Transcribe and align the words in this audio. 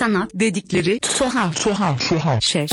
Sanat 0.00 0.30
dedikleri 0.34 0.98
tuhaf 1.00 1.64
tuhaf 1.64 2.08
tuhaf 2.08 2.42
şey. 2.42 2.66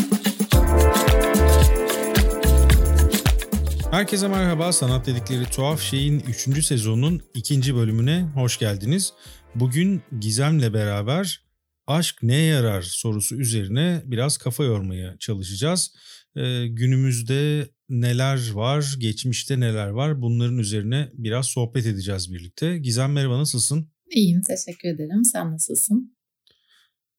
Herkese 3.91 4.27
merhaba. 4.27 4.73
Sanat 4.73 5.07
dedikleri 5.07 5.45
tuhaf 5.45 5.81
şeyin 5.81 6.19
3. 6.19 6.65
sezonun 6.65 7.21
2. 7.33 7.75
bölümüne 7.75 8.21
hoş 8.21 8.59
geldiniz. 8.59 9.13
Bugün 9.55 10.01
Gizem'le 10.19 10.73
beraber 10.73 11.43
aşk 11.87 12.23
neye 12.23 12.45
yarar 12.45 12.81
sorusu 12.81 13.35
üzerine 13.35 14.01
biraz 14.05 14.37
kafa 14.37 14.63
yormaya 14.63 15.17
çalışacağız. 15.19 15.95
Ee, 16.35 16.67
günümüzde 16.67 17.69
neler 17.89 18.51
var, 18.51 18.95
geçmişte 18.99 19.59
neler 19.59 19.87
var 19.87 20.21
bunların 20.21 20.57
üzerine 20.57 21.09
biraz 21.13 21.45
sohbet 21.45 21.85
edeceğiz 21.85 22.33
birlikte. 22.33 22.77
Gizem 22.77 23.11
merhaba 23.11 23.39
nasılsın? 23.39 23.91
İyiyim 24.11 24.41
teşekkür 24.41 24.89
ederim. 24.89 25.25
Sen 25.25 25.51
nasılsın? 25.51 26.16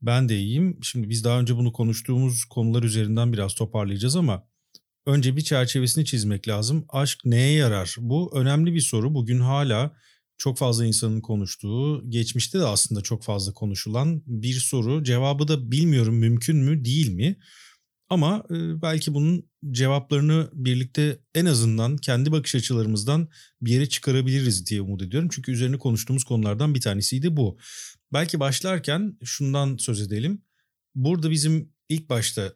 Ben 0.03 0.29
de 0.29 0.39
iyiyim. 0.39 0.79
Şimdi 0.83 1.09
biz 1.09 1.25
daha 1.25 1.41
önce 1.41 1.57
bunu 1.57 1.73
konuştuğumuz 1.73 2.45
konular 2.45 2.83
üzerinden 2.83 3.33
biraz 3.33 3.55
toparlayacağız 3.55 4.17
ama 4.17 4.49
önce 5.07 5.37
bir 5.37 5.41
çerçevesini 5.41 6.05
çizmek 6.05 6.49
lazım. 6.49 6.85
Aşk 6.89 7.21
neye 7.25 7.53
yarar? 7.53 7.97
Bu 7.99 8.39
önemli 8.39 8.75
bir 8.75 8.81
soru. 8.81 9.15
Bugün 9.15 9.41
hala 9.41 9.93
çok 10.39 10.59
fazla 10.59 10.87
insanın 10.87 11.21
konuştuğu, 11.21 12.11
geçmişte 12.11 12.59
de 12.59 12.65
aslında 12.65 13.01
çok 13.01 13.25
fazla 13.25 13.53
konuşulan 13.53 14.23
bir 14.27 14.55
soru. 14.55 15.05
Cevabı 15.05 15.49
da 15.49 15.71
bilmiyorum 15.71 16.15
mümkün 16.15 16.57
mü, 16.57 16.85
değil 16.85 17.09
mi? 17.15 17.37
Ama 18.11 18.45
e, 18.51 18.83
belki 18.83 19.15
bunun 19.15 19.49
cevaplarını 19.71 20.51
birlikte 20.53 21.19
en 21.35 21.47
azından 21.47 21.97
kendi 21.97 22.33
bakış 22.33 22.55
açılarımızdan 22.55 23.29
bir 23.63 23.73
yere 23.73 23.89
çıkarabiliriz 23.89 24.67
diye 24.67 24.81
umut 24.81 25.03
ediyorum. 25.03 25.29
Çünkü 25.33 25.53
üzerine 25.53 25.79
konuştuğumuz 25.79 26.25
konulardan 26.25 26.75
bir 26.75 26.81
tanesiydi 26.81 27.37
bu. 27.37 27.59
Belki 28.13 28.41
başlarken 28.41 29.19
şundan 29.25 29.77
söz 29.77 30.01
edelim. 30.01 30.43
Burada 30.95 31.31
bizim 31.31 31.73
ilk 31.89 32.09
başta 32.09 32.53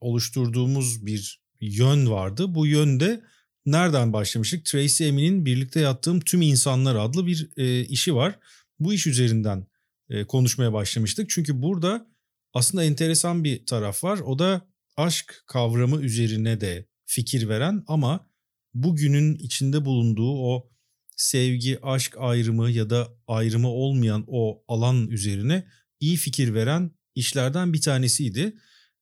oluşturduğumuz 0.00 1.06
bir 1.06 1.40
yön 1.60 2.10
vardı. 2.10 2.54
Bu 2.54 2.66
yönde 2.66 3.22
nereden 3.66 4.12
başlamıştık? 4.12 4.64
Tracy 4.64 5.08
Emin'in 5.08 5.46
birlikte 5.46 5.80
yattığım 5.80 6.20
tüm 6.20 6.42
insanlar 6.42 6.96
adlı 6.96 7.26
bir 7.26 7.50
e, 7.56 7.84
işi 7.84 8.14
var. 8.14 8.38
Bu 8.78 8.94
iş 8.94 9.06
üzerinden 9.06 9.66
e, 10.10 10.24
konuşmaya 10.24 10.72
başlamıştık. 10.72 11.30
Çünkü 11.30 11.62
burada 11.62 12.06
aslında 12.54 12.84
enteresan 12.84 13.44
bir 13.44 13.66
taraf 13.66 14.04
var. 14.04 14.18
O 14.18 14.38
da 14.38 14.68
aşk 14.96 15.42
kavramı 15.46 16.02
üzerine 16.02 16.60
de 16.60 16.86
fikir 17.06 17.48
veren 17.48 17.84
ama 17.86 18.30
bugünün 18.74 19.34
içinde 19.34 19.84
bulunduğu 19.84 20.32
o 20.32 20.70
sevgi, 21.16 21.78
aşk 21.82 22.16
ayrımı 22.18 22.70
ya 22.70 22.90
da 22.90 23.08
ayrımı 23.26 23.68
olmayan 23.68 24.24
o 24.28 24.64
alan 24.68 25.08
üzerine 25.08 25.66
iyi 26.00 26.16
fikir 26.16 26.54
veren 26.54 26.90
işlerden 27.14 27.72
bir 27.72 27.80
tanesiydi. 27.80 28.56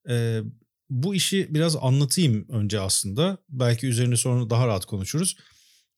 Ee, 0.09 0.41
bu 0.91 1.15
işi 1.15 1.47
biraz 1.55 1.77
anlatayım 1.77 2.49
önce 2.49 2.81
aslında. 2.81 3.39
Belki 3.49 3.87
üzerine 3.87 4.17
sonra 4.17 4.51
daha 4.51 4.67
rahat 4.67 4.85
konuşuruz. 4.85 5.37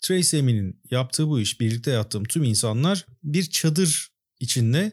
Tracy 0.00 0.38
Emin'in 0.38 0.80
yaptığı 0.90 1.28
bu 1.28 1.40
iş, 1.40 1.60
birlikte 1.60 1.90
yattığım 1.90 2.24
tüm 2.24 2.44
insanlar 2.44 3.06
bir 3.22 3.44
çadır 3.44 4.08
içinde 4.40 4.92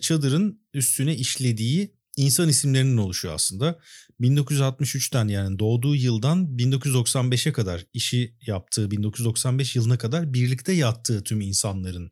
çadırın 0.00 0.62
üstüne 0.74 1.16
işlediği 1.16 1.94
insan 2.16 2.48
isimlerinin 2.48 2.96
oluşuyor 2.96 3.34
aslında. 3.34 3.78
1963'ten 4.20 5.28
yani 5.28 5.58
doğduğu 5.58 5.96
yıldan 5.96 6.46
1995'e 6.56 7.52
kadar 7.52 7.86
işi 7.92 8.36
yaptığı 8.46 8.90
1995 8.90 9.76
yılına 9.76 9.98
kadar 9.98 10.34
birlikte 10.34 10.72
yattığı 10.72 11.24
tüm 11.24 11.40
insanların 11.40 12.10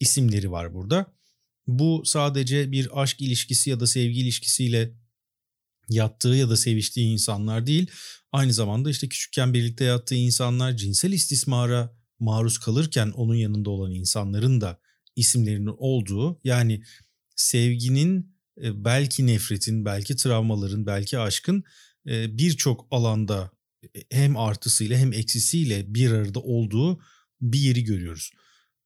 isimleri 0.00 0.50
var 0.50 0.74
burada. 0.74 1.06
Bu 1.66 2.02
sadece 2.04 2.72
bir 2.72 3.02
aşk 3.02 3.20
ilişkisi 3.20 3.70
ya 3.70 3.80
da 3.80 3.86
sevgi 3.86 4.20
ilişkisiyle 4.20 4.94
yattığı 5.88 6.28
ya 6.28 6.50
da 6.50 6.56
seviştiği 6.56 7.06
insanlar 7.12 7.66
değil. 7.66 7.90
Aynı 8.32 8.52
zamanda 8.52 8.90
işte 8.90 9.08
küçükken 9.08 9.54
birlikte 9.54 9.84
yattığı 9.84 10.14
insanlar 10.14 10.76
cinsel 10.76 11.12
istismara 11.12 11.98
maruz 12.18 12.58
kalırken 12.58 13.10
onun 13.10 13.34
yanında 13.34 13.70
olan 13.70 13.92
insanların 13.92 14.60
da 14.60 14.80
isimlerinin 15.16 15.74
olduğu 15.78 16.40
yani 16.44 16.82
sevginin 17.36 18.37
belki 18.62 19.26
nefretin, 19.26 19.84
belki 19.84 20.16
travmaların, 20.16 20.86
belki 20.86 21.18
aşkın 21.18 21.64
e, 22.06 22.38
birçok 22.38 22.86
alanda 22.90 23.50
e, 23.82 24.00
hem 24.10 24.36
artısıyla 24.36 24.98
hem 24.98 25.12
eksisiyle 25.12 25.94
bir 25.94 26.12
arada 26.12 26.40
olduğu 26.40 27.00
bir 27.40 27.58
yeri 27.58 27.84
görüyoruz. 27.84 28.30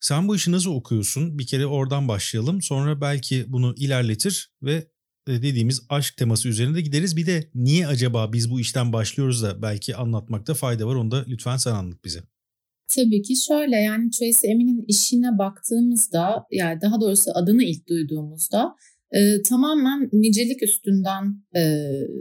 Sen 0.01 0.29
bu 0.29 0.37
işi 0.37 0.53
nasıl 0.53 0.71
okuyorsun? 0.71 1.39
Bir 1.39 1.47
kere 1.47 1.67
oradan 1.67 2.09
başlayalım. 2.09 2.63
Sonra 2.63 3.01
belki 3.01 3.45
bunu 3.49 3.75
ilerletir 3.77 4.51
ve 4.63 4.87
dediğimiz 5.29 5.83
aşk 5.89 6.17
teması 6.17 6.49
üzerinde 6.49 6.81
gideriz. 6.81 7.17
Bir 7.17 7.27
de 7.27 7.51
niye 7.55 7.87
acaba 7.87 8.33
biz 8.33 8.51
bu 8.51 8.61
işten 8.61 8.93
başlıyoruz 8.93 9.43
da 9.43 9.63
belki 9.63 9.97
anlatmakta 9.97 10.55
fayda 10.55 10.87
var. 10.87 10.95
Onu 10.95 11.11
da 11.11 11.25
lütfen 11.29 11.57
sen 11.57 11.73
anlat 11.73 12.05
bize. 12.05 12.23
Tabii 12.89 13.23
ki 13.23 13.37
şöyle 13.37 13.77
yani 13.77 14.11
Tracy 14.11 14.51
Emin'in 14.51 14.85
işine 14.89 15.39
baktığımızda 15.39 16.45
yani 16.51 16.81
daha 16.81 17.01
doğrusu 17.01 17.31
adını 17.35 17.65
ilk 17.65 17.89
duyduğumuzda 17.89 18.77
e, 19.13 19.43
tamamen 19.43 20.09
nicelik 20.13 20.63
üstünden 20.63 21.25
e, 21.57 21.63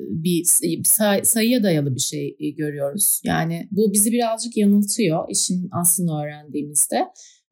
bir 0.09 0.43
say, 0.83 1.23
sayıya 1.23 1.63
dayalı 1.63 1.95
bir 1.95 1.99
şey 1.99 2.37
e, 2.39 2.49
görüyoruz. 2.49 3.21
Yani 3.25 3.67
bu 3.71 3.93
bizi 3.93 4.11
birazcık 4.11 4.57
yanıltıyor 4.57 5.25
işin 5.29 5.69
aslını 5.81 6.21
öğrendiğimizde. 6.23 6.97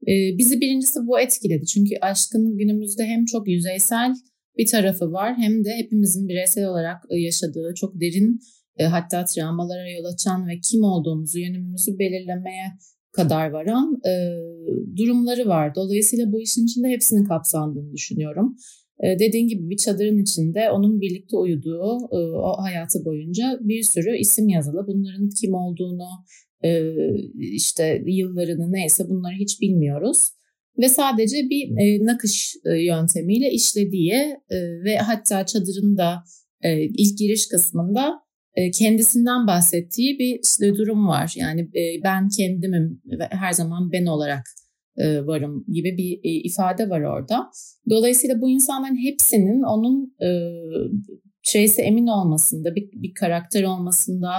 E, 0.07 0.37
bizi 0.37 0.61
birincisi 0.61 0.99
bu 1.07 1.19
etkiledi. 1.19 1.65
Çünkü 1.65 1.95
aşkın 2.01 2.57
günümüzde 2.57 3.05
hem 3.05 3.25
çok 3.25 3.47
yüzeysel 3.47 4.13
bir 4.57 4.67
tarafı 4.67 5.11
var 5.11 5.37
hem 5.37 5.65
de 5.65 5.69
hepimizin 5.77 6.27
bireysel 6.27 6.65
olarak 6.65 7.03
yaşadığı 7.09 7.73
çok 7.75 8.01
derin 8.01 8.39
e, 8.77 8.83
hatta 8.83 9.25
travmalara 9.25 9.89
yol 9.89 10.05
açan 10.05 10.47
ve 10.47 10.59
kim 10.69 10.83
olduğumuzu, 10.83 11.39
yönümümüzü 11.39 11.99
belirlemeye 11.99 12.65
kadar 13.11 13.49
varan 13.49 14.01
e, 14.05 14.13
durumları 14.97 15.47
var. 15.47 15.75
Dolayısıyla 15.75 16.31
bu 16.31 16.41
işin 16.41 16.65
içinde 16.65 16.87
hepsinin 16.87 17.23
kapsandığını 17.23 17.93
düşünüyorum. 17.93 18.57
Ee, 19.03 19.19
dediğin 19.19 19.47
gibi 19.47 19.69
bir 19.69 19.77
çadırın 19.77 20.21
içinde 20.21 20.71
onun 20.71 21.01
birlikte 21.01 21.37
uyuduğu 21.37 21.97
e, 22.11 22.17
o 22.17 22.61
hayatı 22.61 23.05
boyunca 23.05 23.59
bir 23.61 23.83
sürü 23.83 24.17
isim 24.17 24.49
yazılı. 24.49 24.87
Bunların 24.87 25.29
kim 25.41 25.53
olduğunu, 25.53 26.07
e, 26.63 26.93
işte 27.39 28.03
yıllarını 28.05 28.71
neyse 28.71 29.09
bunları 29.09 29.33
hiç 29.39 29.61
bilmiyoruz. 29.61 30.17
Ve 30.77 30.89
sadece 30.89 31.37
bir 31.49 31.69
e, 31.77 32.05
nakış 32.05 32.55
yöntemiyle 32.87 33.51
işlediği 33.51 34.35
ve 34.85 34.97
hatta 34.97 35.45
çadırın 35.45 35.97
da 35.97 36.23
ilk 36.97 37.17
giriş 37.17 37.47
kısmında 37.47 38.13
kendisinden 38.73 39.47
bahsettiği 39.47 40.19
bir 40.19 40.39
durum 40.77 41.07
var. 41.07 41.33
Yani 41.37 41.69
ben 42.03 42.29
kendimim 42.37 43.01
her 43.19 43.51
zaman 43.51 43.91
ben 43.91 44.05
olarak 44.05 44.43
e, 44.99 45.25
varım 45.25 45.65
gibi 45.67 45.97
bir 45.97 46.19
e, 46.23 46.29
ifade 46.29 46.89
var 46.89 47.01
orada. 47.01 47.49
Dolayısıyla 47.89 48.41
bu 48.41 48.49
insanların 48.49 49.03
hepsinin 49.03 49.61
onun 49.61 50.15
e, 50.21 50.29
şeyse 51.41 51.81
emin 51.81 52.07
olmasında, 52.07 52.75
bir, 52.75 52.89
bir 52.93 53.13
karakter 53.13 53.63
olmasında, 53.63 54.29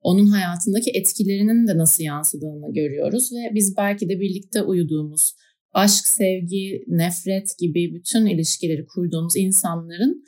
onun 0.00 0.26
hayatındaki 0.26 0.90
etkilerinin 0.90 1.66
de 1.66 1.78
nasıl 1.78 2.04
yansıdığını 2.04 2.74
görüyoruz 2.74 3.32
ve 3.32 3.54
biz 3.54 3.76
belki 3.76 4.08
de 4.08 4.20
birlikte 4.20 4.62
uyuduğumuz, 4.62 5.32
aşk, 5.72 6.06
sevgi, 6.06 6.84
nefret 6.88 7.58
gibi 7.58 7.94
bütün 7.94 8.26
ilişkileri 8.26 8.86
kurduğumuz 8.86 9.36
insanların 9.36 10.24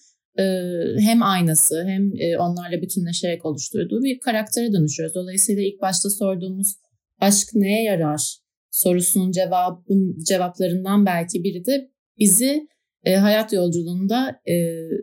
hem 0.98 1.22
aynası 1.22 1.84
hem 1.86 2.10
onlarla 2.38 2.82
bütünleşerek 2.82 3.44
oluşturduğu 3.44 4.02
bir 4.02 4.18
karaktere 4.20 4.72
dönüşüyoruz. 4.72 5.14
Dolayısıyla 5.14 5.62
ilk 5.62 5.82
başta 5.82 6.10
sorduğumuz 6.10 6.74
aşk 7.20 7.48
neye 7.54 7.82
yarar 7.82 8.45
sorusunun 8.76 9.32
cevabın 9.32 10.18
cevaplarından 10.28 11.06
belki 11.06 11.44
biri 11.44 11.66
de 11.66 11.90
bizi 12.18 12.68
e, 13.04 13.14
hayat 13.14 13.52
yolculuğunda 13.52 14.40
e, 14.48 14.54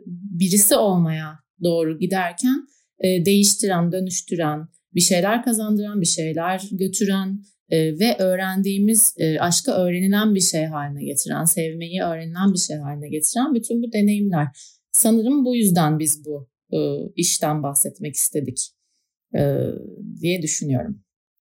birisi 0.06 0.76
olmaya 0.76 1.38
doğru 1.62 1.98
giderken 1.98 2.66
e, 2.98 3.24
değiştiren, 3.24 3.92
dönüştüren, 3.92 4.68
bir 4.94 5.00
şeyler 5.00 5.42
kazandıran, 5.42 6.00
bir 6.00 6.06
şeyler 6.06 6.62
götüren 6.72 7.40
e, 7.70 7.98
ve 7.98 8.16
öğrendiğimiz 8.18 9.14
e, 9.18 9.38
aşkı 9.38 9.70
öğrenilen 9.70 10.34
bir 10.34 10.40
şey 10.40 10.64
haline 10.64 11.04
getiren, 11.04 11.44
sevmeyi 11.44 12.02
öğrenilen 12.02 12.52
bir 12.52 12.58
şey 12.58 12.76
haline 12.76 13.08
getiren 13.08 13.54
bütün 13.54 13.82
bu 13.82 13.92
deneyimler. 13.92 14.46
Sanırım 14.92 15.44
bu 15.44 15.56
yüzden 15.56 15.98
biz 15.98 16.24
bu 16.24 16.48
e, 16.72 16.78
işten 17.16 17.62
bahsetmek 17.62 18.14
istedik 18.14 18.70
e, 19.36 19.42
diye 20.20 20.42
düşünüyorum. 20.42 21.03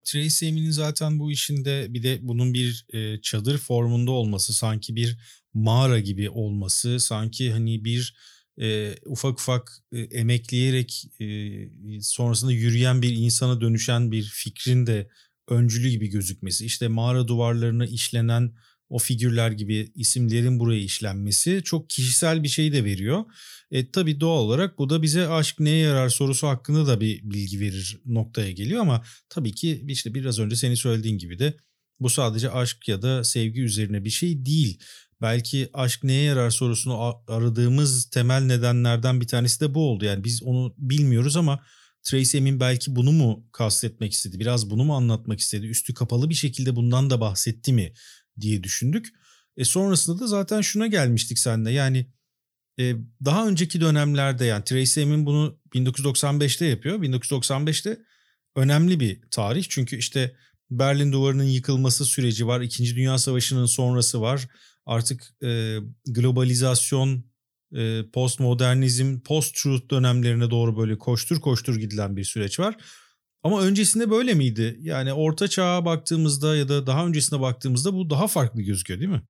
Tracy 0.05 0.49
Emin'in 0.49 0.71
zaten 0.71 1.19
bu 1.19 1.33
işinde 1.33 1.87
bir 1.95 2.03
de 2.03 2.19
bunun 2.23 2.55
bir 2.55 2.87
e, 2.93 3.21
çadır 3.21 3.59
formunda 3.59 4.11
olması, 4.11 4.55
sanki 4.55 4.97
bir 4.97 5.19
mağara 5.55 5.99
gibi 5.99 6.31
olması, 6.31 7.01
sanki 7.01 7.53
hani 7.53 7.85
bir 7.85 8.15
e, 8.61 8.95
ufak 9.07 9.41
ufak 9.41 9.73
e, 9.93 10.01
emekleyerek 10.01 11.05
e, 11.21 12.01
sonrasında 12.01 12.53
yürüyen 12.53 13.03
bir 13.03 13.13
insana 13.17 13.61
dönüşen 13.61 14.13
bir 14.13 14.23
fikrin 14.23 14.87
de 14.87 15.09
öncülü 15.49 15.89
gibi 15.89 16.07
gözükmesi. 16.07 16.67
İşte 16.67 16.89
mağara 16.89 17.29
duvarlarına 17.29 17.87
işlenen 17.87 18.55
o 18.89 18.99
figürler 18.99 19.51
gibi 19.51 19.93
isimlerin 19.95 20.61
buraya 20.61 20.81
işlenmesi 20.81 21.63
çok 21.65 21.91
kişisel 21.91 22.43
bir 22.43 22.49
şey 22.49 22.73
de 22.73 22.85
veriyor. 22.85 23.25
E, 23.71 23.91
tabii 23.91 24.21
doğal 24.21 24.41
olarak 24.41 24.79
bu 24.79 24.91
da 24.91 25.03
bize 25.03 25.29
aşk 25.29 25.61
neye 25.61 25.79
yarar 25.79 26.09
sorusu 26.09 26.49
hakkında 26.49 26.87
da 26.87 27.01
bir 27.01 27.21
bilgi 27.23 27.61
verir 27.61 28.01
noktaya 28.07 28.53
geliyor 28.53 28.81
ama 28.81 29.03
tabii 29.29 29.53
ki 29.53 29.85
işte 29.89 30.15
biraz 30.15 30.39
önce 30.39 30.57
senin 30.57 30.75
söylediğin 30.75 31.19
gibi 31.19 31.39
de 31.39 31.55
bu 32.01 32.11
sadece 32.11 32.51
aşk 32.51 32.89
ya 32.89 33.03
da 33.03 33.25
sevgi 33.25 33.63
üzerine 33.63 34.05
bir 34.05 34.11
şey 34.11 34.47
değil. 34.47 34.79
Belki 35.23 35.69
aşk 35.73 36.05
neye 36.05 36.23
yarar 36.23 36.51
sorusunu 36.51 37.15
aradığımız 37.29 38.11
temel 38.11 38.43
nedenlerden 38.43 39.21
bir 39.21 39.27
tanesi 39.27 39.61
de 39.61 39.75
bu 39.75 39.91
oldu. 39.91 40.05
Yani 40.05 40.25
biz 40.25 40.43
onu 40.43 40.75
bilmiyoruz 40.79 41.37
ama 41.37 41.61
Tracy 42.03 42.39
Emin 42.39 42.61
belki 42.61 42.97
bunu 42.97 43.13
mu 43.13 43.47
kastetmek 43.53 44.13
istedi? 44.13 44.41
Biraz 44.41 44.71
bunu 44.71 44.85
mu 44.85 44.97
anlatmak 44.97 45.41
istedi? 45.41 45.67
Üstü 45.67 45.95
kapalı 45.95 46.31
bir 46.31 46.35
şekilde 46.35 46.77
bundan 46.77 47.11
da 47.11 47.21
bahsetti 47.21 47.73
mi 47.73 47.93
diye 48.41 48.63
düşündük. 48.63 49.07
E 49.57 49.65
sonrasında 49.65 50.21
da 50.21 50.27
zaten 50.27 50.61
şuna 50.61 50.87
gelmiştik 50.87 51.39
seninle. 51.39 51.71
Yani 51.71 52.07
e, 52.81 52.95
daha 53.25 53.49
önceki 53.49 53.81
dönemlerde 53.81 54.45
yani 54.45 54.65
Tracy 54.65 55.03
Emin 55.03 55.27
bunu 55.27 55.59
1995'te 55.75 56.67
yapıyor. 56.67 56.99
1995'te 57.03 57.99
önemli 58.57 59.01
bir 59.01 59.21
tarih. 59.31 59.65
Çünkü 59.69 59.97
işte 59.97 60.37
Berlin 60.71 61.13
Duvarı'nın 61.13 61.45
yıkılması 61.45 62.05
süreci 62.05 62.47
var. 62.47 62.61
İkinci 62.61 62.97
Dünya 62.97 63.19
Savaşı'nın 63.19 63.67
sonrası 63.67 64.21
var. 64.21 64.49
Artık 64.87 65.35
e, 65.43 65.79
globalizasyon, 66.07 67.25
e, 67.77 68.03
postmodernizm, 68.13 69.21
post-truth 69.21 69.91
dönemlerine 69.91 70.51
doğru 70.51 70.79
böyle 70.79 70.99
koştur 70.99 71.41
koştur 71.41 71.77
gidilen 71.77 72.17
bir 72.17 72.25
süreç 72.25 72.61
var. 72.61 72.77
Ama 73.45 73.63
öncesinde 73.63 74.11
böyle 74.11 74.35
miydi? 74.35 74.79
Yani 74.81 75.13
orta 75.13 75.49
çağa 75.49 75.85
baktığımızda 75.85 76.57
ya 76.57 76.69
da 76.69 76.87
daha 76.87 77.07
öncesine 77.07 77.41
baktığımızda 77.41 77.95
bu 77.95 78.11
daha 78.11 78.27
farklı 78.27 78.63
gözüküyor 78.63 79.01
değil 79.01 79.11
mi? 79.11 79.23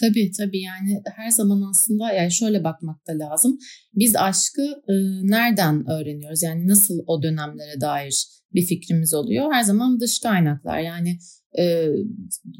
Tabii 0.00 0.30
tabii 0.38 0.60
yani 0.60 1.02
her 1.16 1.30
zaman 1.30 1.62
aslında 1.70 2.12
yani 2.12 2.32
şöyle 2.32 2.64
bakmak 2.64 3.06
da 3.08 3.12
lazım. 3.18 3.58
Biz 3.94 4.16
aşkı 4.16 4.62
e, 4.62 4.94
nereden 5.22 5.90
öğreniyoruz? 5.90 6.42
Yani 6.42 6.68
nasıl 6.68 6.94
o 7.06 7.22
dönemlere 7.22 7.80
dair 7.80 8.26
bir 8.54 8.66
fikrimiz 8.66 9.14
oluyor? 9.14 9.52
Her 9.52 9.62
zaman 9.62 10.00
dış 10.00 10.20
kaynaklar 10.20 10.78
yani 10.78 11.18
e, 11.58 11.88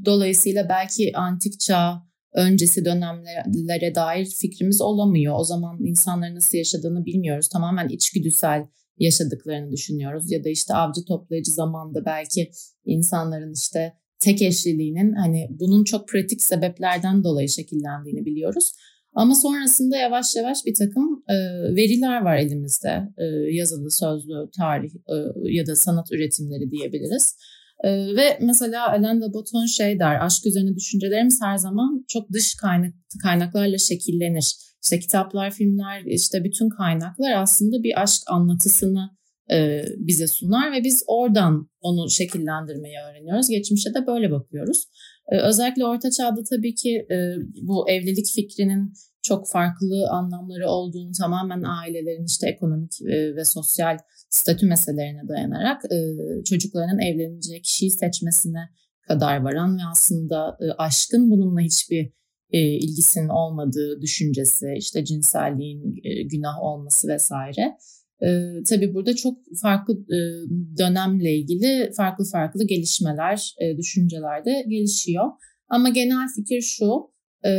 dolayısıyla 0.04 0.68
belki 0.68 1.12
antik 1.16 1.60
çağ 1.60 2.08
öncesi 2.34 2.84
dönemlere 2.84 3.94
dair 3.94 4.26
fikrimiz 4.26 4.80
olamıyor. 4.80 5.34
O 5.38 5.44
zaman 5.44 5.78
insanların 5.84 6.34
nasıl 6.34 6.58
yaşadığını 6.58 7.04
bilmiyoruz. 7.04 7.48
Tamamen 7.48 7.88
içgüdüsel 7.88 8.64
yaşadıklarını 8.98 9.72
düşünüyoruz. 9.72 10.32
Ya 10.32 10.44
da 10.44 10.48
işte 10.48 10.74
avcı 10.74 11.04
toplayıcı 11.04 11.52
zamanda 11.52 12.04
belki 12.04 12.50
insanların 12.84 13.52
işte 13.52 13.92
tek 14.20 14.42
eşliliğinin 14.42 15.12
hani 15.12 15.48
bunun 15.50 15.84
çok 15.84 16.08
pratik 16.08 16.42
sebeplerden 16.42 17.24
dolayı 17.24 17.48
şekillendiğini 17.48 18.24
biliyoruz. 18.24 18.72
Ama 19.14 19.34
sonrasında 19.34 19.96
yavaş 19.96 20.36
yavaş 20.36 20.58
bir 20.66 20.74
takım 20.74 21.24
e, 21.28 21.34
veriler 21.76 22.22
var 22.22 22.36
elimizde. 22.36 23.08
E, 23.18 23.24
yazılı, 23.50 23.90
sözlü, 23.90 24.50
tarih 24.56 24.90
e, 24.94 25.14
ya 25.42 25.66
da 25.66 25.76
sanat 25.76 26.12
üretimleri 26.12 26.70
diyebiliriz. 26.70 27.36
E, 27.84 27.90
ve 28.16 28.38
mesela 28.42 28.88
Alain 28.88 29.20
de 29.20 29.32
Botton 29.32 29.66
şey 29.66 29.98
der, 29.98 30.26
aşk 30.26 30.46
üzerine 30.46 30.76
düşüncelerimiz 30.76 31.38
her 31.42 31.56
zaman 31.56 32.04
çok 32.08 32.32
dış 32.32 32.54
kaynak, 32.54 32.94
kaynaklarla 33.22 33.78
şekillenir. 33.78 34.54
İşte 34.82 34.98
kitaplar, 34.98 35.50
filmler, 35.50 36.02
işte 36.06 36.44
bütün 36.44 36.68
kaynaklar 36.68 37.32
aslında 37.32 37.82
bir 37.82 38.02
aşk 38.02 38.22
anlatısını 38.26 39.10
e, 39.52 39.82
bize 39.98 40.26
sunar 40.26 40.72
ve 40.72 40.84
biz 40.84 41.04
oradan 41.06 41.70
onu 41.80 42.10
şekillendirmeyi 42.10 42.96
öğreniyoruz. 43.10 43.48
Geçmişe 43.48 43.94
de 43.94 44.06
böyle 44.06 44.30
bakıyoruz. 44.30 44.84
E, 45.32 45.36
özellikle 45.36 45.86
Orta 45.86 46.10
Çağ'da 46.10 46.40
tabii 46.50 46.74
ki 46.74 47.06
e, 47.10 47.16
bu 47.62 47.90
evlilik 47.90 48.26
fikrinin 48.34 48.92
çok 49.22 49.50
farklı 49.50 50.08
anlamları 50.10 50.68
olduğunu 50.68 51.12
tamamen 51.20 51.62
ailelerin 51.62 52.24
işte 52.24 52.48
ekonomik 52.48 53.02
e, 53.02 53.36
ve 53.36 53.44
sosyal 53.44 53.98
statü 54.30 54.66
meselelerine 54.66 55.28
dayanarak 55.28 55.84
e, 55.84 55.98
çocuklarının 56.44 56.98
evleneceği 56.98 57.62
kişiyi 57.62 57.90
seçmesine 57.90 58.68
kadar 59.08 59.36
varan 59.36 59.76
ve 59.76 59.80
aslında 59.92 60.58
e, 60.60 60.64
aşkın 60.78 61.30
bununla 61.30 61.60
hiçbir 61.60 62.12
e, 62.50 62.60
ilgisinin 62.60 63.28
olmadığı 63.28 64.00
düşüncesi, 64.02 64.66
işte 64.78 65.04
cinselliğin 65.04 65.96
e, 66.04 66.22
günah 66.22 66.62
olması 66.62 67.08
vesaire. 67.08 67.76
E, 68.22 68.28
tabii 68.68 68.94
burada 68.94 69.16
çok 69.16 69.38
farklı 69.62 69.94
e, 69.94 70.18
dönemle 70.78 71.36
ilgili 71.36 71.90
farklı 71.96 72.24
farklı 72.32 72.66
gelişmeler, 72.66 73.54
e, 73.60 73.76
düşünceler 73.76 74.44
de 74.44 74.64
gelişiyor. 74.68 75.24
Ama 75.68 75.88
genel 75.88 76.28
fikir 76.36 76.60
şu, 76.60 77.10
e, 77.44 77.50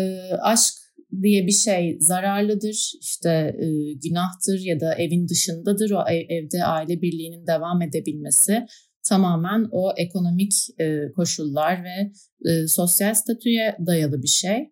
aşk 0.42 0.74
diye 1.22 1.48
bir 1.48 1.52
şey 1.52 1.98
zararlıdır, 2.00 2.92
işte 3.02 3.30
e, 3.60 3.66
günahtır 3.94 4.60
ya 4.60 4.80
da 4.80 4.96
evin 4.96 5.28
dışındadır. 5.28 5.92
O 5.92 6.04
ev, 6.10 6.26
evde 6.30 6.64
aile 6.64 7.02
birliğinin 7.02 7.48
devam 7.48 7.82
edebilmesi 7.82 8.66
tamamen 9.10 9.68
o 9.72 9.94
ekonomik 9.98 10.54
e, 10.80 11.12
koşullar 11.16 11.84
ve 11.84 12.12
e, 12.52 12.68
sosyal 12.68 13.14
statüye 13.14 13.78
dayalı 13.88 14.24
bir 14.24 14.28
şey. 14.28 14.72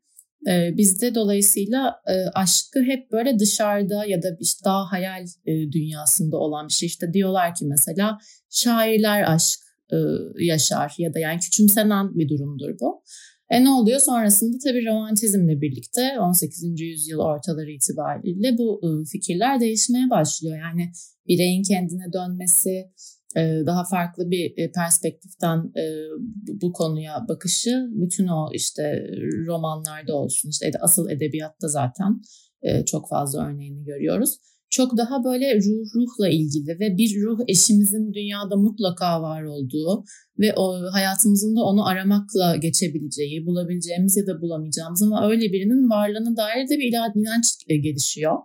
Bizde 0.77 1.15
dolayısıyla 1.15 2.01
aşkı 2.33 2.79
hep 2.79 3.11
böyle 3.11 3.39
dışarıda 3.39 4.05
ya 4.05 4.23
da 4.23 4.27
işte 4.39 4.65
daha 4.65 4.91
hayal 4.91 5.25
dünyasında 5.47 6.37
olan 6.37 6.67
bir 6.67 6.73
şey. 6.73 6.87
İşte 6.87 7.13
diyorlar 7.13 7.55
ki 7.55 7.65
mesela 7.65 8.17
şairler 8.49 9.33
aşk 9.33 9.59
yaşar 10.39 10.95
ya 10.97 11.13
da 11.13 11.19
yani 11.19 11.39
küçümsenen 11.39 12.15
bir 12.15 12.29
durumdur 12.29 12.69
bu. 12.81 13.03
E 13.49 13.63
ne 13.63 13.69
oluyor? 13.69 13.99
Sonrasında 13.99 14.57
tabii 14.63 14.85
romantizmle 14.85 15.61
birlikte 15.61 16.19
18. 16.19 16.81
yüzyıl 16.81 17.19
ortaları 17.19 17.71
itibariyle 17.71 18.57
bu 18.57 18.81
fikirler 19.11 19.59
değişmeye 19.59 20.09
başlıyor. 20.09 20.57
Yani 20.57 20.91
bireyin 21.27 21.63
kendine 21.63 22.13
dönmesi, 22.13 22.91
daha 23.35 23.83
farklı 23.83 24.31
bir 24.31 24.53
e, 24.57 24.71
perspektiften 24.71 25.73
bu 26.61 26.73
konuya 26.73 27.25
bakışı 27.29 27.87
bütün 27.91 28.27
o 28.27 28.49
işte 28.53 29.07
romanlarda 29.47 30.15
olsun 30.15 30.49
işte 30.49 30.71
asıl 30.81 31.09
edebiyatta 31.09 31.67
zaten 31.67 32.21
çok 32.85 33.09
fazla 33.09 33.47
örneğini 33.47 33.83
görüyoruz 33.83 34.37
çok 34.69 34.97
daha 34.97 35.23
böyle 35.23 35.55
ruh 35.55 35.95
ruhla 35.95 36.29
ilgili 36.29 36.79
ve 36.79 36.97
bir 36.97 37.21
ruh 37.21 37.39
eşimizin 37.47 38.13
dünyada 38.13 38.55
mutlaka 38.55 39.21
var 39.21 39.43
olduğu 39.43 40.03
ve 40.39 40.53
o 40.55 40.91
hayatımızın 40.91 41.55
da 41.55 41.63
onu 41.63 41.87
aramakla 41.87 42.55
geçebileceği, 42.55 43.45
bulabileceğimiz 43.45 44.17
ya 44.17 44.27
da 44.27 44.41
bulamayacağımız 44.41 45.03
ama 45.03 45.29
öyle 45.29 45.53
birinin 45.53 45.89
varlığına 45.89 46.37
dair 46.37 46.69
de 46.69 46.77
bir 46.77 47.21
inanç 47.21 47.45
gelişiyor. 47.67 48.37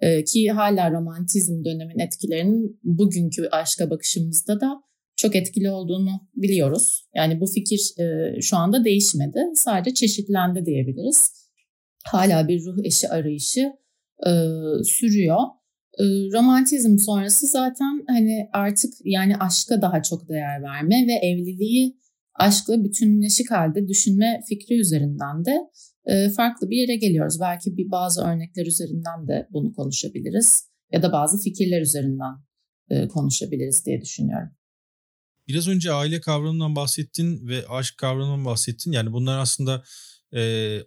Ee, 0.00 0.24
ki 0.24 0.50
hala 0.50 0.90
romantizm 0.90 1.64
dönemin 1.64 1.98
etkilerinin 1.98 2.80
bugünkü 2.82 3.48
aşka 3.52 3.90
bakışımızda 3.90 4.60
da 4.60 4.82
çok 5.16 5.36
etkili 5.36 5.70
olduğunu 5.70 6.10
biliyoruz. 6.36 7.08
Yani 7.14 7.40
bu 7.40 7.46
fikir 7.46 7.80
e, 7.98 8.40
şu 8.40 8.56
anda 8.56 8.84
değişmedi. 8.84 9.38
Sadece 9.54 9.94
çeşitlendi 9.94 10.66
diyebiliriz. 10.66 11.32
Hala 12.04 12.48
bir 12.48 12.64
ruh 12.64 12.84
eşi 12.84 13.08
arayışı 13.08 13.60
e, 14.26 14.30
sürüyor 14.84 15.38
romantizm 16.32 16.98
sonrası 16.98 17.46
zaten 17.46 18.04
hani 18.08 18.48
artık 18.52 18.94
yani 19.04 19.36
aşka 19.36 19.82
daha 19.82 20.02
çok 20.02 20.28
değer 20.28 20.62
verme 20.62 21.06
ve 21.06 21.12
evliliği 21.12 21.96
aşkla 22.34 22.84
bütünleşik 22.84 23.50
halde 23.50 23.88
düşünme 23.88 24.40
fikri 24.48 24.80
üzerinden 24.80 25.44
de 25.44 25.58
farklı 26.36 26.70
bir 26.70 26.76
yere 26.76 26.96
geliyoruz. 26.96 27.40
Belki 27.40 27.76
bir 27.76 27.90
bazı 27.90 28.22
örnekler 28.22 28.66
üzerinden 28.66 29.28
de 29.28 29.48
bunu 29.50 29.72
konuşabiliriz 29.72 30.70
ya 30.92 31.02
da 31.02 31.12
bazı 31.12 31.42
fikirler 31.42 31.80
üzerinden 31.80 32.34
konuşabiliriz 33.08 33.86
diye 33.86 34.00
düşünüyorum. 34.00 34.48
Biraz 35.48 35.68
önce 35.68 35.92
aile 35.92 36.20
kavramından 36.20 36.76
bahsettin 36.76 37.48
ve 37.48 37.66
aşk 37.68 37.98
kavramından 37.98 38.44
bahsettin. 38.44 38.92
Yani 38.92 39.12
bunlar 39.12 39.38
aslında 39.38 39.82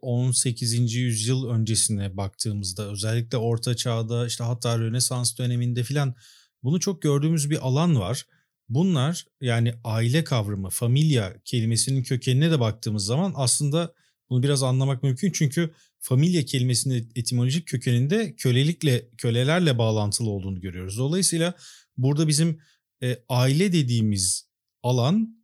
18. 0.01 0.93
yüzyıl 0.93 1.49
öncesine 1.49 2.17
baktığımızda 2.17 2.91
özellikle 2.91 3.37
Orta 3.37 3.75
Çağ'da 3.75 4.27
işte 4.27 4.43
hatta 4.43 4.79
Rönesans 4.79 5.37
döneminde 5.37 5.83
filan 5.83 6.15
bunu 6.63 6.79
çok 6.79 7.01
gördüğümüz 7.01 7.49
bir 7.49 7.67
alan 7.67 7.99
var. 7.99 8.25
Bunlar 8.69 9.25
yani 9.41 9.73
aile 9.83 10.23
kavramı, 10.23 10.69
familya 10.69 11.33
kelimesinin 11.45 12.03
kökenine 12.03 12.51
de 12.51 12.59
baktığımız 12.59 13.05
zaman 13.05 13.33
aslında 13.35 13.93
bunu 14.33 14.43
biraz 14.43 14.63
anlamak 14.63 15.03
mümkün. 15.03 15.31
Çünkü 15.31 15.69
familya 15.99 16.45
kelimesinin 16.45 17.11
etimolojik 17.15 17.67
kökeninde 17.67 18.35
kölelikle, 18.35 19.09
kölelerle 19.17 19.77
bağlantılı 19.77 20.29
olduğunu 20.29 20.61
görüyoruz. 20.61 20.97
Dolayısıyla 20.97 21.53
burada 21.97 22.27
bizim 22.27 22.59
e, 23.03 23.17
aile 23.29 23.73
dediğimiz 23.73 24.49
alan 24.83 25.43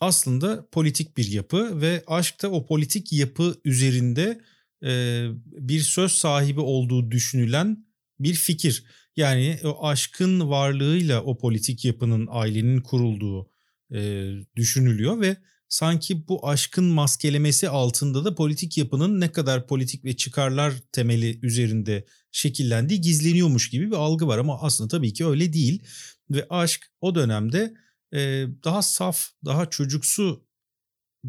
aslında 0.00 0.68
politik 0.72 1.16
bir 1.16 1.32
yapı 1.32 1.80
ve 1.80 2.02
aşk 2.06 2.42
da 2.42 2.50
o 2.50 2.66
politik 2.66 3.12
yapı 3.12 3.60
üzerinde 3.64 4.40
e, 4.84 5.24
bir 5.44 5.80
söz 5.80 6.12
sahibi 6.12 6.60
olduğu 6.60 7.10
düşünülen 7.10 7.86
bir 8.18 8.34
fikir. 8.34 8.84
Yani 9.16 9.58
o 9.64 9.86
aşkın 9.86 10.50
varlığıyla 10.50 11.22
o 11.22 11.38
politik 11.38 11.84
yapının 11.84 12.28
ailenin 12.30 12.80
kurulduğu 12.80 13.50
e, 13.94 14.30
düşünülüyor 14.56 15.20
ve 15.20 15.36
sanki 15.70 16.28
bu 16.28 16.48
aşkın 16.48 16.84
maskelemesi 16.84 17.68
altında 17.68 18.24
da 18.24 18.34
politik 18.34 18.78
yapının 18.78 19.20
ne 19.20 19.32
kadar 19.32 19.66
politik 19.66 20.04
ve 20.04 20.16
çıkarlar 20.16 20.74
temeli 20.92 21.40
üzerinde 21.42 22.06
şekillendiği 22.32 23.00
gizleniyormuş 23.00 23.70
gibi 23.70 23.86
bir 23.86 23.96
algı 23.96 24.26
var 24.26 24.38
ama 24.38 24.60
aslında 24.60 24.88
tabii 24.88 25.12
ki 25.12 25.26
öyle 25.26 25.52
değil 25.52 25.82
ve 26.30 26.46
aşk 26.50 26.90
o 27.00 27.14
dönemde 27.14 27.74
e, 28.14 28.46
daha 28.64 28.82
saf, 28.82 29.28
daha 29.44 29.70
çocuksu 29.70 30.44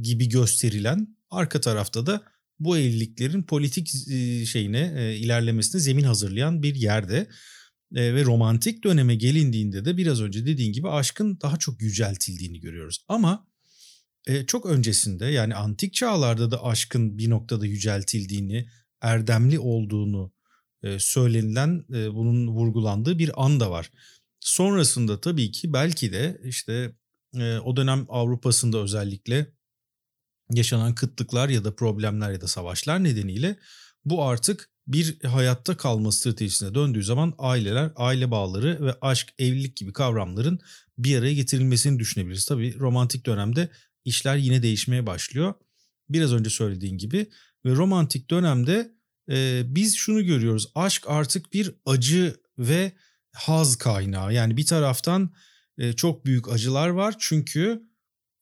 gibi 0.02 0.30
gösterilen 0.30 1.18
arka 1.30 1.62
tarafta 1.62 2.06
da 2.06 2.24
bu 2.60 2.78
evliliklerin 2.78 3.44
politik 3.44 3.96
e, 4.10 4.46
şeyine 4.46 4.94
e, 4.98 5.18
ilerlemesine 5.18 5.82
zemin 5.82 6.04
hazırlayan 6.04 6.64
bir 6.64 6.76
yerde 6.76 7.28
e, 7.96 8.16
ve 8.16 8.24
romantik 8.24 8.84
döneme 8.84 9.16
gelindiğinde 9.16 9.86
de 9.86 9.98
biraz 9.98 10.22
önce 10.22 10.46
dediğin 10.46 10.74
gibi 10.74 10.90
aşkın 10.90 11.40
daha 11.42 11.58
çok 11.58 11.82
yüceltildiğini 11.82 12.60
görüyoruz. 12.60 13.06
Ama 13.08 13.51
e, 14.28 14.46
çok 14.46 14.66
öncesinde 14.66 15.26
yani 15.26 15.56
antik 15.56 15.94
çağlarda 15.94 16.52
da 16.52 16.66
aşkın 16.66 17.18
bir 17.18 17.30
noktada 17.30 17.66
yüceltildiğini, 17.66 18.70
erdemli 19.02 19.60
olduğunu 19.60 20.32
e, 20.84 21.00
söylenilen, 21.00 21.86
e, 21.94 22.14
bunun 22.14 22.48
vurgulandığı 22.48 23.20
bir 23.20 23.46
an 23.46 23.60
da 23.60 23.72
var. 23.72 23.92
Sonrasında 24.40 25.22
tabii 25.22 25.52
ki 25.52 25.74
belki 25.74 26.14
de 26.14 26.42
işte 26.44 26.96
e, 27.36 27.58
o 27.58 27.76
dönem 27.76 28.06
Avrupa'sında 28.10 28.78
özellikle 28.78 29.48
yaşanan 30.50 30.96
kıtlıklar 30.96 31.50
ya 31.50 31.64
da 31.64 31.76
problemler 31.76 32.32
ya 32.32 32.42
da 32.42 32.48
savaşlar 32.48 33.04
nedeniyle 33.04 33.60
bu 34.06 34.24
artık 34.24 34.70
bir 34.88 35.24
hayatta 35.24 35.78
kalma 35.78 36.12
stratejisine 36.12 36.76
döndüğü 36.76 37.04
zaman 37.04 37.34
aileler, 37.38 37.92
aile 37.96 38.32
bağları 38.32 38.86
ve 38.86 38.96
aşk, 39.02 39.34
evlilik 39.40 39.78
gibi 39.78 39.94
kavramların 39.94 40.60
bir 40.98 41.18
araya 41.18 41.34
getirilmesini 41.34 42.00
düşünebiliriz. 42.00 42.46
Tabii 42.46 42.80
romantik 42.80 43.26
dönemde 43.26 43.70
işler 44.06 44.38
yine 44.38 44.64
değişmeye 44.64 45.06
başlıyor. 45.06 45.54
Biraz 46.10 46.34
önce 46.34 46.50
söylediğin 46.50 46.98
gibi 46.98 47.30
ve 47.66 47.72
romantik 47.72 48.30
dönemde 48.30 48.92
e, 49.30 49.64
biz 49.66 49.96
şunu 49.96 50.26
görüyoruz. 50.26 50.68
Aşk 50.76 51.04
artık 51.08 51.54
bir 51.54 51.72
acı 51.86 52.36
ve 52.58 52.92
haz 53.34 53.76
kaynağı. 53.76 54.34
Yani 54.34 54.58
bir 54.58 54.66
taraftan 54.66 55.34
e, 55.78 55.94
çok 55.94 56.26
büyük 56.26 56.50
acılar 56.50 56.88
var 56.88 57.16
çünkü 57.20 57.82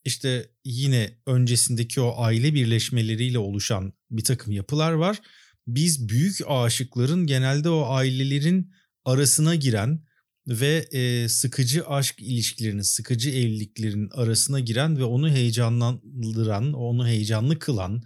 işte 0.05 0.51
yine 0.65 1.17
öncesindeki 1.25 2.01
o 2.01 2.13
aile 2.17 2.53
birleşmeleriyle 2.53 3.39
oluşan 3.39 3.93
bir 4.11 4.23
takım 4.23 4.53
yapılar 4.53 4.91
var. 4.91 5.21
Biz 5.67 6.09
büyük 6.09 6.37
aşıkların 6.47 7.27
genelde 7.27 7.69
o 7.69 7.89
ailelerin 7.89 8.73
arasına 9.05 9.55
giren 9.55 10.05
ve 10.50 10.88
e, 10.91 11.29
sıkıcı 11.29 11.88
aşk 11.88 12.20
ilişkilerinin, 12.20 12.82
sıkıcı 12.82 13.29
evliliklerin 13.29 14.10
arasına 14.10 14.60
giren 14.60 14.98
ve 14.98 15.03
onu 15.03 15.29
heyecanlandıran, 15.29 16.74
onu 16.74 17.08
heyecanlı 17.08 17.60
kılan 17.60 18.01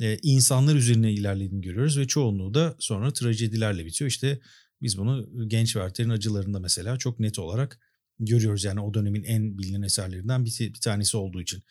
e, 0.00 0.18
insanlar 0.22 0.74
üzerine 0.74 1.12
ilerlediğini 1.12 1.60
görüyoruz 1.60 1.98
ve 1.98 2.06
çoğunluğu 2.06 2.54
da 2.54 2.76
sonra 2.78 3.12
trajedilerle 3.12 3.86
bitiyor. 3.86 4.10
İşte 4.10 4.40
biz 4.82 4.98
bunu 4.98 5.28
Genç 5.48 5.72
Werther'in 5.72 6.10
acılarında 6.10 6.60
mesela 6.60 6.96
çok 6.96 7.20
net 7.20 7.38
olarak 7.38 7.80
görüyoruz. 8.18 8.64
Yani 8.64 8.80
o 8.80 8.94
dönemin 8.94 9.24
en 9.24 9.58
bilinen 9.58 9.82
eserlerinden 9.82 10.44
bir, 10.44 10.58
bir 10.60 10.80
tanesi 10.80 11.16
olduğu 11.16 11.42
için. 11.42 11.62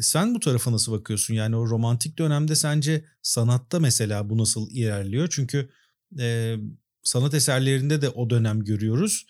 Sen 0.00 0.34
bu 0.34 0.40
tarafa 0.40 0.72
nasıl 0.72 0.92
bakıyorsun? 0.92 1.34
Yani 1.34 1.56
o 1.56 1.66
romantik 1.66 2.18
dönemde 2.18 2.56
sence 2.56 3.04
sanatta 3.22 3.80
mesela 3.80 4.30
bu 4.30 4.38
nasıl 4.38 4.70
ilerliyor? 4.70 5.28
Çünkü 5.30 5.70
e, 6.18 6.56
sanat 7.02 7.34
eserlerinde 7.34 8.02
de 8.02 8.08
o 8.08 8.30
dönem 8.30 8.64
görüyoruz. 8.64 9.26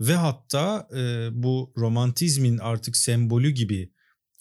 Ve 0.00 0.14
hatta 0.14 0.88
e, 0.96 1.28
bu 1.42 1.72
romantizmin 1.76 2.58
artık 2.58 2.96
sembolü 2.96 3.50
gibi 3.50 3.92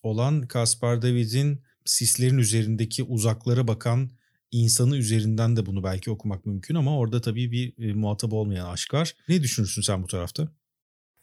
olan 0.04 0.48
Caspar 0.54 1.02
David'in 1.02 1.64
sislerin 1.86 2.38
üzerindeki 2.38 3.04
uzaklara 3.04 3.68
bakan 3.68 4.12
insanı 4.52 4.98
üzerinden 4.98 5.56
de 5.56 5.66
bunu 5.66 5.84
belki 5.84 6.12
okumak 6.12 6.46
mümkün 6.46 6.76
ama 6.76 6.98
orada 6.98 7.22
tabii 7.22 7.52
bir 7.52 7.90
e, 7.90 7.94
muhatap 7.94 8.34
olmayan 8.34 8.70
aşk 8.70 8.94
var. 8.94 9.16
Ne 9.30 9.44
düşünürsün 9.44 9.82
sen 9.82 10.04
bu 10.04 10.08
tarafta? 10.08 10.52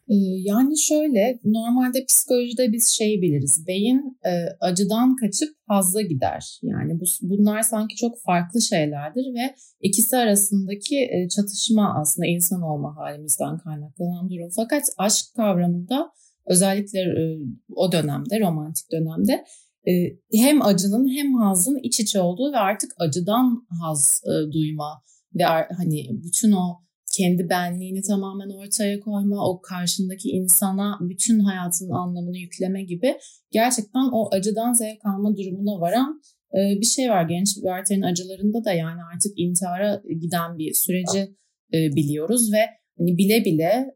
Ee, 0.08 0.14
yani 0.44 0.78
şöyle 0.78 1.40
normalde 1.44 2.04
psikolojide 2.04 2.72
biz 2.72 2.88
şey 2.88 3.22
biliriz. 3.22 3.64
Beyin 3.66 4.18
e, 4.26 4.32
acıdan 4.60 5.16
kaçıp 5.16 5.48
hazza 5.66 6.00
gider. 6.00 6.58
Yani 6.62 7.00
bu, 7.00 7.04
bunlar 7.22 7.62
sanki 7.62 7.96
çok 7.96 8.22
farklı 8.26 8.62
şeylerdir 8.62 9.34
ve 9.34 9.54
ikisi 9.80 10.16
arasındaki 10.16 10.96
e, 10.96 11.28
çatışma 11.28 12.00
aslında 12.00 12.26
insan 12.26 12.62
olma 12.62 12.96
halimizden 12.96 13.58
kaynaklanan 13.58 14.30
durum. 14.30 14.48
Fakat 14.56 14.82
aşk 14.98 15.24
kavramında 15.36 16.12
özellikle 16.46 17.00
e, 17.00 17.38
o 17.74 17.92
dönemde 17.92 18.40
romantik 18.40 18.92
dönemde 18.92 19.44
e, 19.88 19.92
hem 20.32 20.62
acının 20.62 21.08
hem 21.16 21.34
hazın 21.34 21.78
iç 21.82 22.00
içe 22.00 22.20
olduğu 22.20 22.52
ve 22.52 22.56
artık 22.56 22.90
acıdan 22.98 23.66
haz 23.82 24.22
e, 24.26 24.52
duyma 24.52 25.02
ve 25.34 25.44
hani 25.76 26.06
bütün 26.24 26.52
o 26.52 26.87
kendi 27.18 27.48
benliğini 27.48 28.02
tamamen 28.02 28.50
ortaya 28.50 29.00
koyma, 29.00 29.48
o 29.50 29.60
karşındaki 29.60 30.28
insana 30.28 30.98
bütün 31.00 31.38
hayatının 31.40 31.90
anlamını 31.90 32.38
yükleme 32.38 32.82
gibi 32.84 33.14
gerçekten 33.52 34.08
o 34.12 34.28
acıdan 34.34 34.72
zevk 34.72 35.00
alma 35.04 35.36
durumuna 35.36 35.80
varan 35.80 36.20
bir 36.54 36.86
şey 36.86 37.10
var. 37.10 37.28
Genç 37.28 37.48
Werther'in 37.54 38.02
acılarında 38.02 38.64
da 38.64 38.72
yani 38.72 39.00
artık 39.14 39.32
intihara 39.36 40.02
giden 40.22 40.58
bir 40.58 40.74
süreci 40.74 41.36
biliyoruz 41.72 42.52
ve 42.52 42.62
hani 42.98 43.18
bile 43.18 43.44
bile 43.44 43.86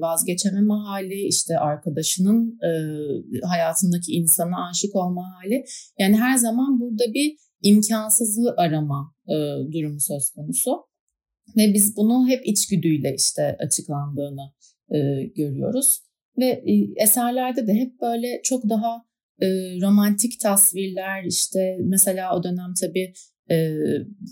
vazgeçememe 0.00 0.74
hali, 0.74 1.26
işte 1.28 1.58
arkadaşının 1.58 2.58
hayatındaki 3.44 4.12
insana 4.12 4.68
aşık 4.70 4.96
olma 4.96 5.22
hali. 5.34 5.64
Yani 5.98 6.16
her 6.16 6.36
zaman 6.36 6.80
burada 6.80 7.04
bir 7.14 7.36
imkansızlığı 7.62 8.54
arama 8.56 9.14
durumu 9.72 10.00
söz 10.00 10.30
konusu. 10.30 10.70
Ve 11.56 11.74
biz 11.74 11.96
bunu 11.96 12.28
hep 12.28 12.46
içgüdüyle 12.46 13.14
işte 13.14 13.56
açıklandığını 13.60 14.52
e, 14.90 15.24
görüyoruz. 15.36 16.00
Ve 16.38 16.46
e, 16.46 17.02
eserlerde 17.02 17.66
de 17.66 17.74
hep 17.74 18.00
böyle 18.00 18.40
çok 18.44 18.70
daha 18.70 19.04
e, 19.40 19.46
romantik 19.80 20.40
tasvirler 20.40 21.24
işte 21.24 21.78
mesela 21.80 22.36
o 22.36 22.42
dönem 22.42 22.74
tabii 22.80 23.12
e, 23.50 23.74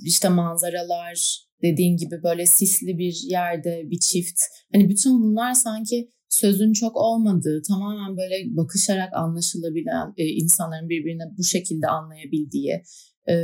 işte 0.04 0.28
manzaralar 0.28 1.44
dediğin 1.62 1.96
gibi 1.96 2.22
böyle 2.22 2.46
sisli 2.46 2.98
bir 2.98 3.20
yerde 3.30 3.82
bir 3.90 3.98
çift. 3.98 4.40
Hani 4.72 4.88
bütün 4.88 5.22
bunlar 5.22 5.54
sanki 5.54 6.08
sözün 6.28 6.72
çok 6.72 6.96
olmadığı, 6.96 7.62
tamamen 7.68 8.16
böyle 8.16 8.56
bakışarak 8.56 9.14
anlaşılabilen 9.14 10.14
e, 10.16 10.26
insanların 10.26 10.88
birbirine 10.88 11.22
bu 11.38 11.44
şekilde 11.44 11.86
anlayabildiği 11.86 12.82
e, 13.28 13.34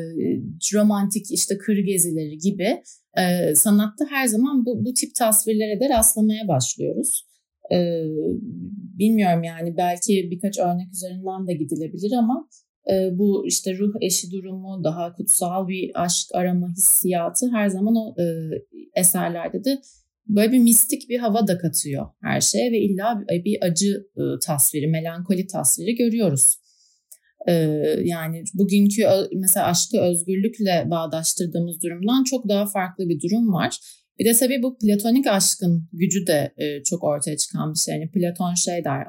romantik 0.74 1.30
işte 1.30 1.58
kır 1.58 1.78
gezileri 1.78 2.38
gibi 2.38 2.82
e, 3.18 3.54
sanatta 3.54 4.04
her 4.10 4.26
zaman 4.26 4.66
bu, 4.66 4.84
bu 4.84 4.94
tip 4.94 5.14
tasvirlere 5.14 5.80
de 5.80 5.88
rastlamaya 5.88 6.48
başlıyoruz. 6.48 7.26
E, 7.72 7.76
bilmiyorum 8.98 9.42
yani 9.42 9.76
belki 9.76 10.28
birkaç 10.30 10.58
örnek 10.58 10.92
üzerinden 10.92 11.46
de 11.48 11.54
gidilebilir 11.54 12.12
ama 12.18 12.48
e, 12.90 13.18
bu 13.18 13.46
işte 13.46 13.78
ruh 13.78 13.94
eşi 14.00 14.30
durumu, 14.30 14.84
daha 14.84 15.12
kutsal 15.12 15.68
bir 15.68 15.90
aşk 15.94 16.26
arama 16.34 16.68
hissiyatı 16.70 17.50
her 17.52 17.68
zaman 17.68 17.94
o 17.96 18.14
e, 18.22 18.24
eserlerde 18.94 19.64
de 19.64 19.80
böyle 20.26 20.52
bir 20.52 20.58
mistik 20.58 21.08
bir 21.08 21.18
hava 21.18 21.48
da 21.48 21.58
katıyor 21.58 22.06
her 22.22 22.40
şeye 22.40 22.72
ve 22.72 22.78
illa 22.78 23.24
bir, 23.44 23.58
acı 23.62 24.06
e, 24.16 24.22
tasviri, 24.46 24.86
melankoli 24.86 25.46
tasviri 25.46 25.94
görüyoruz. 25.94 26.56
Yani 28.04 28.44
bugünkü 28.54 29.02
mesela 29.32 29.66
aşkı 29.66 29.98
özgürlükle 30.00 30.86
bağdaştırdığımız 30.90 31.82
durumdan 31.82 32.24
çok 32.24 32.48
daha 32.48 32.66
farklı 32.66 33.08
bir 33.08 33.20
durum 33.20 33.52
var. 33.52 33.78
Bir 34.18 34.24
de 34.24 34.32
tabii 34.38 34.62
bu 34.62 34.78
platonik 34.78 35.26
aşkın 35.26 35.88
gücü 35.92 36.26
de 36.26 36.54
çok 36.84 37.04
ortaya 37.04 37.36
çıkan 37.36 37.72
bir 37.74 37.78
şey. 37.78 37.94
Yani 37.94 38.10
Platon 38.10 38.54
şey 38.54 38.84
der 38.84 39.06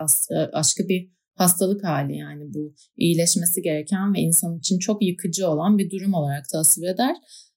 aşkı 0.53 0.89
bir 0.89 1.11
hastalık 1.35 1.83
hali 1.83 2.17
yani 2.17 2.53
bu 2.53 2.73
iyileşmesi 2.97 3.61
gereken 3.61 4.13
ve 4.13 4.19
insan 4.19 4.57
için 4.57 4.79
çok 4.79 5.03
yıkıcı 5.03 5.47
olan 5.47 5.77
bir 5.77 5.91
durum 5.91 6.13
olarak 6.13 6.49
tasvir 6.49 6.87
eder. 6.87 7.15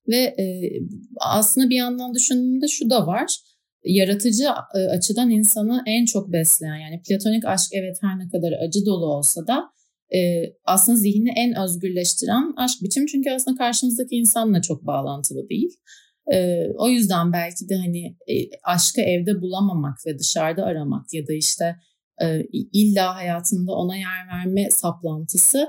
Ve 0.09 0.37
aslında 1.21 1.71
bir 1.71 1.77
yandan 1.77 2.15
düşündüğümde 2.15 2.69
şu 2.69 2.91
da 2.91 3.07
var. 3.07 3.37
Yaratıcı 3.85 4.51
açıdan 4.91 5.31
insanı 5.31 5.83
en 5.87 6.05
çok 6.05 6.33
besleyen 6.33 6.77
yani 6.77 7.03
platonik 7.09 7.45
aşk 7.45 7.69
evet 7.73 7.97
her 8.01 8.19
ne 8.19 8.29
kadar 8.29 8.53
acı 8.69 8.87
dolu 8.87 9.07
olsa 9.07 9.47
da 9.47 9.74
e, 10.15 10.19
aslında 10.65 10.99
zihni 10.99 11.31
en 11.37 11.63
özgürleştiren 11.63 12.53
aşk 12.57 12.83
biçim. 12.83 13.07
Çünkü 13.07 13.31
aslında 13.31 13.59
karşımızdaki 13.59 14.15
insanla 14.15 14.63
çok 14.63 14.87
bağlantılı 14.87 15.49
değil. 15.49 15.71
E, 16.33 16.67
o 16.79 16.89
yüzden 16.89 17.33
belki 17.33 17.69
de 17.69 17.75
hani 17.75 18.07
e, 18.07 18.35
aşkı 18.65 19.01
evde 19.01 19.41
bulamamak 19.41 19.99
ve 20.07 20.19
dışarıda 20.19 20.65
aramak 20.65 21.07
ya 21.13 21.27
da 21.27 21.33
işte 21.33 21.77
e, 22.23 22.43
illa 22.53 23.17
hayatında 23.17 23.73
ona 23.73 23.97
yer 23.97 24.29
verme 24.33 24.71
saplantısı 24.71 25.67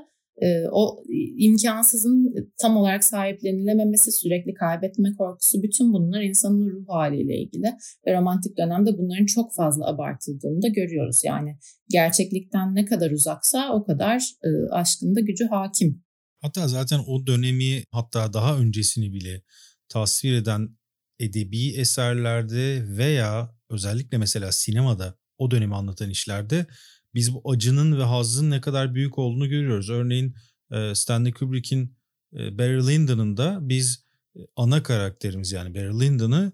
o 0.72 1.04
imkansızın 1.38 2.34
tam 2.62 2.78
olarak 2.78 3.04
sahiplenilememesi, 3.04 4.12
sürekli 4.12 4.54
kaybetme 4.54 5.10
korkusu 5.18 5.64
bütün 5.64 5.94
bunlar 5.94 6.22
insanın 6.22 6.70
ruh 6.70 6.90
haliyle 6.90 7.38
ilgili 7.38 7.68
ve 8.08 8.14
romantik 8.14 8.58
dönemde 8.58 8.98
bunların 8.98 9.26
çok 9.26 9.56
fazla 9.56 9.88
abartıldığını 9.88 10.62
da 10.62 10.68
görüyoruz. 10.68 11.22
Yani 11.24 11.58
gerçeklikten 11.90 12.76
ne 12.76 12.86
kadar 12.86 13.12
uzaksa 13.12 13.74
o 13.74 13.86
kadar 13.86 14.22
e, 14.44 14.50
aşkın 14.72 15.16
da 15.16 15.20
gücü 15.20 15.46
hakim. 15.48 16.04
Hatta 16.42 16.68
zaten 16.68 17.00
o 17.08 17.28
dönemi 17.28 17.84
hatta 17.92 18.34
daha 18.34 18.58
öncesini 18.58 19.14
bile 19.14 19.42
tasvir 19.90 20.34
eden 20.34 20.70
edebi 21.20 21.76
eserlerde 21.76 22.84
veya 22.98 23.56
özellikle 23.70 24.18
mesela 24.18 24.52
sinemada 24.52 25.16
o 25.38 25.52
dönemi 25.52 25.76
anlatan 25.76 26.10
işlerde 26.10 26.66
biz 27.16 27.34
bu 27.34 27.52
acının 27.52 28.00
ve 28.00 28.04
hazzın 28.04 28.52
ne 28.52 28.62
kadar 28.62 28.96
büyük 28.96 29.18
olduğunu 29.18 29.50
görüyoruz. 29.50 29.90
Örneğin 29.90 30.36
Stanley 30.94 31.34
Kubrick'in 31.34 31.96
Barry 32.34 32.88
Lyndon'ın 32.88 33.38
da 33.38 33.60
biz 33.62 34.06
ana 34.56 34.84
karakterimiz 34.84 35.52
yani 35.52 35.76
Barry 35.76 36.00
Lyndon'ı 36.00 36.52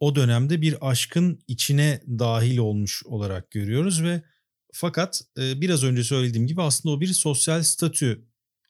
o 0.00 0.14
dönemde 0.14 0.60
bir 0.60 0.90
aşkın 0.90 1.40
içine 1.48 2.02
dahil 2.06 2.58
olmuş 2.58 3.02
olarak 3.06 3.50
görüyoruz 3.50 4.02
ve 4.02 4.22
fakat 4.72 5.22
biraz 5.36 5.84
önce 5.84 6.04
söylediğim 6.04 6.46
gibi 6.46 6.62
aslında 6.62 6.94
o 6.94 7.00
bir 7.00 7.06
sosyal 7.06 7.62
statü 7.62 8.24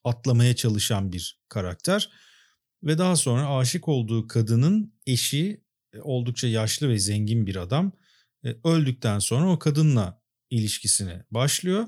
atlamaya 0.05 0.57
çalışan 0.57 1.13
bir 1.13 1.41
karakter 1.49 2.11
ve 2.83 2.99
daha 2.99 3.17
sonra 3.17 3.57
aşık 3.57 3.89
olduğu 3.89 4.27
kadının 4.27 4.95
eşi 5.07 5.65
oldukça 6.03 6.49
yaşlı 6.49 6.89
ve 6.89 6.99
zengin 6.99 7.47
bir 7.47 7.57
adam 7.57 7.93
öldükten 8.65 9.19
sonra 9.19 9.51
o 9.51 9.59
kadınla 9.59 10.20
ilişkisine 10.51 11.25
başlıyor. 11.31 11.87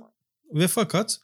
Ve 0.55 0.69
fakat 0.69 1.21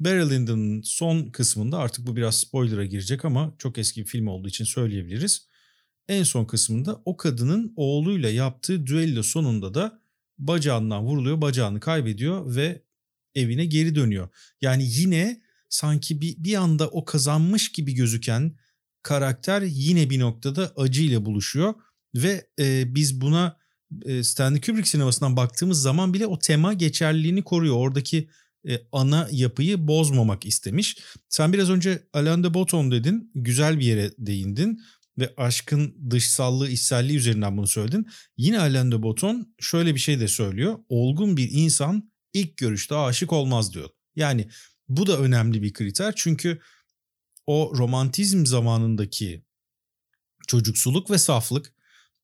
Barry 0.00 0.30
Lyndon'ın 0.30 0.82
son 0.82 1.26
kısmında 1.26 1.78
artık 1.78 2.06
bu 2.06 2.16
biraz 2.16 2.40
spoiler'a 2.40 2.84
girecek 2.84 3.24
ama 3.24 3.54
çok 3.58 3.78
eski 3.78 4.00
bir 4.00 4.06
film 4.06 4.26
olduğu 4.26 4.48
için 4.48 4.64
söyleyebiliriz. 4.64 5.46
En 6.08 6.22
son 6.22 6.44
kısmında 6.44 7.02
o 7.04 7.16
kadının 7.16 7.72
oğluyla 7.76 8.30
yaptığı 8.30 8.86
düello 8.86 9.22
sonunda 9.22 9.74
da 9.74 10.00
bacağından 10.38 11.04
vuruluyor, 11.04 11.40
bacağını 11.40 11.80
kaybediyor 11.80 12.56
ve 12.56 12.82
evine 13.34 13.64
geri 13.66 13.94
dönüyor. 13.94 14.28
Yani 14.60 14.84
yine 14.86 15.42
sanki 15.68 16.20
bir, 16.20 16.44
bir 16.44 16.54
anda 16.54 16.88
o 16.88 17.04
kazanmış 17.04 17.72
gibi 17.72 17.94
gözüken 17.94 18.56
karakter 19.02 19.62
yine 19.62 20.10
bir 20.10 20.20
noktada 20.20 20.72
acıyla 20.76 21.24
buluşuyor 21.24 21.74
ve 22.14 22.46
e, 22.58 22.94
biz 22.94 23.20
buna 23.20 23.56
Stanley 24.22 24.60
Kubrick 24.60 24.88
sinemasından 24.88 25.36
baktığımız 25.36 25.82
zaman 25.82 26.14
bile 26.14 26.26
o 26.26 26.38
tema 26.38 26.72
geçerliliğini 26.72 27.44
koruyor. 27.44 27.76
Oradaki 27.76 28.28
ana 28.92 29.28
yapıyı 29.32 29.88
bozmamak 29.88 30.46
istemiş. 30.46 30.98
Sen 31.28 31.52
biraz 31.52 31.70
önce 31.70 32.02
Alain 32.12 32.44
de 32.44 32.54
Botton 32.54 32.90
dedin. 32.90 33.30
Güzel 33.34 33.78
bir 33.78 33.84
yere 33.84 34.12
değindin 34.18 34.80
ve 35.18 35.34
aşkın 35.36 36.10
dışsallığı, 36.10 36.68
içselliği 36.68 37.18
üzerinden 37.18 37.56
bunu 37.56 37.66
söyledin. 37.66 38.06
Yine 38.36 38.60
Alain 38.60 38.92
de 38.92 39.02
Botton 39.02 39.54
şöyle 39.60 39.94
bir 39.94 40.00
şey 40.00 40.20
de 40.20 40.28
söylüyor. 40.28 40.78
Olgun 40.88 41.36
bir 41.36 41.50
insan 41.52 42.12
ilk 42.32 42.56
görüşte 42.56 42.94
aşık 42.94 43.32
olmaz 43.32 43.74
diyor. 43.74 43.88
Yani 44.16 44.48
bu 44.88 45.06
da 45.06 45.18
önemli 45.18 45.62
bir 45.62 45.72
kriter 45.72 46.12
çünkü 46.16 46.60
o 47.46 47.72
romantizm 47.76 48.46
zamanındaki 48.46 49.44
çocuksuluk 50.46 51.10
ve 51.10 51.18
saflık 51.18 51.74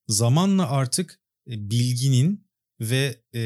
zamanla 0.08 0.70
artık 0.70 1.12
e, 1.12 1.19
bilginin 1.50 2.46
ve 2.80 3.22
e, 3.34 3.40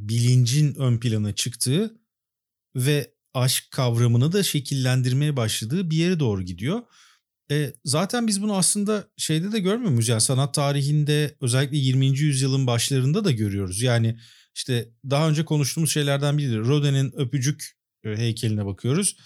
bilincin 0.00 0.74
ön 0.74 0.98
plana 0.98 1.34
çıktığı 1.34 2.00
ve 2.76 3.14
aşk 3.34 3.70
kavramını 3.70 4.32
da 4.32 4.42
şekillendirmeye 4.42 5.36
başladığı 5.36 5.90
bir 5.90 5.96
yere 5.96 6.20
doğru 6.20 6.42
gidiyor. 6.42 6.82
E, 7.50 7.72
zaten 7.84 8.26
biz 8.26 8.42
bunu 8.42 8.56
aslında 8.56 9.08
şeyde 9.16 9.52
de 9.52 9.60
görmüyor 9.60 9.90
muyuz? 9.90 10.08
Yani 10.08 10.20
sanat 10.20 10.54
tarihinde 10.54 11.36
özellikle 11.40 11.76
20. 11.76 12.06
yüzyılın 12.06 12.66
başlarında 12.66 13.24
da 13.24 13.30
görüyoruz. 13.30 13.82
Yani 13.82 14.18
işte 14.54 14.88
daha 15.10 15.28
önce 15.28 15.44
konuştuğumuz 15.44 15.92
şeylerden 15.92 16.38
biridir. 16.38 16.58
Rodin'in 16.58 17.12
öpücük 17.16 17.76
e, 18.04 18.16
heykeline 18.16 18.66
bakıyoruz. 18.66 19.16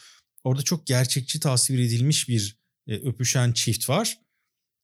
Orada 0.44 0.62
çok 0.62 0.87
gerçekçi 0.87 1.40
tasvir 1.40 1.78
edilmiş 1.78 2.28
bir 2.28 2.58
e, 2.87 2.94
öpüşen 2.94 3.52
çift 3.52 3.88
var. 3.88 4.18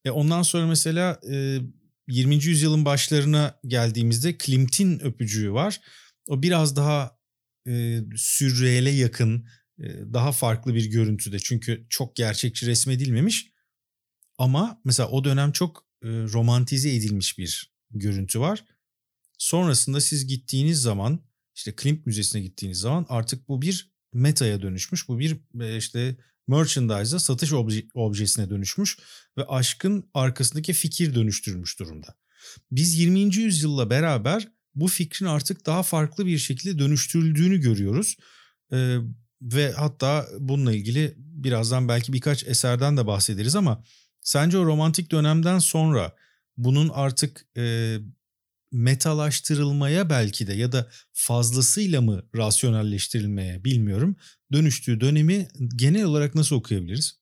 E, 0.05 0.11
ondan 0.11 0.41
sonra 0.41 0.67
mesela 0.67 1.19
e, 1.31 1.59
20. 2.07 2.45
yüzyılın 2.45 2.85
başlarına 2.85 3.59
geldiğimizde 3.67 4.37
Klimt'in 4.37 4.99
öpücüğü 4.99 5.53
var. 5.53 5.81
O 6.27 6.43
biraz 6.43 6.75
daha 6.75 7.19
e, 7.67 7.99
sürreale 8.15 8.89
yakın, 8.89 9.47
e, 9.79 9.83
daha 10.13 10.31
farklı 10.31 10.75
bir 10.75 10.85
görüntüde. 10.85 11.39
Çünkü 11.39 11.85
çok 11.89 12.15
gerçekçi 12.15 12.65
resmedilmemiş. 12.67 13.51
Ama 14.37 14.81
mesela 14.85 15.09
o 15.09 15.23
dönem 15.23 15.51
çok 15.51 15.87
e, 16.03 16.07
romantize 16.07 16.95
edilmiş 16.95 17.37
bir 17.37 17.73
görüntü 17.91 18.39
var. 18.39 18.65
Sonrasında 19.37 20.01
siz 20.01 20.27
gittiğiniz 20.27 20.81
zaman 20.81 21.19
işte 21.55 21.75
Klimt 21.75 22.05
Müzesi'ne 22.05 22.41
gittiğiniz 22.41 22.79
zaman 22.79 23.05
artık 23.09 23.47
bu 23.47 23.61
bir 23.61 23.91
metaya 24.13 24.61
dönüşmüş. 24.61 25.07
Bu 25.07 25.19
bir 25.19 25.37
e, 25.61 25.77
işte 25.77 26.15
merchandise'a 26.47 27.19
satış 27.19 27.53
obje, 27.53 27.85
objesine 27.93 28.49
dönüşmüş 28.49 28.97
ve 29.37 29.45
aşkın 29.47 30.09
arkasındaki 30.13 30.73
fikir 30.73 31.15
dönüştürmüş 31.15 31.79
durumda. 31.79 32.15
Biz 32.71 32.99
20. 32.99 33.19
yüzyılla 33.35 33.89
beraber 33.89 34.47
bu 34.75 34.87
fikrin 34.87 35.25
artık 35.25 35.65
daha 35.65 35.83
farklı 35.83 36.25
bir 36.25 36.37
şekilde 36.37 36.79
dönüştürüldüğünü 36.79 37.57
görüyoruz. 37.57 38.15
Ee, 38.71 38.97
ve 39.41 39.71
hatta 39.71 40.27
bununla 40.39 40.73
ilgili 40.73 41.13
birazdan 41.17 41.87
belki 41.87 42.13
birkaç 42.13 42.43
eserden 42.43 42.97
de 42.97 43.07
bahsederiz 43.07 43.55
ama 43.55 43.83
sence 44.21 44.57
o 44.57 44.65
romantik 44.65 45.11
dönemden 45.11 45.59
sonra 45.59 46.15
bunun 46.57 46.89
artık 46.89 47.45
e, 47.57 47.97
metalaştırılmaya 48.75 50.09
belki 50.09 50.47
de 50.47 50.53
ya 50.53 50.71
da 50.71 50.87
fazlasıyla 51.13 52.01
mı 52.01 52.23
rasyonelleştirilmeye 52.35 53.63
bilmiyorum 53.63 54.15
dönüştüğü 54.51 54.99
dönemi 54.99 55.47
genel 55.75 56.03
olarak 56.03 56.35
nasıl 56.35 56.55
okuyabiliriz? 56.55 57.19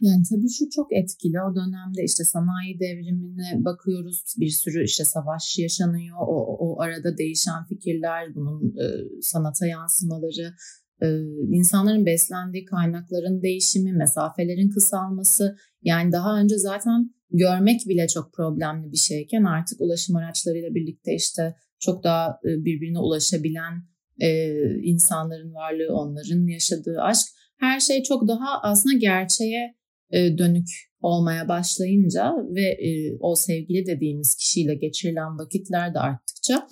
Yani 0.00 0.22
tabii 0.30 0.50
şu 0.58 0.64
çok 0.76 0.92
etkili. 0.92 1.36
O 1.42 1.54
dönemde 1.54 2.04
işte 2.04 2.24
sanayi 2.24 2.80
devrimine 2.80 3.64
bakıyoruz. 3.64 4.34
Bir 4.40 4.48
sürü 4.48 4.84
işte 4.84 5.04
savaş 5.04 5.58
yaşanıyor. 5.58 6.16
O, 6.20 6.56
o 6.58 6.80
arada 6.80 7.18
değişen 7.18 7.64
fikirler, 7.68 8.34
bunun 8.34 8.68
e, 8.68 8.86
sanata 9.22 9.66
yansımaları, 9.66 10.54
e, 11.02 11.06
insanların 11.50 12.06
beslendiği 12.06 12.64
kaynakların 12.64 13.42
değişimi, 13.42 13.92
mesafelerin 13.92 14.70
kısalması. 14.70 15.56
Yani 15.82 16.12
daha 16.12 16.40
önce 16.40 16.58
zaten 16.58 17.15
görmek 17.30 17.80
bile 17.88 18.08
çok 18.08 18.32
problemli 18.32 18.92
bir 18.92 18.96
şeyken 18.96 19.44
artık 19.44 19.80
ulaşım 19.80 20.16
araçlarıyla 20.16 20.74
birlikte 20.74 21.14
işte 21.14 21.54
çok 21.80 22.04
daha 22.04 22.28
e, 22.28 22.48
birbirine 22.64 22.98
ulaşabilen 22.98 23.72
e, 24.20 24.50
insanların 24.82 25.54
varlığı, 25.54 25.94
onların 25.94 26.46
yaşadığı 26.46 27.00
aşk 27.00 27.26
her 27.58 27.80
şey 27.80 28.02
çok 28.02 28.28
daha 28.28 28.60
aslında 28.62 28.96
gerçeğe 28.96 29.74
e, 30.10 30.38
dönük 30.38 30.68
olmaya 31.00 31.48
başlayınca 31.48 32.32
ve 32.54 32.78
o 33.20 33.34
sevgili 33.34 33.86
dediğimiz 33.86 34.34
kişiyle 34.34 34.74
geçirilen 34.74 35.38
vakitler 35.38 35.94
de 35.94 35.98
arttıkça 35.98 36.66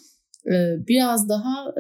biraz 0.89 1.29
daha 1.29 1.75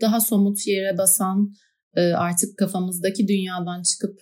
daha 0.00 0.20
somut 0.20 0.66
yere 0.66 0.98
basan 0.98 1.54
artık 1.96 2.58
kafamızdaki 2.58 3.28
dünyadan 3.28 3.82
çıkıp 3.82 4.20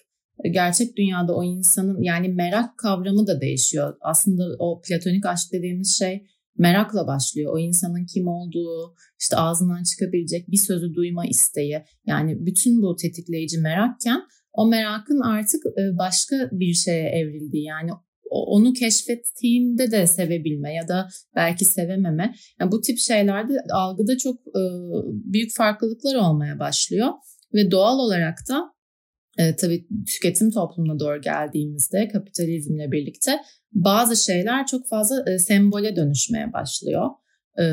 gerçek 0.52 0.96
dünyada 0.96 1.34
o 1.36 1.44
insanın 1.44 2.02
yani 2.02 2.28
merak 2.28 2.78
kavramı 2.78 3.26
da 3.26 3.40
değişiyor. 3.40 3.96
Aslında 4.00 4.56
o 4.58 4.80
platonik 4.80 5.26
aşk 5.26 5.52
dediğimiz 5.52 5.98
şey 5.98 6.26
merakla 6.58 7.06
başlıyor. 7.06 7.52
O 7.54 7.58
insanın 7.58 8.06
kim 8.14 8.28
olduğu, 8.28 8.94
işte 9.20 9.36
ağzından 9.36 9.82
çıkabilecek 9.82 10.50
bir 10.50 10.56
sözü 10.56 10.94
duyma 10.94 11.26
isteği. 11.26 11.84
Yani 12.06 12.46
bütün 12.46 12.82
bu 12.82 12.96
tetikleyici 12.96 13.58
merakken 13.58 14.22
o 14.52 14.66
merakın 14.66 15.20
artık 15.20 15.66
e, 15.66 15.98
başka 15.98 16.36
bir 16.52 16.74
şeye 16.74 17.08
evrildiği 17.08 17.64
yani 17.64 17.90
onu 18.30 18.72
keşfettiğinde 18.72 19.90
de 19.90 20.06
sevebilme 20.06 20.74
ya 20.74 20.88
da 20.88 21.08
belki 21.36 21.64
sevememe. 21.64 22.34
Yani 22.60 22.72
bu 22.72 22.80
tip 22.80 22.98
şeylerde 22.98 23.52
algıda 23.72 24.18
çok 24.18 24.40
e, 24.40 24.62
büyük 25.04 25.56
farklılıklar 25.56 26.14
olmaya 26.14 26.58
başlıyor 26.58 27.08
ve 27.54 27.70
doğal 27.70 27.98
olarak 27.98 28.38
da 28.48 28.77
e, 29.38 29.56
tabii 29.56 29.86
tüketim 30.06 30.50
toplumuna 30.50 31.00
doğru 31.00 31.20
geldiğimizde 31.20 32.08
kapitalizmle 32.08 32.92
birlikte 32.92 33.40
bazı 33.72 34.24
şeyler 34.24 34.66
çok 34.66 34.88
fazla 34.88 35.24
e, 35.30 35.38
sembole 35.38 35.96
dönüşmeye 35.96 36.52
başlıyor. 36.52 37.10
E, 37.58 37.64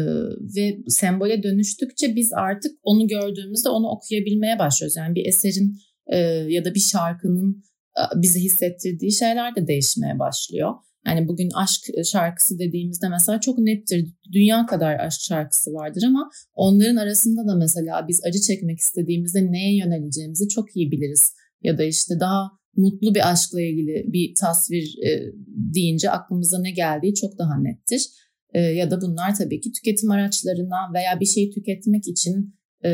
ve 0.55 0.77
sembole 0.87 1.43
dönüştükçe 1.43 2.15
biz 2.15 2.33
artık 2.33 2.71
onu 2.83 3.07
gördüğümüzde 3.07 3.69
onu 3.69 3.87
okuyabilmeye 3.87 4.59
başlıyoruz. 4.59 4.97
Yani 4.97 5.15
bir 5.15 5.25
eserin 5.25 5.77
e, 6.07 6.17
ya 6.49 6.65
da 6.65 6.75
bir 6.75 6.79
şarkının 6.79 7.63
e, 7.97 8.21
bize 8.21 8.39
hissettirdiği 8.39 9.11
şeyler 9.11 9.55
de 9.55 9.67
değişmeye 9.67 10.19
başlıyor. 10.19 10.73
Yani 11.07 11.27
bugün 11.27 11.49
aşk 11.55 11.81
şarkısı 12.05 12.59
dediğimizde 12.59 13.09
mesela 13.09 13.39
çok 13.39 13.57
nettir. 13.57 14.07
Dünya 14.33 14.65
kadar 14.65 14.99
aşk 14.99 15.21
şarkısı 15.21 15.73
vardır 15.73 16.03
ama 16.07 16.29
onların 16.53 16.95
arasında 16.95 17.47
da 17.47 17.55
mesela 17.55 18.07
biz 18.07 18.21
acı 18.25 18.41
çekmek 18.41 18.79
istediğimizde 18.79 19.51
neye 19.51 19.77
yöneleceğimizi 19.77 20.47
çok 20.47 20.75
iyi 20.75 20.91
biliriz 20.91 21.31
ya 21.63 21.77
da 21.77 21.83
işte 21.83 22.19
daha 22.19 22.51
mutlu 22.75 23.15
bir 23.15 23.31
aşkla 23.31 23.61
ilgili 23.61 24.05
bir 24.13 24.33
tasvir 24.35 24.95
e, 25.07 25.31
deyince 25.47 26.11
aklımıza 26.11 26.59
ne 26.59 26.71
geldiği 26.71 27.13
çok 27.13 27.39
daha 27.39 27.57
nettir. 27.61 28.07
E, 28.53 28.59
ya 28.59 28.91
da 28.91 29.01
bunlar 29.01 29.35
tabii 29.35 29.61
ki 29.61 29.71
tüketim 29.71 30.11
araçlarından 30.11 30.93
veya 30.93 31.19
bir 31.19 31.25
şeyi 31.25 31.51
tüketmek 31.51 32.07
için 32.07 32.55
e, 32.85 32.89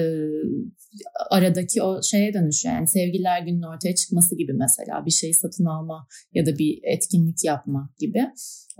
aradaki 1.29 1.83
o 1.83 2.03
şeye 2.03 2.33
dönüşüyor. 2.33 2.75
Yani 2.75 2.87
sevgililer 2.87 3.41
günün 3.41 3.61
ortaya 3.61 3.95
çıkması 3.95 4.37
gibi 4.37 4.53
mesela 4.53 5.05
bir 5.05 5.11
şeyi 5.11 5.33
satın 5.33 5.65
alma 5.65 6.07
ya 6.33 6.45
da 6.45 6.57
bir 6.57 6.79
etkinlik 6.83 7.43
yapma 7.43 7.89
gibi. 7.99 8.19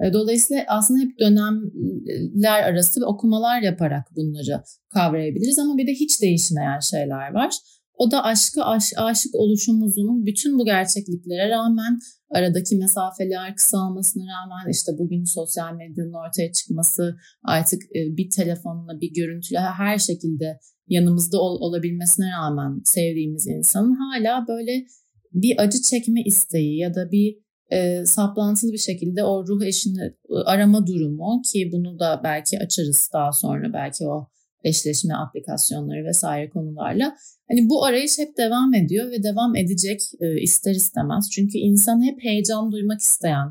E, 0.06 0.14
dolayısıyla 0.14 0.66
aslında 0.68 1.00
hep 1.00 1.20
dönemler 1.20 2.64
arası 2.64 3.06
okumalar 3.06 3.62
yaparak 3.62 4.06
bunları 4.16 4.64
kavrayabiliriz 4.90 5.60
ama 5.60 5.78
bir 5.78 5.88
de 5.88 5.92
hiç 5.92 6.22
değişmeyen 6.22 6.80
şeyler 6.80 7.34
var. 7.34 7.54
O 8.02 8.12
da 8.12 8.24
aşkı 8.24 8.64
aş, 8.64 8.84
aşık 8.98 9.36
oluşumuzun 9.36 10.26
bütün 10.26 10.60
bu 10.60 10.66
gerçekliklere 10.66 11.50
rağmen 11.50 12.00
aradaki 12.30 12.76
mesafeler 12.76 13.56
kısalmasına 13.56 14.24
rağmen 14.24 14.72
işte 14.72 14.92
bugün 14.98 15.24
sosyal 15.24 15.74
medyanın 15.76 16.14
ortaya 16.14 16.52
çıkması 16.52 17.16
artık 17.44 17.82
e, 17.84 18.00
bir 18.18 18.30
telefonla 18.30 19.02
bir 19.02 19.14
görüntüyle 19.14 19.60
her 19.60 19.98
şekilde 19.98 20.60
yanımızda 20.88 21.38
ol, 21.42 21.62
olabilmesine 21.62 22.26
rağmen 22.40 22.82
sevdiğimiz 22.86 23.48
insanın 23.48 23.96
hala 23.96 24.48
böyle 24.48 24.86
bir 25.34 25.62
acı 25.62 25.82
çekme 25.82 26.22
isteği 26.26 26.78
ya 26.80 26.96
da 26.96 27.12
bir 27.12 27.38
e, 27.72 28.06
saplantılı 28.06 28.72
bir 28.72 28.78
şekilde 28.90 29.24
o 29.24 29.48
ruh 29.48 29.64
eşini 29.66 30.04
e, 30.04 30.36
arama 30.46 30.88
durumu 30.88 31.42
ki 31.52 31.70
bunu 31.74 32.00
da 32.00 32.22
belki 32.24 32.60
açarız 32.60 33.10
daha 33.14 33.32
sonra 33.32 33.74
belki 33.74 34.08
o 34.08 34.28
eşleşme 34.64 35.14
aplikasyonları 35.14 36.06
vesaire 36.06 36.50
konularla. 36.50 37.16
Hani 37.50 37.70
bu 37.70 37.86
arayış 37.86 38.20
hep 38.20 38.38
devam 38.38 38.74
ediyor 38.74 39.12
ve 39.12 39.24
devam 39.24 39.56
edecek 39.56 40.02
e, 40.20 40.42
ister 40.42 40.72
istemez. 40.72 41.30
Çünkü 41.32 41.58
insan 41.58 42.04
hep 42.04 42.24
heyecan 42.24 42.72
duymak 42.72 43.00
isteyen 43.00 43.48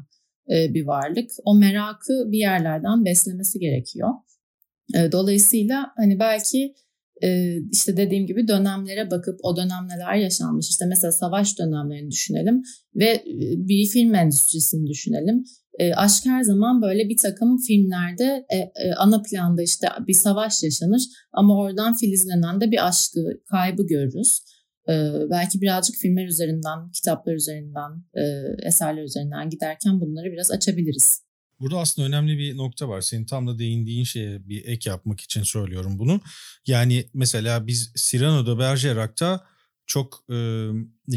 e, 0.51 0.75
bir 0.75 0.87
varlık. 0.87 1.31
O 1.45 1.55
merakı 1.55 2.25
bir 2.33 2.39
yerlerden 2.39 3.05
beslemesi 3.05 3.59
gerekiyor. 3.59 4.09
E, 4.95 5.13
dolayısıyla 5.13 5.93
hani 5.97 6.19
belki 6.19 6.75
işte 7.73 7.97
dediğim 7.97 8.27
gibi 8.27 8.49
dönemlere 8.49 9.11
bakıp 9.11 9.41
o 9.43 9.57
dönem 9.57 9.89
neler 9.89 10.15
yaşanmış. 10.15 10.69
İşte 10.71 10.87
mesela 10.87 11.13
savaş 11.13 11.59
dönemlerini 11.59 12.11
düşünelim 12.11 12.63
ve 12.95 13.23
bir 13.57 13.87
film 13.87 14.15
endüstrisini 14.15 14.87
düşünelim. 14.87 15.45
E, 15.81 15.95
aşk 15.95 16.27
her 16.27 16.43
zaman 16.43 16.83
böyle 16.83 17.09
bir 17.09 17.17
takım 17.17 17.59
filmlerde 17.59 18.47
e, 18.53 18.57
e, 18.57 18.95
ana 18.97 19.23
planda 19.23 19.63
işte 19.63 19.89
bir 20.09 20.15
savaş 20.15 20.63
yaşanır 20.63 21.03
ama 21.33 21.59
oradan 21.59 21.97
filizlenen 21.97 22.61
de 22.61 22.71
bir 22.71 22.89
aşkı, 22.89 23.21
kaybı 23.51 23.87
görürüz. 23.87 24.41
E, 24.89 24.93
belki 25.31 25.61
birazcık 25.61 25.97
filmler 25.97 26.27
üzerinden, 26.27 26.91
kitaplar 26.93 27.35
üzerinden, 27.35 28.05
e, 28.15 28.23
eserler 28.67 29.03
üzerinden 29.03 29.51
giderken 29.51 30.01
bunları 30.01 30.33
biraz 30.33 30.51
açabiliriz. 30.51 31.23
Burada 31.61 31.79
aslında 31.79 32.09
önemli 32.09 32.39
bir 32.39 32.57
nokta 32.57 32.89
var. 32.89 33.01
Senin 33.01 33.27
tam 33.27 33.47
da 33.47 33.59
değindiğin 33.59 34.05
şeye 34.05 34.49
bir 34.49 34.65
ek 34.67 34.91
yapmak 34.91 35.21
için 35.21 35.43
söylüyorum 35.43 35.99
bunu. 35.99 36.21
Yani 36.67 37.05
mesela 37.15 37.67
biz 37.67 37.93
Cyrano 37.97 38.47
de 38.47 38.59
Bergerac'ta 38.59 39.41
çok 39.87 40.25
e, 40.33 40.69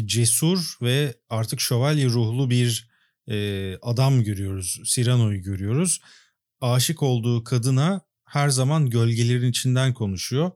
cesur 0.04 0.76
ve 0.82 1.14
artık 1.28 1.60
şövalye 1.60 2.06
ruhlu 2.06 2.50
bir 2.50 2.93
e, 3.30 3.76
adam 3.82 4.22
görüyoruz. 4.22 4.80
Cyrano'yu 4.84 5.42
görüyoruz. 5.42 6.00
Aşık 6.60 7.02
olduğu 7.02 7.44
kadına 7.44 8.00
her 8.24 8.48
zaman 8.48 8.90
gölgelerin 8.90 9.50
içinden 9.50 9.94
konuşuyor 9.94 10.50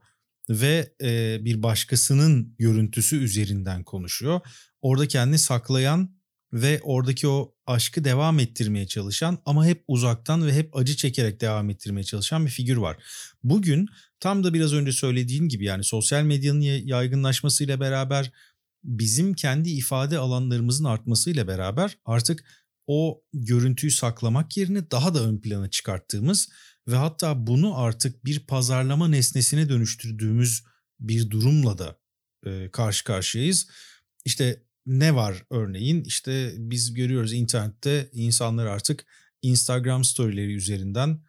ve 0.50 0.92
e, 1.02 1.38
bir 1.44 1.62
başkasının 1.62 2.54
görüntüsü 2.58 3.16
üzerinden 3.16 3.84
konuşuyor. 3.84 4.40
Orada 4.82 5.08
kendini 5.08 5.38
saklayan 5.38 6.18
ve 6.52 6.80
oradaki 6.82 7.28
o 7.28 7.54
aşkı 7.66 8.04
devam 8.04 8.38
ettirmeye 8.38 8.86
çalışan 8.86 9.38
ama 9.44 9.66
hep 9.66 9.84
uzaktan 9.88 10.46
ve 10.46 10.52
hep 10.52 10.76
acı 10.76 10.96
çekerek 10.96 11.40
devam 11.40 11.70
ettirmeye 11.70 12.04
çalışan 12.04 12.46
bir 12.46 12.50
figür 12.50 12.76
var. 12.76 12.96
Bugün 13.42 13.88
tam 14.20 14.44
da 14.44 14.54
biraz 14.54 14.72
önce 14.72 14.92
söylediğin 14.92 15.48
gibi 15.48 15.64
yani 15.64 15.84
sosyal 15.84 16.22
medyanın 16.22 16.60
yaygınlaşmasıyla 16.60 17.80
beraber 17.80 18.32
bizim 18.84 19.34
kendi 19.34 19.70
ifade 19.70 20.18
alanlarımızın 20.18 20.84
artmasıyla 20.84 21.48
beraber 21.48 21.98
artık 22.04 22.44
o 22.86 23.22
görüntüyü 23.32 23.90
saklamak 23.90 24.56
yerine 24.56 24.90
daha 24.90 25.14
da 25.14 25.22
ön 25.24 25.40
plana 25.40 25.70
çıkarttığımız 25.70 26.48
ve 26.88 26.96
hatta 26.96 27.46
bunu 27.46 27.78
artık 27.78 28.24
bir 28.24 28.46
pazarlama 28.46 29.08
nesnesine 29.08 29.68
dönüştürdüğümüz 29.68 30.64
bir 31.00 31.30
durumla 31.30 31.78
da 31.78 31.98
e, 32.46 32.70
karşı 32.70 33.04
karşıyayız. 33.04 33.68
İşte 34.24 34.62
ne 34.86 35.14
var 35.14 35.44
örneğin? 35.50 36.04
İşte 36.04 36.52
biz 36.56 36.94
görüyoruz 36.94 37.32
internette 37.32 38.10
insanlar 38.12 38.66
artık 38.66 39.06
Instagram 39.42 40.04
storyleri 40.04 40.54
üzerinden 40.54 41.20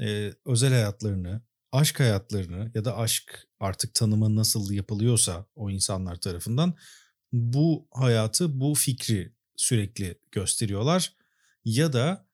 e, 0.00 0.32
özel 0.46 0.72
hayatlarını, 0.72 1.42
aşk 1.72 2.00
hayatlarını 2.00 2.72
ya 2.74 2.84
da 2.84 2.96
aşk 2.96 3.45
artık 3.60 3.94
tanımı 3.94 4.36
nasıl 4.36 4.72
yapılıyorsa 4.72 5.46
o 5.54 5.70
insanlar 5.70 6.16
tarafından 6.16 6.74
bu 7.32 7.88
hayatı, 7.92 8.60
bu 8.60 8.74
fikri 8.74 9.32
sürekli 9.56 10.18
gösteriyorlar. 10.32 11.12
Ya 11.64 11.92
da 11.92 12.26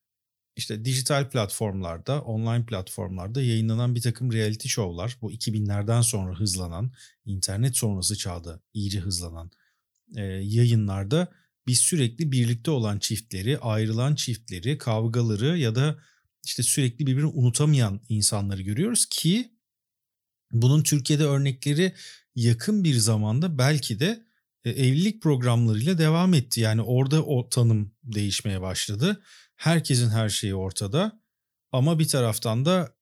işte 0.57 0.85
dijital 0.85 1.31
platformlarda, 1.31 2.23
online 2.23 2.67
platformlarda 2.67 3.43
yayınlanan 3.43 3.95
bir 3.95 4.03
takım 4.03 4.33
reality 4.33 4.69
show'lar, 4.69 5.19
bu 5.23 5.33
2000'lerden 5.33 6.01
sonra 6.01 6.41
hızlanan, 6.41 6.93
internet 7.25 7.77
sonrası 7.77 8.17
çağda 8.17 8.61
iyice 8.75 9.01
hızlanan 9.01 9.51
e, 10.17 10.23
yayınlarda 10.23 11.29
biz 11.67 11.79
sürekli 11.79 12.33
birlikte 12.33 12.71
olan 12.71 12.99
çiftleri, 12.99 13.59
ayrılan 13.59 14.15
çiftleri, 14.15 14.79
kavgaları 14.79 15.59
ya 15.59 15.75
da 15.75 15.99
işte 16.45 16.63
sürekli 16.63 17.07
birbirini 17.07 17.31
unutamayan 17.31 18.01
insanları 18.09 18.63
görüyoruz 18.63 19.07
ki 19.07 19.53
bunun 20.53 20.83
Türkiye'de 20.83 21.25
örnekleri 21.25 21.93
yakın 22.35 22.85
bir 22.85 22.95
zamanda 22.95 23.59
belki 23.59 24.01
de 24.01 24.27
e, 24.65 24.71
evlilik 24.71 25.23
programlarıyla 25.23 25.99
devam 25.99 26.35
etti. 26.35 26.61
Yani 26.61 26.83
orada 26.83 27.25
o 27.25 27.49
tanım 27.49 27.93
değişmeye 28.05 28.61
başladı. 28.61 29.23
Herkesin 29.57 30.11
her 30.11 30.29
şeyi 30.29 30.55
ortada 30.55 31.21
ama 31.73 31.99
bir 31.99 32.09
taraftan 32.09 32.65
da 32.65 32.95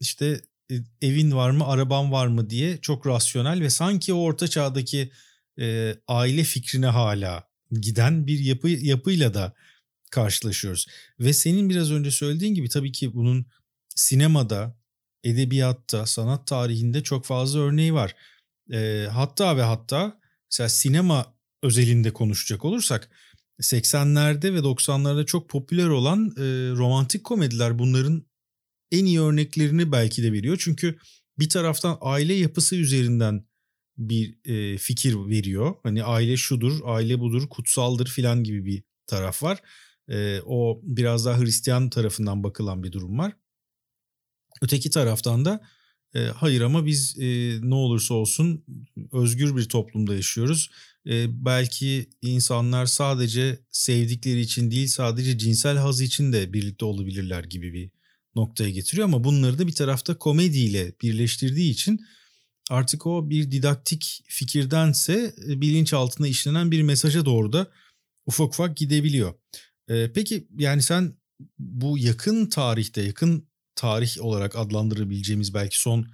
işte 0.00 0.40
e, 0.70 0.74
evin 1.02 1.32
var 1.32 1.50
mı, 1.50 1.66
araban 1.66 2.12
var 2.12 2.26
mı 2.26 2.50
diye 2.50 2.78
çok 2.80 3.06
rasyonel 3.06 3.60
ve 3.60 3.70
sanki 3.70 4.12
o 4.12 4.18
orta 4.18 4.48
çağdaki 4.48 5.10
e, 5.60 5.96
aile 6.08 6.44
fikrine 6.44 6.86
hala 6.86 7.48
giden 7.72 8.26
bir 8.26 8.38
yapı 8.38 8.68
yapıyla 8.68 9.34
da 9.34 9.54
karşılaşıyoruz. 10.10 10.86
Ve 11.20 11.32
senin 11.32 11.70
biraz 11.70 11.92
önce 11.92 12.10
söylediğin 12.10 12.54
gibi 12.54 12.68
tabii 12.68 12.92
ki 12.92 13.14
bunun 13.14 13.46
sinemada, 13.94 14.76
edebiyatta, 15.24 16.06
sanat 16.06 16.46
tarihinde 16.46 17.02
çok 17.02 17.24
fazla 17.24 17.60
örneği 17.60 17.94
var. 17.94 18.14
E, 18.72 19.06
hatta 19.12 19.56
ve 19.56 19.62
hatta 19.62 20.20
mesela 20.52 20.68
sinema 20.68 21.34
özelinde 21.62 22.12
konuşacak 22.12 22.64
olursak 22.64 23.10
80'lerde 23.60 24.54
ve 24.54 24.58
90'larda 24.58 25.26
çok 25.26 25.48
popüler 25.48 25.88
olan 25.88 26.34
e, 26.36 26.42
romantik 26.76 27.24
komediler 27.24 27.78
bunların 27.78 28.26
en 28.90 29.04
iyi 29.04 29.20
örneklerini 29.20 29.92
belki 29.92 30.22
de 30.22 30.32
veriyor. 30.32 30.56
Çünkü 30.60 30.98
bir 31.38 31.48
taraftan 31.48 31.98
aile 32.00 32.34
yapısı 32.34 32.76
üzerinden 32.76 33.44
bir 33.98 34.38
e, 34.44 34.78
fikir 34.78 35.14
veriyor. 35.14 35.74
Hani 35.82 36.04
aile 36.04 36.36
şudur, 36.36 36.80
aile 36.84 37.20
budur, 37.20 37.48
kutsaldır 37.48 38.06
filan 38.06 38.44
gibi 38.44 38.64
bir 38.64 38.82
taraf 39.06 39.42
var. 39.42 39.62
E, 40.08 40.40
o 40.46 40.80
biraz 40.82 41.26
daha 41.26 41.40
Hristiyan 41.40 41.90
tarafından 41.90 42.44
bakılan 42.44 42.82
bir 42.82 42.92
durum 42.92 43.18
var. 43.18 43.32
Öteki 44.62 44.90
taraftan 44.90 45.44
da 45.44 45.60
e, 46.14 46.20
hayır 46.20 46.60
ama 46.60 46.86
biz 46.86 47.18
e, 47.18 47.58
ne 47.62 47.74
olursa 47.74 48.14
olsun 48.14 48.64
özgür 49.12 49.56
bir 49.56 49.64
toplumda 49.64 50.14
yaşıyoruz. 50.14 50.70
E, 51.06 51.44
belki 51.44 52.10
insanlar 52.22 52.86
sadece 52.86 53.58
sevdikleri 53.70 54.40
için 54.40 54.70
değil 54.70 54.88
sadece 54.88 55.38
cinsel 55.38 55.76
haz 55.76 56.00
için 56.00 56.32
de 56.32 56.52
birlikte 56.52 56.84
olabilirler 56.84 57.44
gibi 57.44 57.72
bir 57.72 57.90
noktaya 58.34 58.70
getiriyor. 58.70 59.04
Ama 59.04 59.24
bunları 59.24 59.58
da 59.58 59.66
bir 59.66 59.74
tarafta 59.74 60.18
komediyle 60.18 60.92
birleştirdiği 61.02 61.70
için 61.70 62.00
artık 62.70 63.06
o 63.06 63.30
bir 63.30 63.50
didaktik 63.50 64.24
fikirdense 64.28 65.34
e, 65.48 65.60
bilinç 65.60 65.92
altında 65.92 66.28
işlenen 66.28 66.70
bir 66.70 66.82
mesaja 66.82 67.24
doğru 67.24 67.52
da 67.52 67.70
ufak 68.26 68.48
ufak 68.48 68.76
gidebiliyor. 68.76 69.34
Ee, 69.90 70.10
peki 70.14 70.48
yani 70.58 70.82
sen 70.82 71.14
bu 71.58 71.98
yakın 71.98 72.46
tarihte, 72.46 73.02
yakın 73.02 73.45
tarih 73.76 74.20
olarak 74.20 74.56
adlandırabileceğimiz 74.56 75.54
belki 75.54 75.80
son 75.80 76.06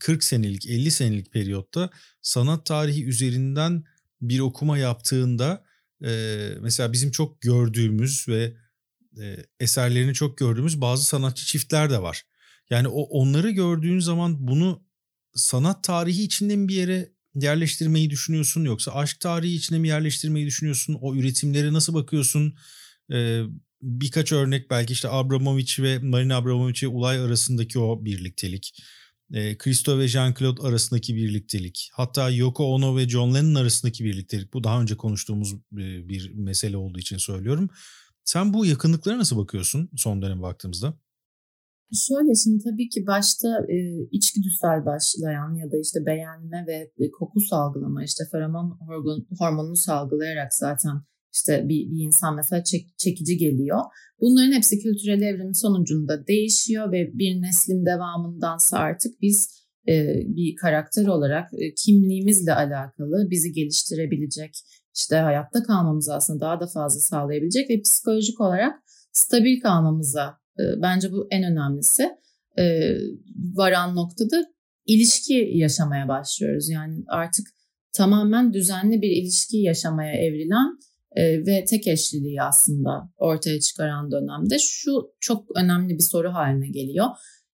40 0.00 0.24
senelik, 0.24 0.66
50 0.66 0.90
senelik 0.90 1.32
periyotta 1.32 1.90
sanat 2.22 2.66
tarihi 2.66 3.04
üzerinden 3.04 3.84
bir 4.20 4.40
okuma 4.40 4.78
yaptığında 4.78 5.64
e, 6.04 6.10
mesela 6.60 6.92
bizim 6.92 7.10
çok 7.10 7.40
gördüğümüz 7.40 8.28
ve 8.28 8.56
e, 9.20 9.36
eserlerini 9.60 10.14
çok 10.14 10.38
gördüğümüz 10.38 10.80
bazı 10.80 11.04
sanatçı 11.04 11.46
çiftler 11.46 11.90
de 11.90 12.02
var. 12.02 12.22
Yani 12.70 12.88
o 12.88 13.02
onları 13.02 13.50
gördüğün 13.50 13.98
zaman 13.98 14.48
bunu 14.48 14.82
sanat 15.34 15.84
tarihi 15.84 16.22
içinde 16.22 16.56
mi 16.56 16.68
bir 16.68 16.74
yere 16.74 17.12
yerleştirmeyi 17.34 18.10
düşünüyorsun 18.10 18.64
yoksa 18.64 18.92
aşk 18.92 19.20
tarihi 19.20 19.54
içine 19.54 19.78
mi 19.78 19.88
yerleştirmeyi 19.88 20.46
düşünüyorsun? 20.46 20.98
O 21.00 21.14
üretimlere 21.14 21.72
nasıl 21.72 21.94
bakıyorsun? 21.94 22.56
Ee, 23.12 23.42
birkaç 23.82 24.32
örnek 24.32 24.70
belki 24.70 24.92
işte 24.92 25.08
Abramovich 25.08 25.80
ve 25.80 25.98
Marina 25.98 26.36
Abramovich 26.36 26.84
Ulay 26.84 27.18
arasındaki 27.18 27.78
o 27.78 28.04
birliktelik. 28.04 28.82
Ee, 29.32 29.58
Christo 29.58 29.98
ve 29.98 30.04
Jean-Claude 30.04 30.68
arasındaki 30.68 31.14
birliktelik. 31.14 31.90
Hatta 31.92 32.30
Yoko 32.30 32.74
Ono 32.74 32.96
ve 32.96 33.08
John 33.08 33.34
Lennon 33.34 33.54
arasındaki 33.54 34.04
birliktelik. 34.04 34.52
Bu 34.52 34.64
daha 34.64 34.80
önce 34.80 34.96
konuştuğumuz 34.96 35.54
bir 35.72 36.34
mesele 36.34 36.76
olduğu 36.76 36.98
için 36.98 37.16
söylüyorum. 37.16 37.70
Sen 38.24 38.54
bu 38.54 38.66
yakınlıklara 38.66 39.18
nasıl 39.18 39.36
bakıyorsun 39.36 39.90
son 39.96 40.22
dönem 40.22 40.42
baktığımızda? 40.42 40.94
Şöyle 41.92 42.34
şimdi 42.34 42.64
tabii 42.64 42.88
ki 42.88 43.06
başta 43.06 43.48
e, 43.68 43.76
içgüdüsel 44.10 44.86
başlayan 44.86 45.54
ya 45.54 45.72
da 45.72 45.76
işte 45.80 46.06
beğenme 46.06 46.66
ve 46.66 46.92
e, 46.98 47.10
koku 47.10 47.40
salgılama 47.40 48.04
işte 48.04 48.24
feromon 48.32 48.78
hormonunu 49.38 49.76
salgılayarak 49.76 50.54
zaten 50.54 51.02
işte 51.32 51.64
bir, 51.64 51.90
bir 51.90 52.06
insan 52.06 52.36
mesela 52.36 52.64
çek, 52.64 52.98
çekici 52.98 53.36
geliyor. 53.36 53.80
Bunların 54.20 54.52
hepsi 54.52 54.78
kültürel 54.78 55.22
evrim 55.22 55.54
sonucunda 55.54 56.26
değişiyor 56.26 56.92
ve 56.92 57.10
bir 57.14 57.42
neslin 57.42 57.86
devamındansa 57.86 58.78
artık 58.78 59.22
biz 59.22 59.48
e, 59.88 60.14
bir 60.26 60.56
karakter 60.56 61.06
olarak 61.06 61.50
e, 61.52 61.74
kimliğimizle 61.74 62.54
alakalı 62.54 63.30
bizi 63.30 63.52
geliştirebilecek 63.52 64.54
işte 64.96 65.16
hayatta 65.16 65.62
kalmamızı 65.62 66.14
aslında 66.14 66.40
daha 66.40 66.60
da 66.60 66.66
fazla 66.66 67.00
sağlayabilecek 67.00 67.70
ve 67.70 67.80
psikolojik 67.80 68.40
olarak 68.40 68.82
stabil 69.12 69.60
kalmamıza 69.60 70.38
e, 70.58 70.62
bence 70.82 71.12
bu 71.12 71.26
en 71.30 71.52
önemlisi. 71.52 72.10
E, 72.58 72.94
varan 73.54 73.96
noktada 73.96 74.46
ilişki 74.86 75.50
yaşamaya 75.54 76.08
başlıyoruz. 76.08 76.68
Yani 76.68 77.04
artık 77.08 77.46
tamamen 77.92 78.52
düzenli 78.52 79.02
bir 79.02 79.10
ilişki 79.10 79.56
yaşamaya 79.56 80.12
evrilen 80.12 80.78
e, 81.16 81.46
ve 81.46 81.64
tek 81.64 81.86
eşliliği 81.86 82.42
aslında 82.42 83.10
ortaya 83.16 83.60
çıkaran 83.60 84.10
dönemde 84.10 84.56
şu 84.60 84.90
çok 85.20 85.56
önemli 85.56 85.94
bir 85.94 86.02
soru 86.02 86.34
haline 86.34 86.68
geliyor. 86.68 87.06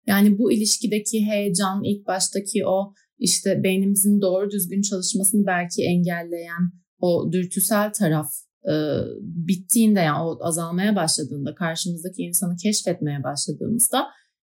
Yani 0.07 0.37
bu 0.37 0.51
ilişkideki 0.51 1.25
heyecan, 1.25 1.83
ilk 1.83 2.07
baştaki 2.07 2.67
o 2.67 2.93
işte 3.17 3.63
beynimizin 3.63 4.21
doğru 4.21 4.51
düzgün 4.51 4.81
çalışmasını 4.81 5.45
belki 5.47 5.83
engelleyen 5.83 6.71
o 6.99 7.31
dürtüsel 7.31 7.93
taraf 7.93 8.27
e, 8.67 8.73
bittiğinde 9.21 9.99
yani 9.99 10.23
o 10.23 10.37
azalmaya 10.41 10.95
başladığında 10.95 11.55
karşımızdaki 11.55 12.21
insanı 12.21 12.55
keşfetmeye 12.63 13.23
başladığımızda 13.23 14.07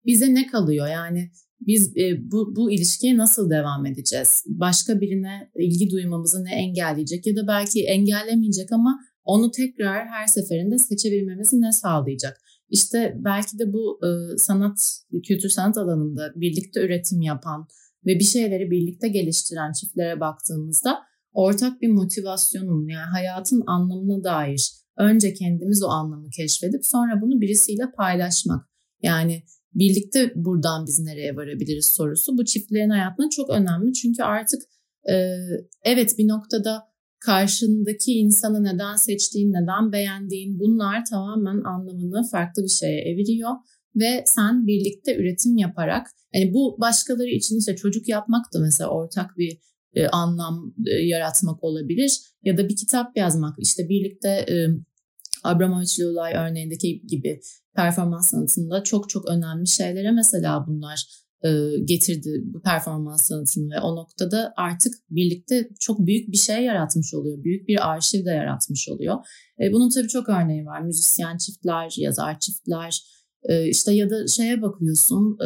bize 0.07 0.35
ne 0.35 0.47
kalıyor? 0.47 0.89
Yani 0.89 1.31
biz 1.67 1.97
e, 1.97 2.31
bu, 2.31 2.57
bu 2.57 2.73
ilişkiye 2.73 3.17
nasıl 3.17 3.51
devam 3.51 3.87
edeceğiz? 3.87 4.45
Başka 4.47 5.01
birine 5.01 5.51
ilgi 5.59 5.91
duymamızı 5.91 6.45
ne 6.45 6.55
engelleyecek 6.55 7.27
ya 7.27 7.37
da 7.37 7.47
belki 7.49 7.85
engellemeyecek 7.85 8.73
ama 8.73 9.01
onu 9.25 9.51
tekrar 9.51 10.07
her 10.07 10.27
seferinde 10.27 10.79
seçebilmemizi 10.79 11.61
ne 11.61 11.73
sağlayacak? 11.73 12.41
İşte 12.69 13.17
belki 13.19 13.59
de 13.59 13.73
bu 13.73 14.01
e, 14.07 14.39
sanat, 14.39 15.05
kültür 15.27 15.49
sanat 15.49 15.79
alanında 15.79 16.33
birlikte 16.37 16.81
üretim 16.85 17.21
yapan 17.21 17.67
ve 18.07 18.19
bir 18.19 18.25
şeyleri 18.25 18.71
birlikte 18.71 19.09
geliştiren 19.09 19.73
çiftlere 19.73 20.21
baktığımızda 20.21 20.99
ortak 21.33 21.83
bir 21.83 21.89
motivasyonun 21.89 22.89
yani 22.89 23.11
hayatın 23.13 23.63
anlamına 23.67 24.25
dair 24.25 24.73
önce 24.97 25.35
kendimiz 25.35 25.83
o 25.83 25.87
anlamı 25.87 26.31
keşfedip 26.31 26.87
sonra 26.87 27.21
bunu 27.21 27.41
birisiyle 27.41 27.85
paylaşmak. 27.97 28.69
Yani 29.03 29.43
birlikte 29.75 30.33
buradan 30.35 30.87
biz 30.87 30.99
nereye 30.99 31.37
varabiliriz 31.37 31.87
sorusu. 31.87 32.39
Bu 32.39 32.45
çiftlerin 32.45 32.91
hayatında 32.91 33.29
çok 33.29 33.51
önemli. 33.51 33.93
Çünkü 33.93 34.23
artık 34.23 34.63
e, 35.11 35.15
evet 35.85 36.19
bir 36.19 36.29
noktada 36.29 36.83
karşındaki 37.21 38.13
insanı 38.13 38.65
neden 38.65 38.97
seçtiğin, 38.97 39.53
neden 39.53 39.93
beğendiğin 39.93 40.59
bunlar 40.59 41.05
tamamen 41.11 41.65
anlamını 41.65 42.29
farklı 42.31 42.63
bir 42.63 42.69
şeye 42.69 43.01
eviriyor. 43.01 43.51
Ve 43.97 44.25
sen 44.27 44.67
birlikte 44.67 45.17
üretim 45.17 45.57
yaparak 45.57 46.07
yani 46.35 46.55
bu 46.55 46.77
başkaları 46.81 47.29
için 47.29 47.59
işte 47.59 47.77
çocuk 47.77 48.09
yapmak 48.09 48.45
da 48.55 48.59
mesela 48.61 48.91
ortak 48.91 49.39
bir 49.39 49.59
e, 49.95 50.07
anlam 50.07 50.75
e, 50.87 51.07
yaratmak 51.07 51.65
olabilir. 51.65 52.21
Ya 52.43 52.59
da 52.59 52.69
bir 52.69 52.77
kitap 52.77 53.17
yazmak 53.17 53.55
işte 53.59 53.89
birlikte 53.89 54.29
e, 54.29 54.55
Abramovich 55.45 56.01
Lulay 56.01 56.35
örneğindeki 56.35 57.03
gibi 57.07 57.41
performans 57.77 58.31
sanatında 58.31 58.83
çok 58.83 59.09
çok 59.09 59.29
önemli 59.29 59.69
şeylere 59.69 60.11
mesela 60.11 60.65
bunlar 60.67 61.07
e, 61.45 61.51
getirdi 61.85 62.31
bu 62.45 62.63
performans 62.63 63.23
sanatını 63.23 63.75
ve 63.75 63.81
o 63.81 63.97
noktada 63.97 64.53
artık 64.57 64.95
birlikte 65.11 65.69
çok 65.81 66.07
büyük 66.07 66.33
bir 66.33 66.37
şey 66.37 66.65
yaratmış 66.65 67.15
oluyor. 67.15 67.45
Büyük 67.45 67.69
bir 67.69 67.91
arşiv 67.91 68.25
de 68.25 68.31
yaratmış 68.31 68.89
oluyor. 68.89 69.17
E, 69.61 69.73
bunun 69.73 69.91
tabii 69.91 70.09
çok 70.09 70.29
örneği 70.29 70.65
var. 70.65 70.83
Müzisyen 70.83 71.37
çiftler, 71.37 71.95
yazar 71.97 72.39
çiftler, 72.39 73.03
e, 73.43 73.69
işte 73.69 73.93
ya 73.93 74.11
da 74.11 74.27
şeye 74.27 74.63
bakıyorsun 74.63 75.39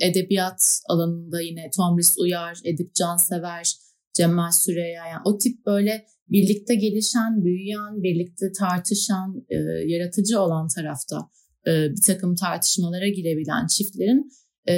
edebiyat 0.00 0.80
alanında 0.88 1.40
yine 1.40 1.70
Tomris 1.76 2.14
Uyar, 2.18 2.60
Edip 2.64 2.94
Cansever, 2.94 3.74
Cemal 4.14 4.50
Süreya 4.50 5.06
yani 5.06 5.22
o 5.24 5.38
tip 5.38 5.66
böyle 5.66 6.06
birlikte 6.28 6.74
gelişen, 6.74 7.44
büyüyen, 7.44 8.02
birlikte 8.02 8.52
tartışan, 8.58 9.46
yaratıcı 9.86 10.40
olan 10.40 10.68
tarafta 10.76 11.30
e, 11.66 11.90
bir 11.90 12.02
takım 12.06 12.34
tartışmalara 12.34 13.08
girebilen 13.08 13.66
çiftlerin 13.66 14.30
e, 14.68 14.74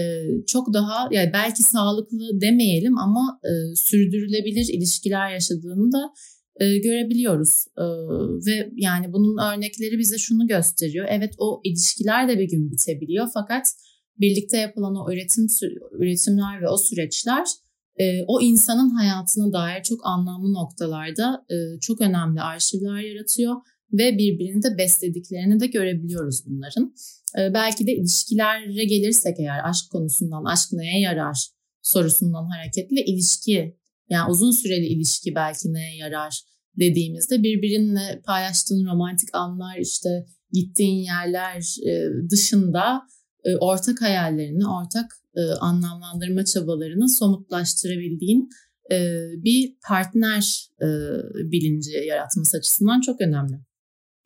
çok 0.46 0.72
daha 0.72 1.08
yani 1.10 1.30
belki 1.32 1.62
sağlıklı 1.62 2.40
demeyelim 2.40 2.98
ama 2.98 3.40
e, 3.44 3.50
sürdürülebilir 3.76 4.68
ilişkiler 4.72 5.32
yaşadığını 5.32 5.92
da 5.92 6.12
e, 6.56 6.78
görebiliyoruz. 6.78 7.64
Ve 8.46 8.70
yani 8.76 9.12
bunun 9.12 9.38
örnekleri 9.38 9.98
bize 9.98 10.18
şunu 10.18 10.46
gösteriyor. 10.46 11.06
Evet 11.10 11.34
o 11.38 11.60
ilişkiler 11.64 12.28
de 12.28 12.38
bir 12.38 12.48
gün 12.48 12.70
bitebiliyor 12.70 13.28
fakat 13.34 13.66
birlikte 14.20 14.56
yapılan 14.56 14.96
o 14.96 15.12
üretim 15.12 15.46
üretimler 15.92 16.62
ve 16.62 16.68
o 16.68 16.76
süreçler 16.76 17.44
o 18.26 18.40
insanın 18.40 18.90
hayatına 18.90 19.52
dair 19.52 19.82
çok 19.82 20.06
anlamlı 20.06 20.54
noktalarda 20.54 21.46
çok 21.80 22.00
önemli 22.00 22.40
arşivler 22.40 23.00
yaratıyor 23.00 23.56
ve 23.92 24.18
birbirini 24.18 24.62
de 24.62 24.78
beslediklerini 24.78 25.60
de 25.60 25.66
görebiliyoruz 25.66 26.46
bunların. 26.46 26.94
E, 27.38 27.54
belki 27.54 27.86
de 27.86 27.92
ilişkilere 27.92 28.84
gelirsek 28.84 29.40
eğer 29.40 29.68
aşk 29.68 29.90
konusundan 29.90 30.44
aşk 30.44 30.72
neye 30.72 31.00
yarar 31.00 31.48
sorusundan 31.82 32.44
hareketle 32.44 33.04
ilişki 33.04 33.76
yani 34.10 34.30
uzun 34.30 34.50
süreli 34.50 34.86
ilişki 34.86 35.34
belki 35.34 35.72
neye 35.72 35.96
yarar 35.96 36.42
dediğimizde 36.78 37.42
birbirinle 37.42 38.22
paylaştığın 38.26 38.86
romantik 38.86 39.28
anlar 39.32 39.76
işte 39.78 40.26
gittiğin 40.52 41.04
yerler 41.04 41.76
e, 41.86 42.08
dışında 42.30 43.02
e, 43.44 43.56
ortak 43.56 44.02
hayallerini, 44.02 44.68
ortak 44.68 45.10
e, 45.36 45.40
anlamlandırma 45.40 46.44
çabalarını 46.44 47.08
somutlaştırabildiğin 47.08 48.48
bir 49.44 49.76
partner 49.88 50.68
bilinci 51.34 51.90
yaratması 51.90 52.56
açısından 52.56 53.00
çok 53.00 53.20
önemli. 53.20 53.65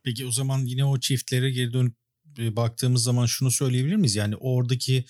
Peki 0.03 0.27
o 0.27 0.33
zaman 0.33 0.59
yine 0.59 0.85
o 0.85 1.01
çiftlere 1.01 1.51
geri 1.51 1.73
dönüp 1.73 1.95
e, 2.39 2.57
baktığımız 2.57 3.03
zaman 3.03 3.27
şunu 3.27 3.51
söyleyebilir 3.51 3.97
miyiz? 3.97 4.17
Yani 4.17 4.37
oradaki 4.37 5.05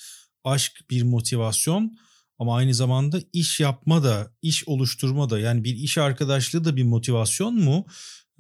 aşk 0.45 0.73
bir 0.91 1.03
motivasyon 1.03 1.97
ama 2.39 2.57
aynı 2.57 2.75
zamanda 2.75 3.23
iş 3.33 3.61
yapma 3.61 4.05
da, 4.05 4.35
iş 4.43 4.69
oluşturma 4.69 5.31
da 5.31 5.39
yani 5.39 5.65
bir 5.65 5.75
iş 5.75 5.99
arkadaşlığı 5.99 6.65
da 6.65 6.77
bir 6.77 6.83
motivasyon 6.83 7.55
mu? 7.55 7.87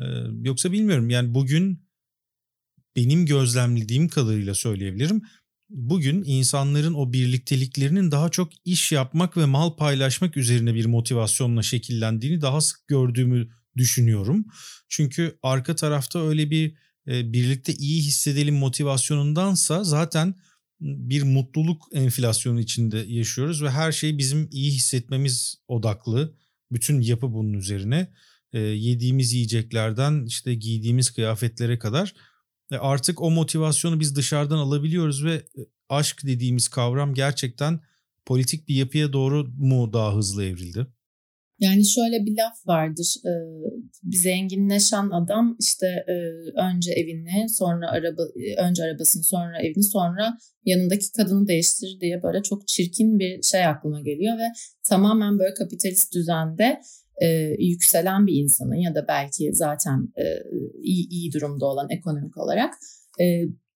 Ee, 0.01 0.05
yoksa 0.43 0.73
bilmiyorum 0.73 1.11
yani 1.11 1.35
bugün 1.35 1.87
benim 2.97 3.27
gözlemlediğim 3.27 4.09
kadarıyla 4.09 4.55
söyleyebilirim 4.55 5.23
bugün 5.71 6.25
insanların 6.27 6.95
o 6.95 7.13
birlikteliklerinin 7.13 8.11
daha 8.11 8.29
çok 8.29 8.53
iş 8.65 8.93
yapmak 8.93 9.37
ve 9.37 9.45
mal 9.45 9.77
paylaşmak 9.77 10.37
üzerine 10.37 10.75
bir 10.75 10.87
motivasyonla 10.87 11.63
şekillendiğini 11.63 12.41
daha 12.41 12.61
sık 12.61 12.89
gördüğümü 12.89 13.49
düşünüyorum. 13.77 14.45
Çünkü 14.89 15.39
arka 15.43 15.77
tarafta 15.77 16.27
öyle 16.29 16.51
bir 16.51 16.75
e, 17.07 17.33
birlikte 17.33 17.75
iyi 17.75 18.03
hissedelim 18.03 18.55
motivasyonundansa 18.55 19.85
zaten 19.85 20.35
bir 20.81 21.23
mutluluk 21.23 21.89
enflasyonu 21.93 22.61
içinde 22.61 22.99
yaşıyoruz 22.99 23.63
ve 23.63 23.71
her 23.71 23.93
şey 23.93 24.19
bizim 24.19 24.49
iyi 24.51 24.71
hissetmemiz 24.71 25.55
odaklı. 25.69 26.35
Bütün 26.73 27.01
yapı 27.01 27.33
bunun 27.33 27.53
üzerine. 27.53 28.13
E, 28.53 28.59
yediğimiz 28.59 29.33
yiyeceklerden 29.33 30.27
işte 30.27 30.55
giydiğimiz 30.55 31.11
kıyafetlere 31.11 31.79
kadar 31.79 32.15
e, 32.71 32.77
artık 32.77 33.23
o 33.23 33.31
motivasyonu 33.31 34.01
biz 34.01 34.17
dışarıdan 34.17 34.59
alabiliyoruz 34.59 35.25
ve 35.25 35.35
e, 35.35 35.61
aşk 35.89 36.23
dediğimiz 36.25 36.69
kavram 36.69 37.15
gerçekten 37.15 37.81
politik 38.27 38.69
bir 38.69 38.75
yapıya 38.75 39.13
doğru 39.13 39.49
mu 39.59 39.93
daha 39.93 40.17
hızlı 40.17 40.45
evrildi? 40.45 40.87
Yani 41.61 41.87
şöyle 41.87 42.27
bir 42.27 42.37
laf 42.37 42.67
vardır. 42.67 43.17
E, 43.25 43.33
zenginleşen 44.11 45.11
adam 45.11 45.57
işte 45.61 45.87
e, 45.87 46.15
önce 46.61 46.93
evini, 46.93 47.49
sonra 47.49 47.91
araba 47.91 48.23
e, 48.23 48.63
önce 48.69 48.85
arabasını, 48.85 49.23
sonra 49.23 49.63
evini, 49.63 49.83
sonra 49.83 50.39
yanındaki 50.65 51.13
kadını 51.17 51.49
değiştirir 51.49 52.01
diye 52.01 52.23
böyle 52.23 52.43
çok 52.43 52.69
çirkin 52.69 53.19
bir 53.19 53.43
şey 53.43 53.67
aklıma 53.67 54.01
geliyor 54.01 54.39
ve 54.39 54.49
tamamen 54.89 55.39
böyle 55.39 55.55
kapitalist 55.55 56.15
düzende 56.15 56.81
yükselen 57.59 58.27
bir 58.27 58.33
insanın 58.33 58.75
ya 58.75 58.95
da 58.95 59.09
belki 59.09 59.51
zaten 59.53 60.09
iyi, 60.83 61.09
iyi 61.09 61.33
durumda 61.33 61.67
olan 61.67 61.87
ekonomik 61.91 62.37
olarak 62.37 62.75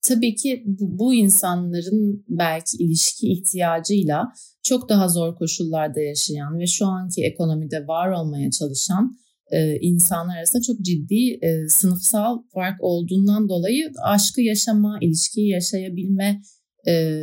tabii 0.09 0.35
ki 0.35 0.63
bu, 0.67 0.99
bu 0.99 1.15
insanların 1.15 2.25
belki 2.29 2.77
ilişki 2.77 3.33
ihtiyacıyla 3.33 4.33
çok 4.63 4.89
daha 4.89 5.09
zor 5.09 5.37
koşullarda 5.37 6.01
yaşayan 6.01 6.59
ve 6.59 6.67
şu 6.67 6.87
anki 6.87 7.23
ekonomide 7.23 7.87
var 7.87 8.11
olmaya 8.11 8.51
çalışan 8.51 9.17
e, 9.51 9.77
insanlar 9.81 10.37
arasında 10.37 10.63
çok 10.63 10.81
ciddi 10.81 11.39
e, 11.43 11.69
sınıfsal 11.69 12.43
fark 12.55 12.77
olduğundan 12.81 13.49
dolayı 13.49 13.93
aşkı 14.05 14.41
yaşama, 14.41 14.99
ilişkiyi 15.01 15.49
yaşayabilme 15.49 16.43
e, 16.89 17.21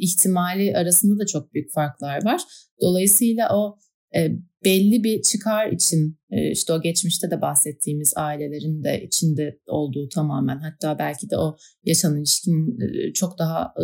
ihtimali 0.00 0.76
arasında 0.76 1.18
da 1.18 1.26
çok 1.26 1.54
büyük 1.54 1.72
farklar 1.72 2.24
var. 2.24 2.40
Dolayısıyla 2.80 3.56
o 3.56 3.78
e, 4.16 4.28
belli 4.64 5.04
bir 5.04 5.22
çıkar 5.22 5.72
için 5.72 6.18
e, 6.30 6.50
işte 6.50 6.72
o 6.72 6.82
geçmişte 6.82 7.30
de 7.30 7.40
bahsettiğimiz 7.40 8.12
ailelerin 8.16 8.84
de 8.84 9.02
içinde 9.06 9.58
olduğu 9.66 10.08
tamamen 10.08 10.58
hatta 10.58 10.98
belki 10.98 11.30
de 11.30 11.38
o 11.38 11.56
yaşanan 11.84 12.18
ilişkinin 12.18 12.80
e, 12.80 13.12
çok 13.12 13.38
daha 13.38 13.74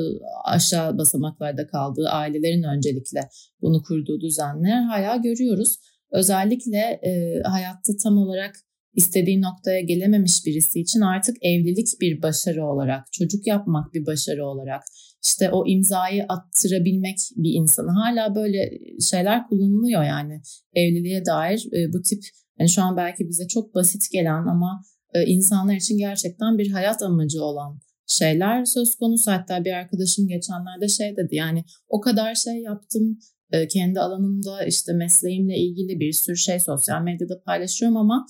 aşağı 0.45 0.99
basamaklarda 0.99 1.66
kaldığı 1.66 2.09
ailelerin 2.09 2.62
öncelikle 2.62 3.21
bunu 3.62 3.83
kurduğu 3.83 4.21
düzenler 4.21 4.83
hala 4.83 5.16
görüyoruz. 5.16 5.77
Özellikle 6.12 7.01
hayatta 7.45 7.93
tam 8.03 8.19
olarak 8.19 8.55
istediği 8.95 9.43
noktaya 9.43 9.81
gelememiş 9.81 10.47
birisi 10.47 10.81
için 10.81 11.01
artık 11.01 11.37
evlilik 11.43 12.01
bir 12.01 12.23
başarı 12.23 12.66
olarak, 12.66 13.12
çocuk 13.12 13.47
yapmak 13.47 13.95
bir 13.95 14.07
başarı 14.07 14.47
olarak, 14.47 14.83
işte 15.24 15.50
o 15.50 15.66
imzayı 15.66 16.24
attırabilmek 16.28 17.16
bir 17.37 17.52
insanı 17.52 17.90
hala 17.90 18.35
böyle 18.35 18.70
şeyler 19.11 19.48
kullanılıyor 19.48 20.04
yani 20.04 20.40
evliliğe 20.74 21.26
dair 21.26 21.68
e, 21.72 21.92
bu 21.92 22.02
tip 22.02 22.22
yani 22.59 22.70
şu 22.70 22.83
an 22.83 22.96
belki 22.96 23.28
bize 23.28 23.48
çok 23.48 23.74
basit 23.74 24.02
gelen 24.12 24.46
ama 24.46 24.83
e, 25.14 25.24
insanlar 25.24 25.74
için 25.74 25.98
gerçekten 25.98 26.59
bir 26.59 26.70
hayat 26.70 27.02
amacı 27.02 27.44
olan 27.44 27.80
şeyler 28.06 28.64
söz 28.64 28.94
konusu. 28.94 29.30
Hatta 29.30 29.64
bir 29.64 29.72
arkadaşım 29.72 30.28
geçenlerde 30.28 30.88
şey 30.88 31.16
dedi 31.16 31.37
yani 31.37 31.64
o 31.88 32.00
kadar 32.00 32.35
şey 32.35 32.62
yaptım 32.62 33.18
e, 33.52 33.68
kendi 33.68 34.00
alanımda 34.00 34.64
işte 34.64 34.92
mesleğimle 34.92 35.59
ilgili 35.59 36.00
bir 36.00 36.12
sürü 36.12 36.37
şey 36.37 36.61
sosyal 36.61 37.02
medyada 37.02 37.42
paylaşıyorum 37.42 37.96
ama 37.96 38.26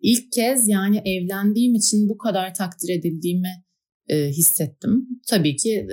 ilk 0.00 0.32
kez 0.32 0.68
yani 0.68 1.02
evlendiğim 1.04 1.74
için 1.74 2.08
bu 2.08 2.18
kadar 2.18 2.54
takdir 2.54 2.98
edildiğimi 2.98 3.64
e, 4.10 4.28
hissettim. 4.28 5.08
Tabii 5.28 5.56
ki 5.56 5.86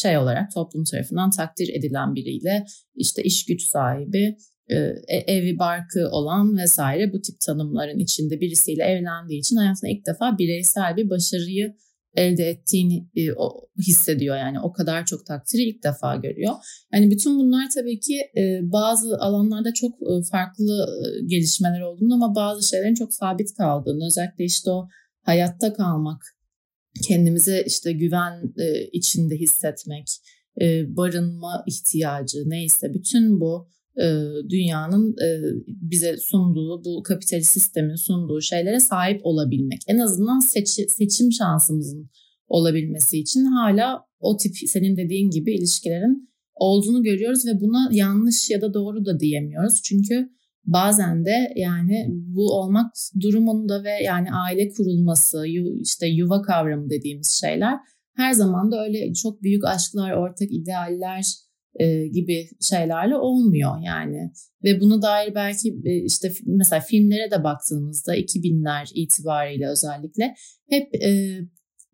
şey 0.00 0.18
olarak 0.18 0.52
toplum 0.54 0.84
tarafından 0.84 1.30
takdir 1.30 1.68
edilen 1.74 2.14
biriyle 2.14 2.64
işte 2.94 3.22
iş 3.22 3.44
güç 3.46 3.62
sahibi, 3.62 4.36
e, 4.68 4.76
evi 5.26 5.58
barkı 5.58 6.08
olan 6.10 6.58
vesaire 6.58 7.12
bu 7.12 7.20
tip 7.20 7.40
tanımların 7.46 7.98
içinde 7.98 8.40
birisiyle 8.40 8.84
evlendiği 8.84 9.40
için 9.40 9.56
hayatında 9.56 9.90
ilk 9.90 10.06
defa 10.06 10.38
bireysel 10.38 10.96
bir 10.96 11.10
başarıyı 11.10 11.74
elde 12.14 12.48
ettiğini 12.48 13.08
e, 13.16 13.32
o, 13.32 13.68
hissediyor 13.78 14.36
yani 14.36 14.60
o 14.60 14.72
kadar 14.72 15.06
çok 15.06 15.26
takdiri 15.26 15.62
ilk 15.62 15.84
defa 15.84 16.16
görüyor. 16.16 16.54
Yani 16.94 17.10
bütün 17.10 17.38
bunlar 17.38 17.68
tabii 17.74 18.00
ki 18.00 18.16
e, 18.36 18.60
bazı 18.62 19.18
alanlarda 19.18 19.74
çok 19.74 19.94
e, 19.94 20.22
farklı 20.30 20.86
e, 20.86 21.26
gelişmeler 21.26 21.80
olduğunu 21.80 22.14
ama 22.14 22.34
bazı 22.34 22.68
şeylerin 22.68 22.94
çok 22.94 23.14
sabit 23.14 23.54
kaldığını 23.54 24.06
özellikle 24.06 24.44
işte 24.44 24.70
o 24.70 24.88
hayatta 25.22 25.72
kalmak, 25.72 26.22
kendimize 27.08 27.64
işte 27.66 27.92
güven 27.92 28.54
e, 28.58 28.88
içinde 28.92 29.36
hissetmek, 29.36 30.06
e, 30.60 30.96
barınma 30.96 31.64
ihtiyacı 31.66 32.38
neyse 32.46 32.94
bütün 32.94 33.40
bu 33.40 33.68
e, 33.96 34.06
dünyanın 34.48 35.10
e, 35.10 35.28
bize 35.66 36.16
sunduğu, 36.16 36.84
bu 36.84 37.02
kapitalist 37.02 37.50
sistemin 37.50 37.94
sunduğu 37.94 38.40
şeylere 38.40 38.80
sahip 38.80 39.20
olabilmek. 39.24 39.80
En 39.88 39.98
azından 39.98 40.38
seçi, 40.38 40.86
seçim 40.88 41.32
şansımızın 41.32 42.10
olabilmesi 42.48 43.18
için 43.18 43.44
hala 43.44 44.04
o 44.20 44.36
tip 44.36 44.56
senin 44.66 44.96
dediğin 44.96 45.30
gibi 45.30 45.54
ilişkilerin 45.54 46.32
olduğunu 46.54 47.02
görüyoruz 47.02 47.46
ve 47.46 47.60
buna 47.60 47.88
yanlış 47.92 48.50
ya 48.50 48.60
da 48.60 48.74
doğru 48.74 49.04
da 49.04 49.20
diyemiyoruz. 49.20 49.82
Çünkü 49.84 50.30
bazen 50.64 51.24
de 51.24 51.52
yani 51.56 52.06
bu 52.08 52.52
olmak 52.52 52.92
durumunda 53.20 53.84
ve 53.84 53.90
yani 54.04 54.28
aile 54.32 54.68
kurulması, 54.68 55.44
işte 55.80 56.06
yuva 56.06 56.42
kavramı 56.42 56.90
dediğimiz 56.90 57.40
şeyler 57.40 57.78
her 58.16 58.32
zaman 58.32 58.72
da 58.72 58.82
öyle 58.84 59.12
çok 59.12 59.42
büyük 59.42 59.64
aşklar, 59.64 60.12
ortak 60.12 60.52
idealler 60.52 61.24
e, 61.74 62.08
gibi 62.08 62.48
şeylerle 62.60 63.16
olmuyor 63.16 63.72
yani. 63.86 64.32
Ve 64.64 64.80
bunu 64.80 65.02
dair 65.02 65.34
belki 65.34 65.68
e, 65.84 66.04
işte 66.04 66.32
mesela 66.46 66.80
filmlere 66.80 67.30
de 67.30 67.44
baktığımızda 67.44 68.16
2000'ler 68.16 68.92
itibariyle 68.94 69.68
özellikle 69.68 70.34
hep 70.70 70.94
e, 70.94 71.38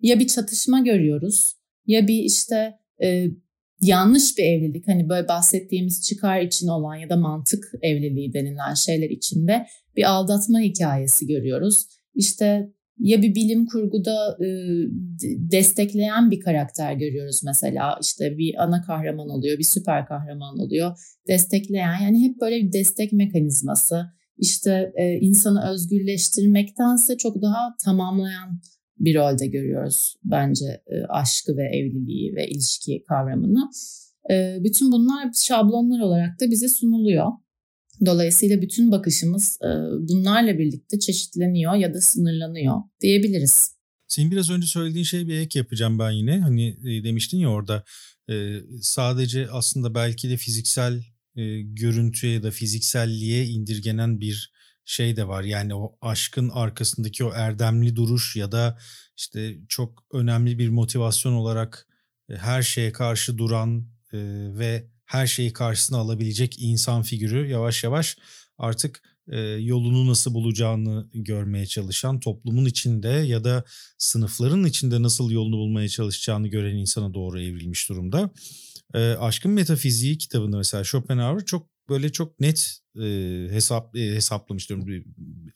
ya 0.01 0.19
bir 0.19 0.27
çatışma 0.27 0.81
görüyoruz 0.81 1.53
ya 1.87 2.09
bir 2.09 2.19
işte 2.19 2.75
e, 3.03 3.27
yanlış 3.83 4.39
bir 4.39 4.45
evlilik 4.45 4.89
hani 4.89 5.09
böyle 5.09 5.29
bahsettiğimiz 5.29 6.03
çıkar 6.07 6.41
için 6.41 6.69
olan 6.69 6.97
ya 6.97 7.09
da 7.09 7.17
mantık 7.17 7.73
evliliği 7.83 8.33
denilen 8.33 8.75
şeyler 8.75 9.11
içinde 9.11 9.67
bir 9.97 10.11
aldatma 10.11 10.61
hikayesi 10.61 11.27
görüyoruz. 11.27 11.87
İşte 12.15 12.73
ya 12.99 13.23
bir 13.23 13.35
bilim 13.35 13.67
kurguda 13.67 14.37
e, 14.41 14.49
destekleyen 15.53 16.31
bir 16.31 16.41
karakter 16.41 16.93
görüyoruz 16.93 17.41
mesela. 17.45 17.99
İşte 18.03 18.39
bir 18.39 18.63
ana 18.63 18.83
kahraman 18.83 19.29
oluyor 19.29 19.59
bir 19.59 19.65
süper 19.65 20.07
kahraman 20.07 20.59
oluyor. 20.59 20.99
Destekleyen 21.29 22.01
yani 22.03 22.25
hep 22.25 22.41
böyle 22.41 22.57
bir 22.57 22.73
destek 22.73 23.13
mekanizması. 23.13 24.07
İşte 24.39 24.93
e, 24.97 25.13
insanı 25.13 25.71
özgürleştirmektense 25.71 27.17
çok 27.17 27.43
daha 27.43 27.77
tamamlayan 27.85 28.61
bir 29.01 29.15
rolde 29.15 29.47
görüyoruz 29.47 30.15
bence 30.25 30.65
e, 30.65 31.05
aşkı 31.09 31.57
ve 31.57 31.63
evliliği 31.63 32.35
ve 32.37 32.49
ilişki 32.49 33.05
kavramını. 33.09 33.71
E, 34.31 34.59
bütün 34.65 34.93
bunlar 34.93 35.33
şablonlar 35.45 36.01
olarak 36.01 36.41
da 36.41 36.51
bize 36.51 36.69
sunuluyor. 36.69 37.27
Dolayısıyla 38.07 38.63
bütün 38.63 38.91
bakışımız 38.91 39.59
e, 39.63 39.69
bunlarla 40.09 40.59
birlikte 40.59 40.99
çeşitleniyor 40.99 41.75
ya 41.75 41.95
da 41.95 42.01
sınırlanıyor 42.01 42.77
diyebiliriz. 43.01 43.79
Senin 44.07 44.31
biraz 44.31 44.51
önce 44.51 44.67
söylediğin 44.67 45.05
şey 45.05 45.29
bir 45.29 45.39
ek 45.39 45.59
yapacağım 45.59 45.99
ben 45.99 46.11
yine. 46.11 46.41
Hani 46.41 46.77
demiştin 47.05 47.39
ya 47.39 47.49
orada 47.49 47.85
sadece 48.81 49.49
aslında 49.51 49.95
belki 49.95 50.31
de 50.31 50.37
fiziksel 50.37 51.03
görüntüye 51.63 52.33
ya 52.33 52.43
da 52.43 52.51
fizikselliğe 52.51 53.47
indirgenen 53.47 54.21
bir 54.21 54.53
şey 54.89 55.17
de 55.17 55.29
var. 55.29 55.43
Yani 55.43 55.75
o 55.75 55.97
aşkın 56.01 56.49
arkasındaki 56.49 57.25
o 57.25 57.33
erdemli 57.33 57.97
duruş 57.97 58.37
ya 58.37 58.53
da 58.53 58.79
işte 59.17 59.59
çok 59.69 60.05
önemli 60.13 60.59
bir 60.59 60.69
motivasyon 60.69 61.33
olarak 61.33 61.87
e, 62.29 62.37
her 62.37 62.63
şeye 62.63 62.93
karşı 62.93 63.39
duran 63.39 63.79
e, 64.13 64.19
ve 64.59 64.87
her 65.05 65.27
şeyi 65.27 65.53
karşısına 65.53 65.99
alabilecek 65.99 66.55
insan 66.59 67.03
figürü 67.03 67.49
yavaş 67.49 67.85
yavaş 67.85 68.17
artık 68.59 69.03
e, 69.29 69.41
yolunu 69.41 70.11
nasıl 70.11 70.35
bulacağını 70.35 71.09
görmeye 71.15 71.67
çalışan 71.67 72.21
toplumun 72.21 72.65
içinde 72.65 73.09
ya 73.09 73.45
da 73.45 73.65
sınıfların 73.99 74.65
içinde 74.65 75.03
nasıl 75.03 75.31
yolunu 75.31 75.57
bulmaya 75.57 75.89
çalışacağını 75.89 76.49
gören 76.49 76.77
insana 76.77 77.15
doğru 77.15 77.41
evrilmiş 77.43 77.89
durumda. 77.89 78.31
Aşkın 79.19 79.51
Metafiziği 79.51 80.19
kitabında 80.19 80.57
mesela 80.57 80.85
Schopenhauer 80.85 81.45
çok 81.45 81.78
böyle 81.89 82.13
çok 82.13 82.41
net 82.41 82.81
e, 82.97 83.03
hesap 83.51 83.97
e, 83.97 84.15
hesaplamış 84.15 84.71
durum, 84.71 85.05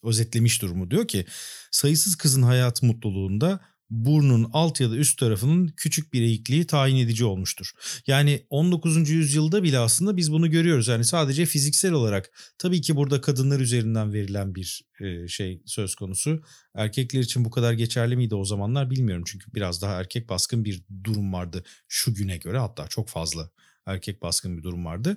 özetlemiş 0.02 0.62
durumu 0.62 0.90
diyor 0.90 1.08
ki 1.08 1.24
sayısız 1.70 2.16
kızın 2.16 2.42
hayat 2.42 2.82
mutluluğunda 2.82 3.60
burnun 3.92 4.50
alt 4.52 4.80
ya 4.80 4.90
da 4.90 4.96
üst 4.96 5.18
tarafının 5.18 5.68
küçük 5.76 6.12
bir 6.12 6.22
eğikliği 6.22 6.66
tayin 6.66 6.96
edici 6.96 7.24
olmuştur. 7.24 7.70
Yani 8.06 8.46
19. 8.50 9.10
yüzyılda 9.10 9.62
bile 9.62 9.78
aslında 9.78 10.16
biz 10.16 10.32
bunu 10.32 10.50
görüyoruz. 10.50 10.88
Yani 10.88 11.04
sadece 11.04 11.46
fiziksel 11.46 11.92
olarak 11.92 12.54
tabii 12.58 12.80
ki 12.80 12.96
burada 12.96 13.20
kadınlar 13.20 13.60
üzerinden 13.60 14.12
verilen 14.12 14.54
bir 14.54 14.84
şey 15.28 15.62
söz 15.66 15.94
konusu. 15.94 16.42
Erkekler 16.74 17.20
için 17.20 17.44
bu 17.44 17.50
kadar 17.50 17.72
geçerli 17.72 18.16
miydi 18.16 18.34
o 18.34 18.44
zamanlar 18.44 18.90
bilmiyorum. 18.90 19.24
Çünkü 19.26 19.54
biraz 19.54 19.82
daha 19.82 20.00
erkek 20.00 20.28
baskın 20.28 20.64
bir 20.64 20.82
durum 21.04 21.32
vardı 21.32 21.64
şu 21.88 22.14
güne 22.14 22.36
göre 22.36 22.58
hatta 22.58 22.88
çok 22.88 23.08
fazla 23.08 23.50
erkek 23.86 24.22
baskın 24.22 24.58
bir 24.58 24.62
durum 24.62 24.84
vardı. 24.84 25.16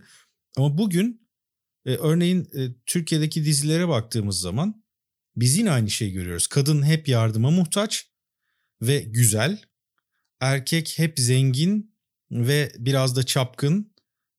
Ama 0.58 0.78
bugün 0.78 1.28
e, 1.86 1.96
örneğin 1.96 2.48
e, 2.54 2.76
Türkiye'deki 2.86 3.46
dizilere 3.46 3.88
baktığımız 3.88 4.40
zaman 4.40 4.84
biz 5.36 5.58
yine 5.58 5.72
aynı 5.72 5.90
şeyi 5.90 6.12
görüyoruz. 6.12 6.48
Kadın 6.48 6.84
hep 6.84 7.08
yardıma 7.08 7.52
muhtaç 7.52 8.10
ve 8.82 9.00
güzel. 9.00 9.62
Erkek 10.40 10.94
hep 11.00 11.20
zengin 11.20 11.96
ve 12.32 12.72
biraz 12.78 13.16
da 13.16 13.24
çapkın 13.24 13.94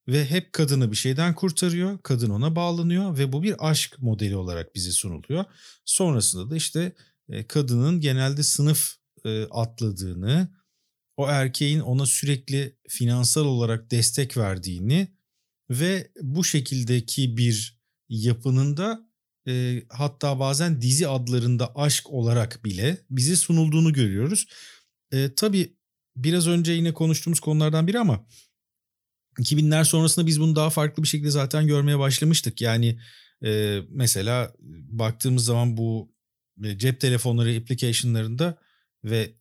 ve 0.08 0.24
hep 0.24 0.52
kadını 0.52 0.90
bir 0.90 0.96
şeyden 0.96 1.34
kurtarıyor. 1.34 2.02
Kadın 2.02 2.30
ona 2.30 2.56
bağlanıyor 2.56 3.18
ve 3.18 3.32
bu 3.32 3.42
bir 3.42 3.70
aşk 3.70 3.98
modeli 3.98 4.36
olarak 4.36 4.74
bize 4.74 4.90
sunuluyor. 4.90 5.44
Sonrasında 5.84 6.50
da 6.50 6.56
işte 6.56 6.92
e, 7.28 7.46
kadının 7.46 8.00
genelde 8.00 8.42
sınıf 8.42 8.94
e, 9.24 9.44
atladığını, 9.44 10.48
o 11.16 11.28
erkeğin 11.28 11.80
ona 11.80 12.06
sürekli 12.06 12.76
finansal 12.88 13.44
olarak 13.44 13.90
destek 13.90 14.36
verdiğini 14.36 15.15
ve 15.70 16.10
bu 16.22 16.44
şekildeki 16.44 17.36
bir 17.36 17.80
yapının 18.08 18.76
da 18.76 19.10
e, 19.48 19.82
hatta 19.88 20.38
bazen 20.40 20.82
dizi 20.82 21.08
adlarında 21.08 21.76
aşk 21.76 22.10
olarak 22.10 22.64
bile 22.64 22.98
bize 23.10 23.36
sunulduğunu 23.36 23.92
görüyoruz. 23.92 24.46
E, 25.12 25.34
tabii 25.34 25.76
biraz 26.16 26.48
önce 26.48 26.72
yine 26.72 26.92
konuştuğumuz 26.92 27.40
konulardan 27.40 27.86
biri 27.86 27.98
ama 27.98 28.26
2000'ler 29.38 29.84
sonrasında 29.84 30.26
biz 30.26 30.40
bunu 30.40 30.56
daha 30.56 30.70
farklı 30.70 31.02
bir 31.02 31.08
şekilde 31.08 31.30
zaten 31.30 31.66
görmeye 31.66 31.98
başlamıştık. 31.98 32.60
Yani 32.60 33.00
e, 33.44 33.80
mesela 33.90 34.52
baktığımız 34.90 35.44
zaman 35.44 35.76
bu 35.76 36.14
e, 36.64 36.78
cep 36.78 37.00
telefonları 37.00 37.56
application'larında 37.56 38.58
ve 39.04 39.34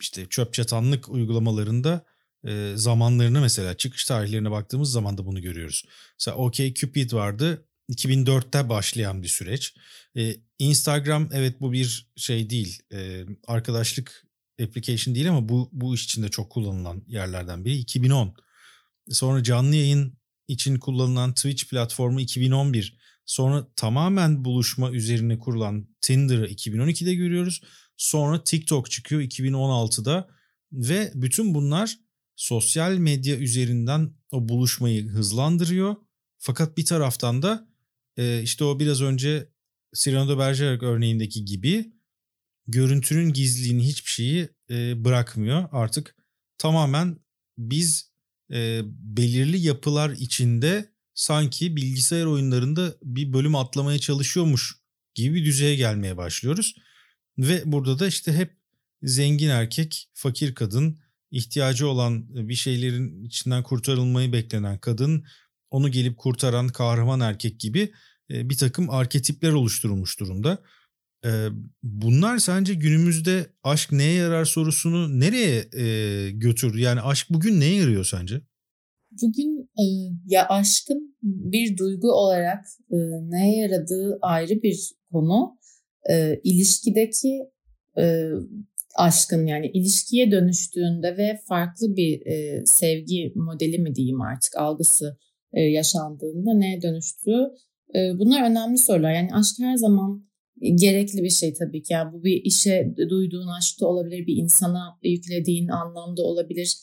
işte 0.00 0.26
çöp 0.28 0.54
çatanlık 0.54 1.08
uygulamalarında 1.08 2.04
e, 2.46 2.72
zamanlarını 2.76 3.40
mesela 3.40 3.76
çıkış 3.76 4.04
tarihlerine 4.04 4.50
baktığımız 4.50 4.92
zaman 4.92 5.18
da 5.18 5.26
bunu 5.26 5.42
görüyoruz. 5.42 5.84
Mesela 6.20 6.36
OK 6.36 6.74
Cupid 6.74 7.12
vardı 7.12 7.66
2004'te 7.90 8.68
başlayan 8.68 9.22
bir 9.22 9.28
süreç. 9.28 9.74
E, 10.16 10.36
Instagram 10.58 11.28
evet 11.32 11.60
bu 11.60 11.72
bir 11.72 12.10
şey 12.16 12.50
değil 12.50 12.82
e, 12.92 13.24
arkadaşlık 13.46 14.26
application 14.62 15.14
değil 15.14 15.28
ama 15.28 15.48
bu 15.48 15.70
bu 15.72 15.94
iş 15.94 16.04
için 16.04 16.22
de 16.22 16.28
çok 16.28 16.50
kullanılan 16.50 17.02
yerlerden 17.06 17.64
biri 17.64 17.76
2010. 17.76 18.34
Sonra 19.10 19.42
canlı 19.42 19.76
yayın 19.76 20.18
için 20.48 20.78
kullanılan 20.78 21.34
Twitch 21.34 21.64
platformu 21.64 22.20
2011. 22.20 22.98
Sonra 23.26 23.68
tamamen 23.76 24.44
buluşma 24.44 24.90
üzerine 24.90 25.38
kurulan 25.38 25.88
Tinder'ı 26.00 26.46
2012'de 26.46 27.14
görüyoruz. 27.14 27.62
Sonra 27.96 28.44
TikTok 28.44 28.90
çıkıyor 28.90 29.22
2016'da 29.22 30.28
ve 30.72 31.12
bütün 31.14 31.54
bunlar 31.54 31.98
sosyal 32.36 32.96
medya 32.96 33.36
üzerinden 33.36 34.14
o 34.30 34.48
buluşmayı 34.48 35.08
hızlandırıyor. 35.08 35.96
Fakat 36.38 36.78
bir 36.78 36.84
taraftan 36.84 37.42
da 37.42 37.68
e, 38.16 38.42
işte 38.42 38.64
o 38.64 38.80
biraz 38.80 39.02
önce 39.02 39.48
Cyrano 39.94 40.28
de 40.28 40.38
Bergerac 40.38 40.86
örneğindeki 40.86 41.44
gibi 41.44 41.92
görüntünün 42.66 43.32
gizliliğini 43.32 43.86
hiçbir 43.86 44.10
şeyi 44.10 44.48
e, 44.70 45.04
bırakmıyor. 45.04 45.68
Artık 45.72 46.16
tamamen 46.58 47.18
biz 47.58 48.10
e, 48.52 48.80
belirli 48.86 49.58
yapılar 49.58 50.10
içinde 50.10 50.90
sanki 51.14 51.76
bilgisayar 51.76 52.24
oyunlarında 52.24 52.94
bir 53.02 53.32
bölüm 53.32 53.54
atlamaya 53.54 53.98
çalışıyormuş 53.98 54.76
gibi 55.14 55.34
bir 55.34 55.44
düzeye 55.44 55.76
gelmeye 55.76 56.16
başlıyoruz. 56.16 56.74
Ve 57.38 57.62
burada 57.64 57.98
da 57.98 58.06
işte 58.06 58.32
hep 58.32 58.56
zengin 59.02 59.48
erkek, 59.48 60.10
fakir 60.14 60.54
kadın, 60.54 60.98
ihtiyacı 61.30 61.88
olan 61.88 62.26
bir 62.48 62.54
şeylerin 62.54 63.24
içinden 63.24 63.62
kurtarılmayı 63.62 64.32
beklenen 64.32 64.78
kadın, 64.78 65.24
onu 65.70 65.90
gelip 65.90 66.18
kurtaran 66.18 66.68
kahraman 66.68 67.20
erkek 67.20 67.60
gibi 67.60 67.92
bir 68.30 68.56
takım 68.56 68.90
arketipler 68.90 69.52
oluşturulmuş 69.52 70.20
durumda. 70.20 70.58
Bunlar 71.82 72.38
sence 72.38 72.74
günümüzde 72.74 73.46
aşk 73.62 73.92
neye 73.92 74.12
yarar 74.12 74.44
sorusunu 74.44 75.20
nereye 75.20 75.62
götürdü? 76.30 76.80
Yani 76.80 77.00
aşk 77.00 77.26
bugün 77.30 77.60
neye 77.60 77.74
yarıyor 77.74 78.04
sence? 78.04 78.40
Bugün 79.22 79.70
ya 80.26 80.48
aşkın 80.48 81.16
bir 81.22 81.76
duygu 81.76 82.12
olarak 82.12 82.64
neye 83.20 83.56
yaradığı 83.56 84.18
ayrı 84.22 84.62
bir 84.62 84.92
konu. 85.12 85.58
İlişkideki 86.44 87.40
aşkın 88.96 89.46
yani 89.46 89.66
ilişkiye 89.66 90.30
dönüştüğünde 90.30 91.16
ve 91.16 91.40
farklı 91.48 91.96
bir 91.96 92.22
sevgi 92.66 93.32
modeli 93.34 93.78
mi 93.78 93.94
diyeyim 93.94 94.20
artık 94.20 94.56
algısı 94.56 95.18
yaşandığında 95.52 96.54
neye 96.54 96.82
dönüştüğü 96.82 97.40
bunlar 97.94 98.50
önemli 98.50 98.78
sorular. 98.78 99.12
Yani 99.12 99.28
aşk 99.34 99.58
her 99.60 99.76
zaman 99.76 100.26
gerekli 100.74 101.22
bir 101.22 101.30
şey 101.30 101.54
tabii 101.54 101.82
ki. 101.82 101.92
Yani 101.92 102.12
bu 102.12 102.24
bir 102.24 102.44
işe 102.44 102.94
duyduğun 103.10 103.48
aşk 103.58 103.80
da 103.80 103.86
olabilir, 103.86 104.26
bir 104.26 104.36
insana 104.36 104.98
yüklediğin 105.02 105.68
anlamda 105.68 106.22
olabilir. 106.22 106.76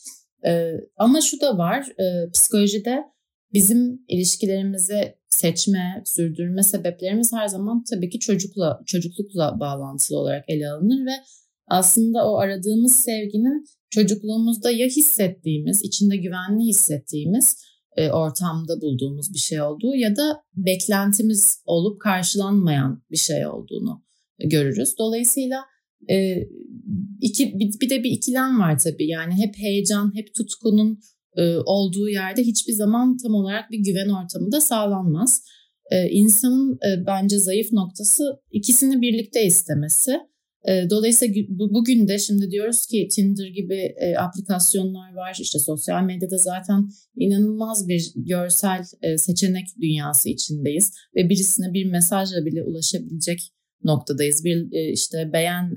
Ee, 0.46 0.72
ama 0.96 1.20
şu 1.20 1.40
da 1.40 1.58
var, 1.58 1.86
e, 1.98 2.30
psikolojide 2.30 3.04
bizim 3.52 4.04
ilişkilerimizi 4.08 5.14
seçme, 5.28 6.02
sürdürme 6.04 6.62
sebeplerimiz 6.62 7.32
her 7.32 7.48
zaman 7.48 7.84
tabii 7.90 8.10
ki 8.10 8.18
çocukla, 8.18 8.80
çocuklukla 8.86 9.60
bağlantılı 9.60 10.18
olarak 10.18 10.44
ele 10.48 10.70
alınır 10.70 11.06
ve 11.06 11.12
aslında 11.68 12.30
o 12.30 12.36
aradığımız 12.36 12.96
sevginin 12.96 13.64
çocukluğumuzda 13.90 14.70
ya 14.70 14.86
hissettiğimiz, 14.86 15.82
içinde 15.82 16.16
güvenli 16.16 16.64
hissettiğimiz 16.64 17.56
e, 17.96 18.10
ortamda 18.10 18.80
bulduğumuz 18.80 19.34
bir 19.34 19.38
şey 19.38 19.62
olduğu 19.62 19.94
ya 19.94 20.16
da 20.16 20.42
beklentimiz 20.56 21.62
olup 21.66 22.00
karşılanmayan 22.00 23.02
bir 23.10 23.16
şey 23.16 23.46
olduğunu 23.46 24.04
görürüz. 24.38 24.94
Dolayısıyla 24.98 25.64
e, 26.10 26.36
iki 27.20 27.58
bir, 27.58 27.90
de 27.90 28.04
bir 28.04 28.10
ikilem 28.10 28.60
var 28.60 28.78
tabii. 28.78 29.08
Yani 29.08 29.34
hep 29.34 29.54
heyecan, 29.56 30.12
hep 30.14 30.34
tutkunun 30.34 30.98
e, 31.36 31.56
olduğu 31.56 32.08
yerde 32.08 32.42
hiçbir 32.42 32.72
zaman 32.72 33.16
tam 33.16 33.34
olarak 33.34 33.70
bir 33.70 33.78
güven 33.78 34.08
ortamı 34.08 34.52
da 34.52 34.60
sağlanmaz. 34.60 35.42
E, 35.90 36.08
insanın 36.08 36.72
e, 36.74 37.06
bence 37.06 37.38
zayıf 37.38 37.72
noktası 37.72 38.24
ikisini 38.52 39.02
birlikte 39.02 39.44
istemesi. 39.46 40.20
Dolayısıyla 40.90 41.34
bugün 41.48 42.08
de 42.08 42.18
şimdi 42.18 42.50
diyoruz 42.50 42.86
ki 42.86 43.08
Tinder 43.12 43.46
gibi 43.46 43.94
e, 43.96 44.16
aplikasyonlar 44.16 45.14
var. 45.14 45.38
İşte 45.40 45.58
sosyal 45.58 46.02
medyada 46.02 46.36
zaten 46.36 46.88
inanılmaz 47.16 47.88
bir 47.88 48.12
görsel 48.16 48.84
e, 49.02 49.18
seçenek 49.18 49.66
dünyası 49.80 50.28
içindeyiz. 50.28 50.92
Ve 51.16 51.28
birisine 51.28 51.72
bir 51.72 51.90
mesajla 51.90 52.46
bile 52.46 52.62
ulaşabilecek 52.62 53.38
noktadayız. 53.82 54.44
Bir 54.44 54.72
e, 54.72 54.92
işte 54.92 55.30
beğen 55.32 55.76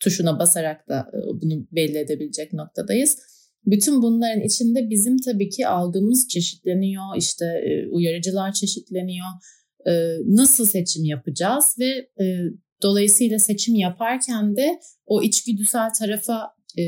tuşuna 0.00 0.38
basarak 0.38 0.88
da 0.88 1.10
bunu 1.42 1.66
belli 1.72 1.98
edebilecek 1.98 2.52
noktadayız. 2.52 3.18
Bütün 3.66 4.02
bunların 4.02 4.42
içinde 4.42 4.90
bizim 4.90 5.18
tabii 5.18 5.48
ki 5.48 5.66
algımız 5.66 6.28
çeşitleniyor, 6.28 7.16
işte 7.18 7.44
uyarıcılar 7.90 8.52
çeşitleniyor. 8.52 9.26
Nasıl 10.26 10.66
seçim 10.66 11.04
yapacağız 11.04 11.76
ve 11.80 12.08
Dolayısıyla 12.82 13.38
seçim 13.38 13.74
yaparken 13.74 14.56
de 14.56 14.80
o 15.06 15.22
içgüdüsel 15.22 15.90
tarafa 15.98 16.50
e, 16.78 16.82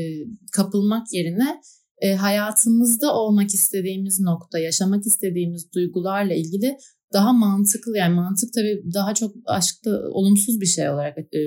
kapılmak 0.51 1.13
yerine 1.13 1.61
e, 2.01 2.13
hayatımızda 2.13 3.15
olmak 3.15 3.49
istediğimiz 3.53 4.19
nokta, 4.19 4.59
yaşamak 4.59 5.05
istediğimiz 5.05 5.73
duygularla 5.73 6.33
ilgili 6.33 6.77
daha 7.13 7.33
mantıklı 7.33 7.97
yani 7.97 8.15
mantık 8.15 8.53
tabii 8.53 8.83
daha 8.93 9.13
çok 9.13 9.35
aşkta 9.45 9.89
olumsuz 10.11 10.61
bir 10.61 10.65
şey 10.65 10.89
olarak 10.89 11.17
e, 11.17 11.39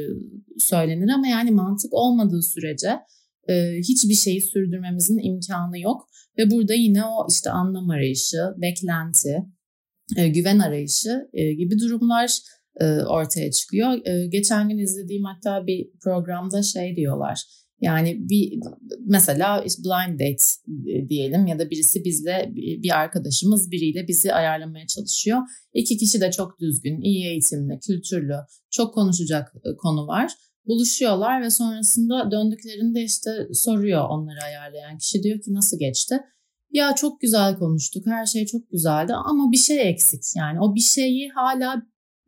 söylenir 0.58 1.08
ama 1.08 1.26
yani 1.26 1.50
mantık 1.50 1.94
olmadığı 1.94 2.42
sürece 2.42 3.00
e, 3.48 3.78
hiçbir 3.78 4.14
şeyi 4.14 4.42
sürdürmemizin 4.42 5.18
imkanı 5.18 5.80
yok. 5.80 6.08
Ve 6.38 6.50
burada 6.50 6.74
yine 6.74 7.04
o 7.04 7.26
işte 7.30 7.50
anlam 7.50 7.90
arayışı, 7.90 8.38
beklenti, 8.56 9.36
e, 10.16 10.28
güven 10.28 10.58
arayışı 10.58 11.28
e, 11.32 11.52
gibi 11.52 11.78
durumlar 11.78 12.38
ortaya 13.08 13.50
çıkıyor. 13.50 14.06
E, 14.06 14.26
geçen 14.26 14.68
gün 14.68 14.78
izlediğim 14.78 15.24
hatta 15.24 15.66
bir 15.66 15.90
programda 16.04 16.62
şey 16.62 16.96
diyorlar. 16.96 17.44
Yani 17.80 18.16
bir 18.28 18.60
mesela 19.06 19.64
blind 19.64 20.20
date 20.20 20.44
e, 20.92 21.08
diyelim 21.08 21.46
ya 21.46 21.58
da 21.58 21.70
birisi 21.70 22.04
bizle 22.04 22.50
bir 22.54 22.98
arkadaşımız 23.00 23.70
biriyle 23.70 24.08
bizi 24.08 24.34
ayarlamaya 24.34 24.86
çalışıyor. 24.86 25.38
İki 25.74 25.96
kişi 25.96 26.20
de 26.20 26.30
çok 26.30 26.60
düzgün, 26.60 27.00
iyi 27.00 27.26
eğitimli, 27.26 27.78
kültürlü, 27.86 28.36
çok 28.70 28.94
konuşacak 28.94 29.52
konu 29.78 30.06
var. 30.06 30.32
Buluşuyorlar 30.66 31.42
ve 31.42 31.50
sonrasında 31.50 32.30
döndüklerinde 32.30 33.02
işte 33.02 33.30
soruyor 33.52 34.08
onları 34.08 34.44
ayarlayan 34.44 34.98
kişi 34.98 35.22
diyor 35.22 35.40
ki 35.40 35.54
nasıl 35.54 35.78
geçti? 35.78 36.20
Ya 36.70 36.94
çok 36.94 37.20
güzel 37.20 37.56
konuştuk, 37.58 38.06
her 38.06 38.26
şey 38.26 38.46
çok 38.46 38.70
güzeldi 38.70 39.12
ama 39.14 39.52
bir 39.52 39.56
şey 39.56 39.90
eksik. 39.90 40.22
Yani 40.36 40.60
o 40.60 40.74
bir 40.74 40.80
şeyi 40.80 41.30
hala 41.30 41.82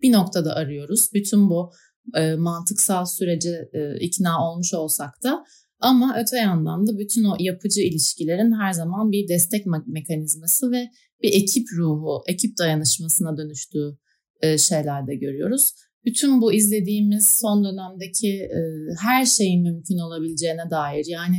bir 0.05 0.12
noktada 0.12 0.55
arıyoruz. 0.55 1.09
Bütün 1.14 1.50
bu 1.50 1.72
e, 2.14 2.34
mantıksal 2.34 3.05
sürece 3.05 3.68
e, 3.72 3.98
ikna 4.00 4.50
olmuş 4.50 4.74
olsak 4.74 5.22
da 5.22 5.44
ama 5.80 6.16
öte 6.18 6.36
yandan 6.36 6.86
da 6.86 6.98
bütün 6.98 7.24
o 7.24 7.36
yapıcı 7.38 7.80
ilişkilerin 7.80 8.52
her 8.61 8.72
zaman 8.72 9.12
bir 9.12 9.28
destek 9.28 9.66
mekanizması 9.86 10.72
ve 10.72 10.90
bir 11.22 11.32
ekip 11.32 11.66
ruhu, 11.78 12.24
ekip 12.26 12.59
dayanışmasına 12.59 13.36
dönüştüğü 13.36 13.98
e, 14.42 14.59
şeyler 14.59 15.07
de 15.07 15.14
görüyoruz. 15.14 15.72
Bütün 16.05 16.40
bu 16.40 16.52
izlediğimiz 16.52 17.28
son 17.28 17.64
dönemdeki 17.64 18.28
e, 18.28 18.61
her 19.00 19.26
şeyin 19.26 19.62
mümkün 19.62 19.98
olabileceğine 19.98 20.70
dair 20.70 21.05
yani 21.09 21.36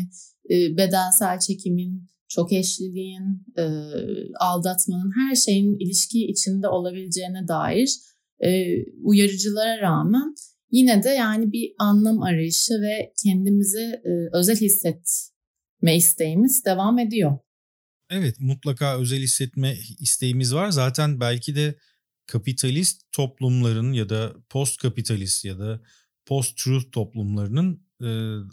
e, 0.50 0.78
bedensel 0.78 1.40
çekimin, 1.40 2.08
çok 2.28 2.54
eşliliğin, 2.54 3.46
e, 3.58 3.64
aldatmanın 4.40 5.12
her 5.20 5.36
şeyin 5.36 5.80
ilişki 5.80 6.28
içinde 6.28 6.68
olabileceğine 6.68 7.48
dair 7.48 7.90
e, 8.40 8.50
uyarıcılara 9.04 9.82
rağmen 9.82 10.36
yine 10.72 11.04
de 11.04 11.10
yani 11.10 11.52
bir 11.52 11.72
anlam 11.80 12.22
arayışı 12.22 12.74
ve 12.74 13.14
kendimizi 13.24 14.02
e, 14.06 14.38
özel 14.38 14.58
hissetme 14.58 15.96
isteğimiz 15.96 16.66
devam 16.66 17.00
ediyor. 17.00 17.38
Evet 18.10 18.40
mutlaka 18.40 19.00
özel 19.00 19.20
hissetme 19.20 19.78
isteğimiz 20.00 20.54
var. 20.54 20.70
Zaten 20.70 21.20
belki 21.20 21.56
de 21.56 21.76
kapitalist 22.26 23.02
toplumların 23.12 23.94
ya 23.94 24.10
da 24.10 24.36
post 24.50 24.82
kapitalist 24.82 25.46
ya 25.46 25.60
da 25.60 25.82
post 26.26 26.58
truth 26.58 26.92
toplumlarının 26.92 27.86
e, 28.02 28.10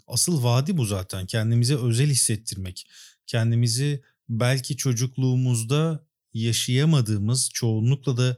asıl 0.07 0.43
vaadi 0.43 0.77
bu 0.77 0.85
zaten. 0.85 1.25
Kendimize 1.25 1.75
özel 1.75 2.09
hissettirmek. 2.09 2.87
Kendimizi 3.27 4.03
belki 4.29 4.77
çocukluğumuzda 4.77 6.07
yaşayamadığımız 6.33 7.49
çoğunlukla 7.53 8.17
da 8.17 8.37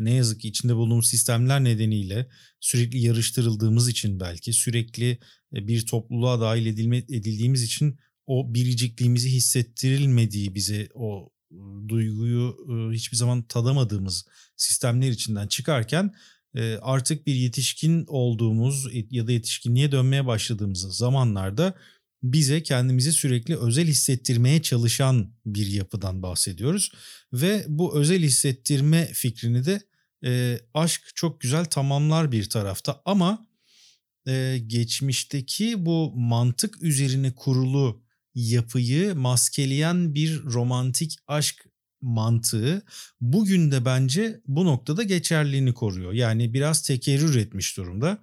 ne 0.00 0.14
yazık 0.14 0.40
ki 0.40 0.48
içinde 0.48 0.76
bulunduğumuz 0.76 1.08
sistemler 1.08 1.64
nedeniyle 1.64 2.28
sürekli 2.60 2.98
yarıştırıldığımız 2.98 3.88
için 3.88 4.20
belki 4.20 4.52
sürekli 4.52 5.18
bir 5.52 5.86
topluluğa 5.86 6.40
dahil 6.40 6.66
edilme, 6.66 6.96
edildiğimiz 6.96 7.62
için 7.62 7.98
o 8.26 8.54
biricikliğimizi 8.54 9.30
hissettirilmediği 9.30 10.54
bize 10.54 10.88
o 10.94 11.32
duyguyu 11.88 12.56
hiçbir 12.92 13.16
zaman 13.16 13.42
tadamadığımız 13.42 14.26
sistemler 14.56 15.10
içinden 15.10 15.46
çıkarken 15.46 16.14
artık 16.82 17.26
bir 17.26 17.34
yetişkin 17.34 18.04
olduğumuz 18.08 18.88
ya 19.10 19.26
da 19.26 19.32
yetişkinliğe 19.32 19.92
dönmeye 19.92 20.26
başladığımız 20.26 20.80
zamanlarda 20.80 21.74
bize 22.32 22.62
kendimizi 22.62 23.12
sürekli 23.12 23.56
özel 23.56 23.86
hissettirmeye 23.86 24.62
çalışan 24.62 25.30
bir 25.46 25.66
yapıdan 25.66 26.22
bahsediyoruz. 26.22 26.92
Ve 27.32 27.64
bu 27.68 27.98
özel 27.98 28.22
hissettirme 28.22 29.06
fikrini 29.12 29.64
de 29.64 29.82
e, 30.24 30.60
aşk 30.74 31.02
çok 31.14 31.40
güzel 31.40 31.64
tamamlar 31.64 32.32
bir 32.32 32.48
tarafta 32.48 33.02
ama 33.04 33.46
e, 34.28 34.58
geçmişteki 34.66 35.86
bu 35.86 36.12
mantık 36.16 36.82
üzerine 36.82 37.34
kurulu 37.34 38.02
yapıyı 38.34 39.14
maskeleyen 39.14 40.14
bir 40.14 40.42
romantik 40.42 41.18
aşk 41.26 41.66
mantığı 42.00 42.82
bugün 43.20 43.70
de 43.70 43.84
bence 43.84 44.40
bu 44.46 44.64
noktada 44.64 45.02
geçerliğini 45.02 45.74
koruyor. 45.74 46.12
Yani 46.12 46.54
biraz 46.54 46.82
tekerrür 46.82 47.36
etmiş 47.36 47.76
durumda. 47.76 48.18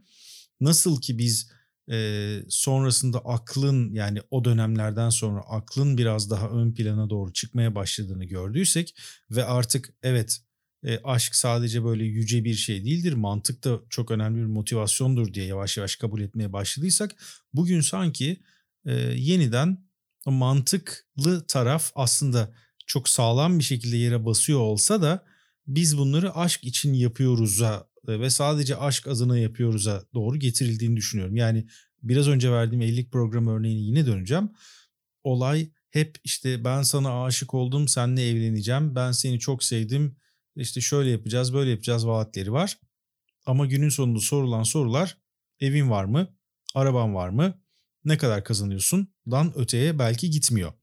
Nasıl 0.61 1.01
ki 1.01 1.17
biz 1.17 1.51
e, 1.91 2.39
sonrasında 2.49 3.19
aklın 3.19 3.93
yani 3.93 4.21
o 4.31 4.45
dönemlerden 4.45 5.09
sonra 5.09 5.41
aklın 5.41 5.97
biraz 5.97 6.29
daha 6.29 6.49
ön 6.49 6.73
plana 6.73 7.09
doğru 7.09 7.33
çıkmaya 7.33 7.75
başladığını 7.75 8.25
gördüysek 8.25 8.95
ve 9.31 9.45
artık 9.45 9.93
evet 10.03 10.41
e, 10.83 10.99
aşk 11.03 11.35
sadece 11.35 11.83
böyle 11.83 12.03
yüce 12.03 12.43
bir 12.43 12.53
şey 12.53 12.85
değildir 12.85 13.13
mantık 13.13 13.63
da 13.63 13.79
çok 13.89 14.11
önemli 14.11 14.41
bir 14.41 14.45
motivasyondur 14.45 15.33
diye 15.33 15.45
yavaş 15.45 15.77
yavaş 15.77 15.95
kabul 15.95 16.21
etmeye 16.21 16.53
başladıysak 16.53 17.15
bugün 17.53 17.81
sanki 17.81 18.37
e, 18.85 18.93
yeniden 19.15 19.77
mantıklı 20.25 21.47
taraf 21.47 21.91
aslında 21.95 22.53
çok 22.87 23.09
sağlam 23.09 23.59
bir 23.59 23.63
şekilde 23.63 23.97
yere 23.97 24.25
basıyor 24.25 24.59
olsa 24.59 25.01
da 25.01 25.25
biz 25.67 25.97
bunları 25.97 26.35
aşk 26.35 26.63
için 26.63 26.93
yapıyoruz'a 26.93 27.87
ve 28.07 28.29
sadece 28.29 28.77
aşk 28.77 29.07
adına 29.07 29.37
yapıyoruz'a 29.37 30.03
doğru 30.13 30.37
getirildiğini 30.37 30.95
düşünüyorum. 30.95 31.35
Yani 31.35 31.67
biraz 32.03 32.27
önce 32.27 32.51
verdiğim 32.51 32.81
evlilik 32.81 33.11
programı 33.11 33.51
örneğine 33.51 33.81
yine 33.81 34.05
döneceğim. 34.05 34.49
Olay 35.23 35.69
hep 35.89 36.17
işte 36.23 36.63
ben 36.63 36.81
sana 36.81 37.23
aşık 37.23 37.53
oldum, 37.53 37.87
seninle 37.87 38.29
evleneceğim, 38.29 38.95
ben 38.95 39.11
seni 39.11 39.39
çok 39.39 39.63
sevdim, 39.63 40.15
işte 40.55 40.81
şöyle 40.81 41.09
yapacağız, 41.09 41.53
böyle 41.53 41.69
yapacağız 41.69 42.07
vaatleri 42.07 42.51
var. 42.51 42.79
Ama 43.45 43.65
günün 43.65 43.89
sonunda 43.89 44.19
sorulan 44.19 44.63
sorular 44.63 45.17
evin 45.59 45.89
var 45.89 46.05
mı, 46.05 46.27
araban 46.75 47.15
var 47.15 47.29
mı, 47.29 47.61
ne 48.05 48.17
kadar 48.17 48.43
kazanıyorsun 48.43 49.07
dan 49.31 49.53
öteye 49.55 49.99
belki 49.99 50.29
gitmiyor. 50.29 50.73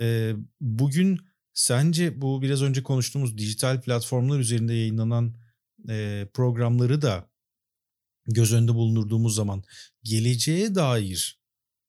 Ee, 0.00 0.32
bugün 0.60 1.18
sence 1.54 2.20
bu 2.20 2.42
biraz 2.42 2.62
önce 2.62 2.82
konuştuğumuz 2.82 3.38
dijital 3.38 3.80
platformlar 3.80 4.38
üzerinde 4.38 4.74
yayınlanan 4.74 5.34
e, 5.88 6.28
programları 6.34 7.02
da 7.02 7.30
göz 8.26 8.52
önünde 8.52 8.74
bulundurduğumuz 8.74 9.34
zaman 9.34 9.62
geleceğe 10.02 10.74
dair 10.74 11.42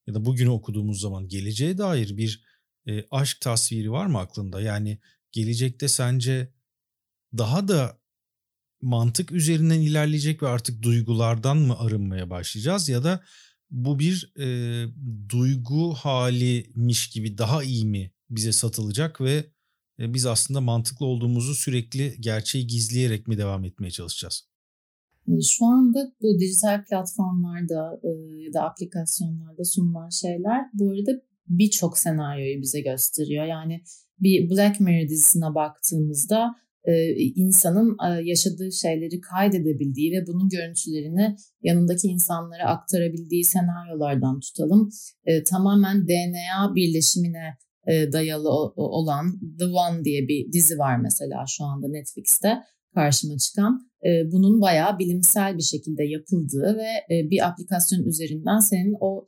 ya 0.08 0.14
da 0.14 0.26
bugünü 0.26 0.50
okuduğumuz 0.50 1.02
zaman 1.02 1.28
geleceğe 1.28 1.78
dair 1.78 2.18
bir 2.18 2.44
e, 2.88 3.06
aşk 3.12 3.42
tasviri 3.42 3.92
var 3.92 4.06
mı 4.06 4.20
aklında? 4.20 4.62
Yani 4.62 5.00
gelecekte 5.32 5.88
sence 5.88 6.54
daha 7.38 7.68
da 7.68 8.00
mantık 8.82 9.32
üzerinden 9.32 9.80
ilerleyecek 9.82 10.44
ve 10.44 10.48
artık 10.48 10.82
duygulardan 10.82 11.58
mı 11.58 11.80
arınmaya 11.80 12.30
başlayacağız 12.30 12.90
ya 12.90 13.04
da 13.04 13.24
bu 13.70 14.00
bir 14.00 14.34
e, 14.40 14.88
duygu 15.30 15.94
halimiş 15.94 17.10
gibi 17.10 17.38
daha 17.38 17.64
iyi 17.64 17.86
mi 17.86 18.14
bize 18.30 18.52
satılacak 18.52 19.22
ve 19.22 19.53
biz 20.00 20.26
aslında 20.26 20.62
mantıklı 20.62 21.06
olduğumuzu 21.06 21.56
sürekli 21.56 22.16
gerçeği 22.20 22.68
gizleyerek 22.68 23.28
mi 23.28 23.38
devam 23.38 23.66
etmeye 23.66 23.92
çalışacağız? 23.92 24.48
Şu 25.28 25.66
anda 25.66 26.14
bu 26.22 26.40
dijital 26.40 26.86
platformlarda 26.86 28.00
e, 28.04 28.10
ya 28.46 28.54
da 28.54 28.64
aplikasyonlarda 28.64 29.64
sunulan 29.64 30.10
şeyler 30.10 30.62
bu 30.74 30.92
arada 30.92 31.22
birçok 31.48 31.98
senaryoyu 31.98 32.62
bize 32.62 32.82
gösteriyor. 32.82 33.46
Yani 33.46 33.82
bir 34.20 34.50
Black 34.50 34.80
Mirror 34.80 35.10
dizisine 35.10 35.56
baktığımızda 35.56 36.56
e, 36.84 37.16
insanın 37.16 37.98
yaşadığı 38.24 38.72
şeyleri 38.72 39.22
kaydedebildiği 39.22 40.12
ve 40.12 40.28
bunun 40.28 40.50
görüntülerini 40.50 41.36
yanındaki 41.62 42.08
insanlara 42.08 42.66
aktarabildiği 42.66 43.44
senaryolardan 43.44 44.40
tutalım. 44.40 44.90
Tamamen 45.46 46.08
DNA 46.08 46.76
birleşimine 46.76 47.48
e, 47.48 47.73
dayalı 47.88 48.50
olan 48.76 49.40
The 49.60 49.66
One 49.66 50.06
diye 50.06 50.28
bir 50.28 50.54
dizi 50.54 50.78
var 50.78 50.98
mesela 50.98 51.46
şu 51.48 51.64
anda 51.64 51.88
Netflix'te 51.88 52.60
karşıma 52.94 53.38
çıkan. 53.38 53.92
E, 54.06 54.32
bunun 54.32 54.62
bayağı 54.62 55.00
bilimsel 55.00 55.58
bir 55.58 55.64
şekilde 55.64 56.04
yapıldığı 56.04 56.78
ve 56.78 57.16
e, 57.16 57.30
bir 57.30 57.48
aplikasyon 57.48 58.04
üzerinden 58.04 58.60
senin 58.60 58.96
o 59.00 59.28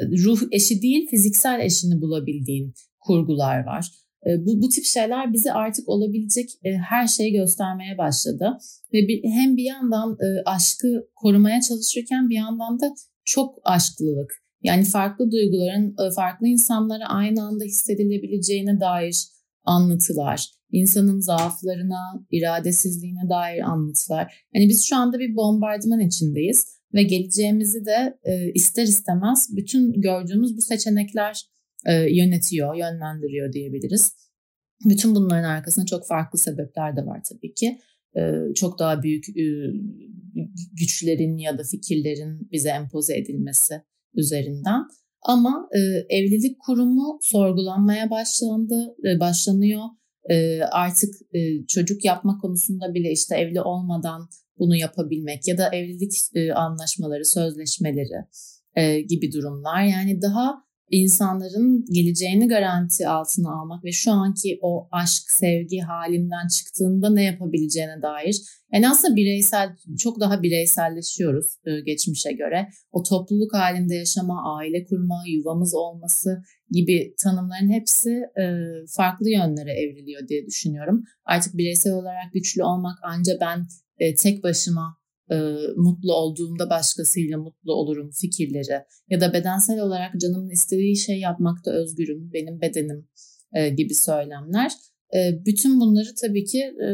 ruh 0.00 0.40
eşi 0.52 0.82
değil 0.82 1.06
fiziksel 1.10 1.60
eşini 1.60 2.00
bulabildiğin 2.00 2.74
kurgular 3.00 3.66
var. 3.66 3.90
Bu, 4.38 4.62
bu 4.62 4.68
tip 4.68 4.84
şeyler 4.84 5.32
bize 5.32 5.52
artık 5.52 5.88
olabilecek 5.88 6.50
her 6.88 7.06
şeyi 7.06 7.32
göstermeye 7.32 7.98
başladı. 7.98 8.58
Ve 8.92 9.08
bir, 9.08 9.24
hem 9.24 9.56
bir 9.56 9.64
yandan 9.64 10.16
aşkı 10.46 11.08
korumaya 11.14 11.60
çalışırken 11.60 12.30
bir 12.30 12.34
yandan 12.34 12.80
da 12.80 12.94
çok 13.24 13.58
aşklılık, 13.64 14.41
yani 14.62 14.84
farklı 14.84 15.30
duyguların 15.30 15.90
e, 15.90 16.10
farklı 16.14 16.46
insanlara 16.46 17.06
aynı 17.06 17.42
anda 17.42 17.64
hissedilebileceğine 17.64 18.80
dair 18.80 19.28
anlatılar, 19.64 20.46
insanın 20.70 21.20
zaaflarına, 21.20 22.24
iradesizliğine 22.30 23.28
dair 23.30 23.60
anlatılar. 23.60 24.44
Yani 24.54 24.68
biz 24.68 24.84
şu 24.84 24.96
anda 24.96 25.18
bir 25.18 25.36
bombardıman 25.36 26.00
içindeyiz 26.00 26.66
ve 26.94 27.02
geleceğimizi 27.02 27.84
de 27.84 28.18
e, 28.24 28.52
ister 28.52 28.82
istemez 28.82 29.48
bütün 29.56 29.92
gördüğümüz 30.00 30.56
bu 30.56 30.60
seçenekler 30.60 31.42
e, 31.86 31.92
yönetiyor, 31.92 32.74
yönlendiriyor 32.74 33.52
diyebiliriz. 33.52 34.14
Bütün 34.88 35.14
bunların 35.14 35.44
arkasında 35.44 35.86
çok 35.86 36.06
farklı 36.06 36.38
sebepler 36.38 36.96
de 36.96 37.06
var 37.06 37.20
tabii 37.30 37.54
ki. 37.54 37.78
Çok 38.54 38.78
daha 38.78 39.02
büyük 39.02 39.24
güçlerin 40.80 41.38
ya 41.38 41.58
da 41.58 41.62
fikirlerin 41.62 42.48
bize 42.52 42.68
empoze 42.68 43.18
edilmesi 43.18 43.82
üzerinden. 44.14 44.82
Ama 45.22 45.68
e, 45.72 45.78
evlilik 46.16 46.56
kurumu 46.60 47.18
sorgulanmaya 47.22 48.10
başlandı, 48.10 48.96
e, 49.04 49.20
başlanıyor. 49.20 49.82
E, 50.30 50.62
artık 50.62 51.14
e, 51.34 51.66
çocuk 51.68 52.04
yapma 52.04 52.38
konusunda 52.38 52.94
bile 52.94 53.12
işte 53.12 53.36
evli 53.36 53.60
olmadan 53.60 54.28
bunu 54.58 54.76
yapabilmek 54.76 55.48
ya 55.48 55.58
da 55.58 55.68
evlilik 55.68 56.12
e, 56.34 56.52
anlaşmaları, 56.52 57.24
sözleşmeleri 57.24 58.26
e, 58.76 59.00
gibi 59.00 59.32
durumlar. 59.32 59.82
Yani 59.82 60.22
daha 60.22 60.64
insanların 60.92 61.84
geleceğini 61.92 62.48
garanti 62.48 63.08
altına 63.08 63.60
almak 63.60 63.84
ve 63.84 63.92
şu 63.92 64.12
anki 64.12 64.58
o 64.62 64.88
aşk, 64.92 65.22
sevgi 65.30 65.78
halinden 65.78 66.48
çıktığında 66.48 67.10
ne 67.10 67.24
yapabileceğine 67.24 68.02
dair 68.02 68.36
yani 68.72 68.88
aslında 68.88 69.16
bireysel, 69.16 69.76
çok 69.98 70.20
daha 70.20 70.42
bireyselleşiyoruz 70.42 71.46
e, 71.66 71.80
geçmişe 71.80 72.32
göre. 72.32 72.68
O 72.92 73.02
topluluk 73.02 73.54
halinde 73.54 73.94
yaşama, 73.94 74.56
aile 74.58 74.84
kurma, 74.84 75.22
yuvamız 75.28 75.74
olması 75.74 76.42
gibi 76.70 77.14
tanımların 77.22 77.72
hepsi 77.72 78.10
e, 78.10 78.44
farklı 78.96 79.30
yönlere 79.30 79.72
evriliyor 79.72 80.28
diye 80.28 80.46
düşünüyorum. 80.46 81.04
Artık 81.24 81.56
bireysel 81.56 81.92
olarak 81.92 82.32
güçlü 82.32 82.64
olmak 82.64 82.98
anca 83.02 83.32
ben 83.40 83.66
e, 83.98 84.14
tek 84.14 84.44
başıma 84.44 85.01
e, 85.30 85.36
mutlu 85.76 86.14
olduğumda 86.14 86.70
başkasıyla 86.70 87.38
mutlu 87.38 87.72
olurum 87.74 88.10
fikirleri 88.20 88.84
ya 89.10 89.20
da 89.20 89.32
bedensel 89.32 89.80
olarak 89.80 90.20
canımın 90.20 90.50
istediği 90.50 90.96
şey 90.96 91.18
yapmakta 91.18 91.70
özgürüm, 91.70 92.32
benim 92.32 92.60
bedenim 92.60 93.08
e, 93.54 93.68
gibi 93.68 93.94
söylemler. 93.94 94.72
E, 95.14 95.44
bütün 95.46 95.80
bunları 95.80 96.14
tabii 96.20 96.44
ki 96.44 96.58
e, 96.58 96.88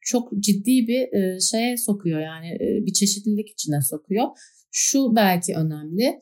çok 0.00 0.32
ciddi 0.40 0.86
bir 0.88 1.12
e, 1.18 1.40
şeye 1.40 1.76
sokuyor 1.76 2.20
yani 2.20 2.48
e, 2.48 2.86
bir 2.86 2.92
çeşitlilik 2.92 3.48
içine 3.48 3.82
sokuyor. 3.82 4.26
Şu 4.72 5.12
belki 5.16 5.54
önemli. 5.54 6.20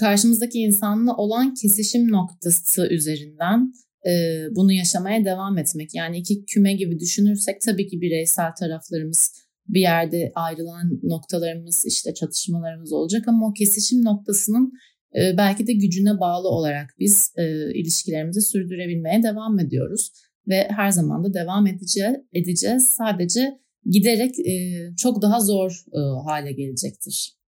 Karşımızdaki 0.00 0.58
insanla 0.58 1.16
olan 1.16 1.54
kesişim 1.54 2.12
noktası 2.12 2.88
üzerinden 2.90 3.72
e, 4.06 4.10
bunu 4.56 4.72
yaşamaya 4.72 5.24
devam 5.24 5.58
etmek. 5.58 5.94
Yani 5.94 6.18
iki 6.18 6.44
küme 6.44 6.72
gibi 6.72 7.00
düşünürsek 7.00 7.60
tabii 7.60 7.88
ki 7.88 8.00
bireysel 8.00 8.54
taraflarımız 8.60 9.32
bir 9.74 9.80
yerde 9.80 10.32
ayrılan 10.34 11.00
noktalarımız 11.02 11.84
işte 11.86 12.14
çatışmalarımız 12.14 12.92
olacak 12.92 13.28
ama 13.28 13.48
o 13.48 13.52
kesişim 13.52 14.04
noktasının 14.04 14.72
e, 15.16 15.36
belki 15.36 15.66
de 15.66 15.72
gücüne 15.72 16.20
bağlı 16.20 16.48
olarak 16.48 16.94
biz 16.98 17.32
e, 17.36 17.74
ilişkilerimizi 17.74 18.40
sürdürebilmeye 18.40 19.22
devam 19.22 19.58
ediyoruz 19.58 20.10
ve 20.48 20.68
her 20.76 20.90
zaman 20.90 21.24
da 21.24 21.34
devam 21.34 21.66
edeceğiz. 21.66 22.16
edeceğiz. 22.32 22.84
Sadece 22.84 23.60
giderek 23.90 24.38
e, 24.38 24.54
çok 24.96 25.22
daha 25.22 25.40
zor 25.40 25.84
hale 26.26 26.52
gelecektir. 26.52 27.40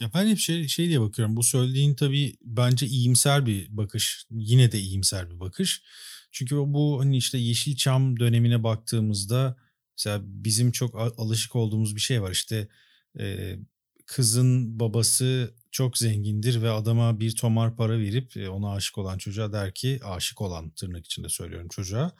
Ya 0.00 0.10
ben 0.14 0.26
hep 0.26 0.38
şey, 0.38 0.68
şey 0.68 0.88
diye 0.88 1.00
bakıyorum. 1.00 1.36
Bu 1.36 1.42
söylediğin 1.42 1.94
tabii 1.94 2.34
bence 2.44 2.86
iyimser 2.86 3.46
bir 3.46 3.76
bakış. 3.76 4.26
Yine 4.30 4.72
de 4.72 4.78
iyimser 4.80 5.30
bir 5.30 5.40
bakış. 5.40 5.82
Çünkü 6.32 6.56
bu 6.56 7.00
hani 7.00 7.16
işte 7.16 7.38
Yeşilçam 7.38 8.20
dönemine 8.20 8.62
baktığımızda 8.62 9.56
mesela 9.98 10.20
bizim 10.24 10.72
çok 10.72 10.94
alışık 11.18 11.56
olduğumuz 11.56 11.96
bir 11.96 12.00
şey 12.00 12.22
var. 12.22 12.30
İşte 12.30 12.68
e, 13.18 13.56
kızın 14.06 14.80
babası 14.80 15.54
çok 15.70 15.98
zengindir 15.98 16.62
ve 16.62 16.70
adama 16.70 17.20
bir 17.20 17.36
tomar 17.36 17.76
para 17.76 17.98
verip 17.98 18.32
ona 18.50 18.72
aşık 18.72 18.98
olan 18.98 19.18
çocuğa 19.18 19.52
der 19.52 19.74
ki 19.74 20.00
aşık 20.04 20.40
olan 20.40 20.70
tırnak 20.70 21.06
içinde 21.06 21.28
söylüyorum 21.28 21.68
çocuğa 21.68 22.12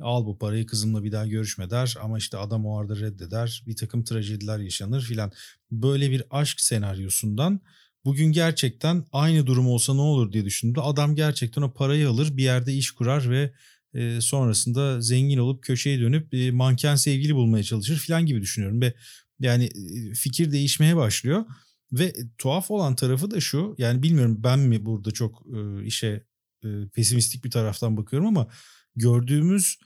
al 0.00 0.26
bu 0.26 0.38
parayı 0.38 0.66
kızımla 0.66 1.04
bir 1.04 1.12
daha 1.12 1.26
görüşme 1.26 1.70
der 1.70 1.96
ama 2.02 2.18
işte 2.18 2.36
adam 2.36 2.66
o 2.66 2.78
arada 2.78 2.96
reddeder 2.96 3.62
bir 3.66 3.76
takım 3.76 4.04
trajediler 4.04 4.58
yaşanır 4.58 5.02
filan 5.02 5.32
böyle 5.70 6.10
bir 6.10 6.22
aşk 6.30 6.60
senaryosundan 6.60 7.60
bugün 8.04 8.32
gerçekten 8.32 9.04
aynı 9.12 9.46
durum 9.46 9.68
olsa 9.68 9.94
ne 9.94 10.00
olur 10.00 10.32
diye 10.32 10.44
düşündüğümde 10.44 10.80
adam 10.80 11.14
gerçekten 11.14 11.62
o 11.62 11.72
parayı 11.72 12.08
alır 12.08 12.36
bir 12.36 12.42
yerde 12.42 12.72
iş 12.72 12.90
kurar 12.90 13.30
ve 13.30 13.52
e, 13.94 14.20
sonrasında 14.20 15.00
zengin 15.00 15.38
olup 15.38 15.62
köşeye 15.62 16.00
dönüp 16.00 16.34
e, 16.34 16.50
manken 16.50 16.96
sevgili 16.96 17.34
bulmaya 17.34 17.64
çalışır 17.64 17.96
filan 17.96 18.26
gibi 18.26 18.40
düşünüyorum 18.40 18.80
ve 18.80 18.94
yani 19.40 19.70
fikir 20.14 20.52
değişmeye 20.52 20.96
başlıyor. 20.96 21.44
Ve 21.92 22.14
tuhaf 22.38 22.70
olan 22.70 22.96
tarafı 22.96 23.30
da 23.30 23.40
şu 23.40 23.74
yani 23.78 24.02
bilmiyorum 24.02 24.40
ben 24.44 24.58
mi 24.58 24.86
burada 24.86 25.10
çok 25.10 25.42
e, 25.56 25.84
işe 25.84 26.24
e, 26.64 26.68
pesimistik 26.94 27.44
bir 27.44 27.50
taraftan 27.50 27.96
bakıyorum 27.96 28.28
ama 28.28 28.48
gördüğümüz 28.96 29.78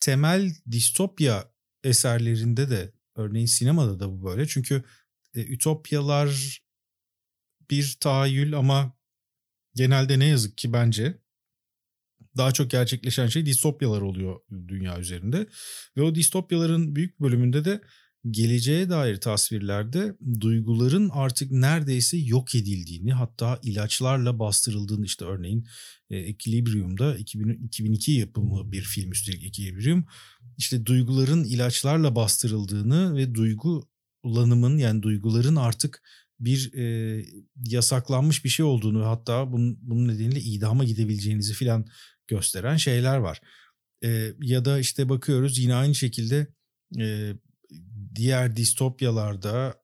temel 0.00 0.54
distopya 0.70 1.52
eserlerinde 1.84 2.70
de 2.70 2.92
örneğin 3.16 3.46
sinemada 3.46 4.00
da 4.00 4.10
bu 4.10 4.24
böyle. 4.24 4.46
Çünkü 4.46 4.82
e, 5.34 5.40
ütopyalar 5.42 6.60
bir 7.70 7.96
tahayyül 8.00 8.58
ama 8.58 8.98
genelde 9.74 10.18
ne 10.18 10.24
yazık 10.24 10.58
ki 10.58 10.72
bence 10.72 11.18
daha 12.38 12.52
çok 12.52 12.70
gerçekleşen 12.70 13.26
şey 13.26 13.46
distopyalar 13.46 14.00
oluyor 14.00 14.40
dünya 14.68 14.98
üzerinde. 14.98 15.46
Ve 15.96 16.02
o 16.02 16.14
distopyaların 16.14 16.96
büyük 16.96 17.20
bölümünde 17.20 17.64
de 17.64 17.80
geleceğe 18.30 18.88
dair 18.88 19.16
tasvirlerde 19.16 20.16
duyguların 20.40 21.10
artık 21.12 21.52
neredeyse 21.52 22.16
yok 22.16 22.54
edildiğini 22.54 23.12
hatta 23.12 23.60
ilaçlarla 23.62 24.38
bastırıldığını 24.38 25.04
işte 25.04 25.24
örneğin 25.24 25.66
e, 26.10 26.16
Equilibrium'da 26.16 27.16
2000, 27.16 27.64
2002 27.66 28.12
yapımı 28.12 28.72
bir 28.72 28.82
film 28.82 29.12
üstelik 29.12 29.44
Equilibrium 29.44 30.06
işte 30.58 30.86
duyguların 30.86 31.44
ilaçlarla 31.44 32.16
bastırıldığını 32.16 33.16
ve 33.16 33.34
duygulanımın 33.34 34.78
yani 34.78 35.02
duyguların 35.02 35.56
artık 35.56 36.02
bir 36.40 36.74
e, 36.74 37.24
yasaklanmış 37.64 38.44
bir 38.44 38.48
şey 38.48 38.66
olduğunu 38.66 39.06
hatta 39.06 39.52
bunun, 39.52 39.78
bunun 39.82 40.08
nedeniyle 40.08 40.40
idama 40.40 40.84
gidebileceğinizi 40.84 41.52
filan 41.52 41.86
gösteren 42.28 42.76
şeyler 42.76 43.16
var. 43.16 43.40
E, 44.04 44.32
ya 44.40 44.64
da 44.64 44.78
işte 44.78 45.08
bakıyoruz 45.08 45.58
yine 45.58 45.74
aynı 45.74 45.94
şekilde 45.94 46.46
e, 47.00 47.32
diğer 48.14 48.56
distopyalarda 48.56 49.74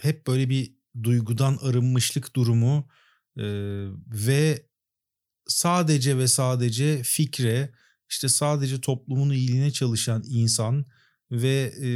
hep 0.00 0.26
böyle 0.26 0.48
bir 0.48 0.74
duygudan 1.02 1.58
arınmışlık 1.62 2.36
durumu 2.36 2.88
e, 3.38 3.44
ve 4.06 4.66
sadece 5.46 6.18
ve 6.18 6.28
sadece 6.28 7.02
fikre 7.02 7.70
işte 8.10 8.28
sadece 8.28 8.80
toplumun 8.80 9.30
iyiliğine 9.30 9.70
çalışan 9.70 10.22
insan 10.26 10.86
ve 11.30 11.74
e, 11.82 11.88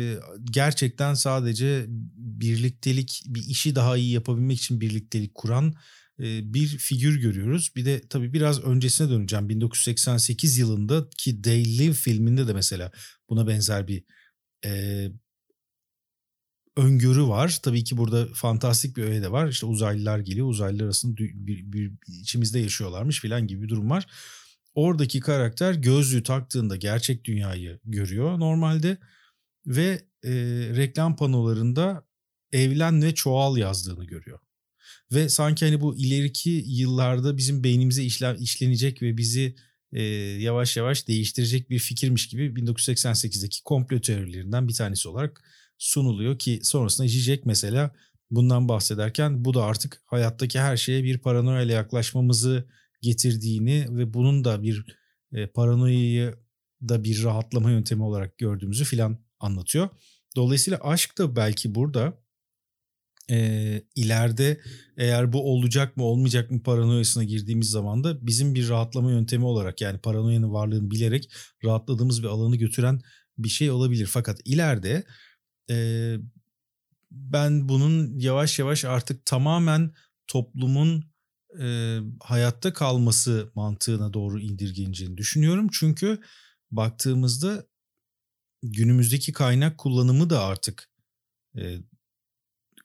gerçekten 0.51 1.15
sadece 1.15 1.85
birliktelik 2.17 3.23
bir 3.27 3.43
işi 3.43 3.75
daha 3.75 3.97
iyi 3.97 4.13
yapabilmek 4.13 4.59
için 4.59 4.81
birliktelik 4.81 5.35
kuran 5.35 5.75
bir 6.19 6.67
figür 6.67 7.21
görüyoruz. 7.21 7.73
Bir 7.77 7.85
de 7.85 8.09
tabii 8.09 8.33
biraz 8.33 8.65
öncesine 8.65 9.11
döneceğim. 9.11 9.49
1988 9.49 10.59
yılında 10.59 11.09
ki 11.11 11.43
They 11.43 11.79
Live 11.79 11.93
filminde 11.93 12.49
de 12.49 12.53
mesela 12.53 12.93
buna 13.31 13.47
benzer 13.49 13.89
bir 13.89 14.05
e, 14.65 15.05
öngörü 16.77 17.23
var. 17.23 17.59
Tabii 17.63 17.85
ki 17.85 17.97
burada 17.97 18.29
fantastik 18.35 18.97
bir 18.97 19.03
öğe 19.03 19.23
de 19.23 19.33
var. 19.33 19.49
İşte 19.49 19.67
uzaylılar 19.67 20.19
geliyor. 20.19 20.49
Uzaylılar 20.49 20.85
arasında 20.85 21.17
bir, 21.17 21.73
bir, 21.73 21.93
içimizde 22.07 22.59
yaşıyorlarmış 22.59 23.21
filan 23.21 23.47
gibi 23.47 23.63
bir 23.63 23.69
durum 23.69 23.91
var. 23.91 24.07
Oradaki 24.75 25.21
karakter 25.21 25.75
gözlüğü 25.75 26.23
taktığında 26.23 26.77
gerçek 26.77 27.25
dünyayı 27.25 27.81
görüyor 27.85 28.39
normalde 28.41 28.99
ve 29.67 30.03
e, 30.25 30.31
reklam 30.77 31.17
panolarında 31.17 32.05
evlen 32.53 33.03
ve 33.03 33.15
çoğal 33.15 33.57
yazdığını 33.57 34.05
görüyor. 34.05 34.39
Ve 35.13 35.29
sanki 35.29 35.65
hani 35.65 35.81
bu 35.81 35.97
ileriki 35.97 36.65
yıllarda 36.67 37.37
bizim 37.37 37.65
beynimize 37.65 38.05
işlen, 38.05 38.37
işlenecek 38.37 39.03
ve 39.03 39.17
bizi 39.17 39.57
e, 39.93 40.03
yavaş 40.43 40.77
yavaş 40.77 41.09
değiştirecek 41.09 41.71
bir 41.71 41.79
fikirmiş 41.79 42.29
gibi 42.29 42.47
1988'deki 42.47 43.63
komplo 43.63 44.01
teorilerinden 44.01 44.69
bir 44.69 44.75
tanesi 44.75 45.09
olarak 45.09 45.45
sunuluyor 45.79 46.39
ki 46.39 46.61
sonrasında 46.63 47.09
Zizek 47.09 47.47
mesela 47.47 47.91
bundan 48.31 48.69
bahsederken 48.69 49.45
bu 49.45 49.55
da 49.55 49.65
artık 49.65 50.03
hayattaki 50.07 50.61
her 50.61 50.77
şeye 50.77 51.05
bir 51.05 51.19
paranoya 51.19 51.63
ile 51.63 51.73
yaklaşmamızı 51.73 52.65
getirdiğini 53.03 53.87
ve 53.91 54.15
bunun 54.15 54.45
da 54.45 54.63
bir 54.63 54.85
e, 55.33 55.47
paranoyayı 55.47 56.35
da 56.89 57.05
bir 57.05 57.25
rahatlama 57.25 57.71
yöntemi 57.71 58.03
olarak 58.03 58.39
gördüğümüzü 58.39 58.85
filan 58.85 59.19
anlatıyor. 59.41 59.89
Dolayısıyla 60.37 60.79
aşk 60.83 61.19
da 61.19 61.37
belki 61.37 61.75
burada 61.75 62.19
e, 63.31 63.83
ileride 63.95 64.61
eğer 64.97 65.33
bu 65.33 65.53
olacak 65.53 65.97
mı 65.97 66.05
olmayacak 66.05 66.51
mı 66.51 66.63
paranoyasına 66.63 67.25
girdiğimiz 67.25 67.71
zaman 67.71 68.05
da 68.05 68.27
bizim 68.27 68.55
bir 68.55 68.69
rahatlama 68.69 69.11
yöntemi 69.11 69.45
olarak 69.45 69.81
yani 69.81 69.99
paranoyanın 69.99 70.53
varlığını 70.53 70.91
bilerek 70.91 71.31
rahatladığımız 71.65 72.23
bir 72.23 72.29
alanı 72.29 72.57
götüren 72.57 73.01
bir 73.39 73.49
şey 73.49 73.71
olabilir. 73.71 74.07
Fakat 74.07 74.41
ileride 74.45 75.05
e, 75.71 76.17
ben 77.11 77.69
bunun 77.69 78.19
yavaş 78.19 78.59
yavaş 78.59 78.85
artık 78.85 79.27
tamamen 79.27 79.95
toplumun 80.27 81.05
e, 81.61 81.99
hayatta 82.21 82.73
kalması 82.73 83.53
mantığına 83.55 84.13
doğru 84.13 84.41
indirgeneceğini 84.41 85.17
düşünüyorum. 85.17 85.69
Çünkü 85.73 86.21
baktığımızda 86.71 87.67
günümüzdeki 88.63 89.33
kaynak 89.33 89.79
kullanımı 89.79 90.31
da 90.31 90.43
artık 90.43 90.91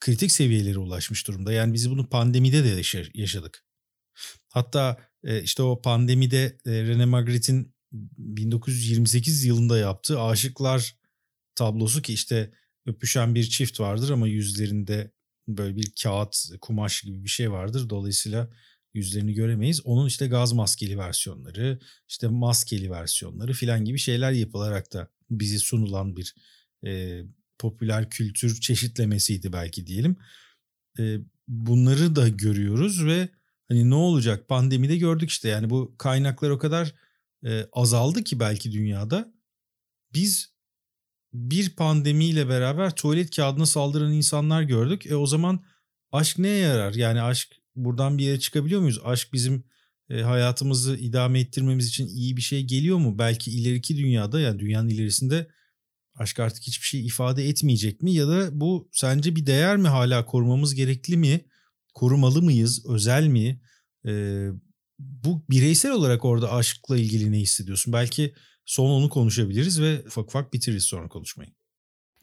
kritik 0.03 0.31
seviyelere 0.31 0.77
ulaşmış 0.77 1.27
durumda. 1.27 1.53
Yani 1.53 1.73
biz 1.73 1.89
bunu 1.89 2.09
pandemide 2.09 2.63
de 2.63 2.81
yaşadık. 3.13 3.65
Hatta 4.49 4.97
e, 5.23 5.43
işte 5.43 5.63
o 5.63 5.81
pandemide 5.81 6.57
e, 6.65 6.69
René 6.69 7.05
Magritte'in 7.05 7.75
1928 7.91 9.45
yılında 9.45 9.77
yaptığı 9.77 10.21
Aşıklar 10.21 10.95
tablosu 11.55 12.01
ki 12.01 12.13
işte 12.13 12.51
öpüşen 12.85 13.35
bir 13.35 13.43
çift 13.43 13.79
vardır 13.79 14.09
ama 14.09 14.27
yüzlerinde 14.27 15.11
böyle 15.47 15.75
bir 15.75 15.91
kağıt, 16.03 16.35
kumaş 16.61 17.01
gibi 17.01 17.23
bir 17.23 17.29
şey 17.29 17.51
vardır. 17.51 17.89
Dolayısıyla 17.89 18.49
yüzlerini 18.93 19.33
göremeyiz. 19.33 19.85
Onun 19.85 20.07
işte 20.07 20.27
gaz 20.27 20.53
maskeli 20.53 20.97
versiyonları, 20.97 21.79
işte 22.09 22.27
maskeli 22.27 22.91
versiyonları 22.91 23.53
filan 23.53 23.85
gibi 23.85 23.97
şeyler 23.97 24.31
yapılarak 24.31 24.93
da 24.93 25.07
bizi 25.29 25.59
sunulan 25.59 26.17
bir 26.17 26.35
e, 26.85 27.21
popüler 27.63 28.09
kültür 28.09 28.61
çeşitlemesiydi 28.61 29.53
belki 29.53 29.87
diyelim. 29.87 30.15
E, 30.99 31.17
bunları 31.47 32.15
da 32.15 32.27
görüyoruz 32.27 33.05
ve 33.05 33.29
hani 33.67 33.89
ne 33.89 33.95
olacak 33.95 34.47
pandemide 34.47 34.97
gördük 34.97 35.29
işte 35.29 35.49
yani 35.49 35.69
bu 35.69 35.95
kaynaklar 35.97 36.49
o 36.49 36.57
kadar 36.57 36.93
e, 37.45 37.65
azaldı 37.73 38.23
ki 38.23 38.39
belki 38.39 38.71
dünyada 38.71 39.33
biz 40.13 40.53
bir 41.33 41.69
pandemiyle 41.69 42.49
beraber 42.49 42.95
tuvalet 42.95 43.35
kağıdına 43.35 43.65
saldıran 43.65 44.11
insanlar 44.13 44.61
gördük. 44.61 45.05
E 45.05 45.15
o 45.15 45.25
zaman 45.27 45.63
aşk 46.11 46.39
neye 46.39 46.57
yarar? 46.57 46.93
Yani 46.93 47.21
aşk 47.21 47.49
buradan 47.75 48.17
bir 48.17 48.23
yere 48.23 48.39
çıkabiliyor 48.39 48.81
muyuz? 48.81 48.99
Aşk 49.03 49.33
bizim 49.33 49.63
e, 50.09 50.21
hayatımızı 50.21 50.97
idame 50.97 51.39
ettirmemiz 51.39 51.87
için 51.87 52.07
iyi 52.07 52.37
bir 52.37 52.41
şey 52.41 52.63
geliyor 52.63 52.97
mu? 52.97 53.19
Belki 53.19 53.51
ileriki 53.51 53.97
dünyada 53.97 54.39
yani 54.39 54.59
dünyanın 54.59 54.89
ilerisinde 54.89 55.47
aşk 56.15 56.39
artık 56.39 56.63
hiçbir 56.63 56.85
şey 56.85 57.05
ifade 57.05 57.47
etmeyecek 57.47 58.01
mi? 58.01 58.13
Ya 58.13 58.27
da 58.27 58.59
bu 58.59 58.89
sence 58.91 59.35
bir 59.35 59.45
değer 59.45 59.77
mi 59.77 59.87
hala 59.87 60.25
korumamız 60.25 60.75
gerekli 60.75 61.17
mi? 61.17 61.45
Korumalı 61.93 62.41
mıyız? 62.41 62.85
Özel 62.89 63.27
mi? 63.27 63.61
Ee, 64.05 64.47
bu 64.99 65.45
bireysel 65.49 65.91
olarak 65.91 66.25
orada 66.25 66.51
aşkla 66.51 66.97
ilgili 66.97 67.31
ne 67.31 67.37
hissediyorsun? 67.37 67.93
Belki 67.93 68.33
son 68.65 68.89
onu 68.89 69.09
konuşabiliriz 69.09 69.81
ve 69.81 70.03
ufak 70.07 70.27
ufak 70.27 70.53
bitiririz 70.53 70.83
sonra 70.83 71.07
konuşmayı. 71.07 71.49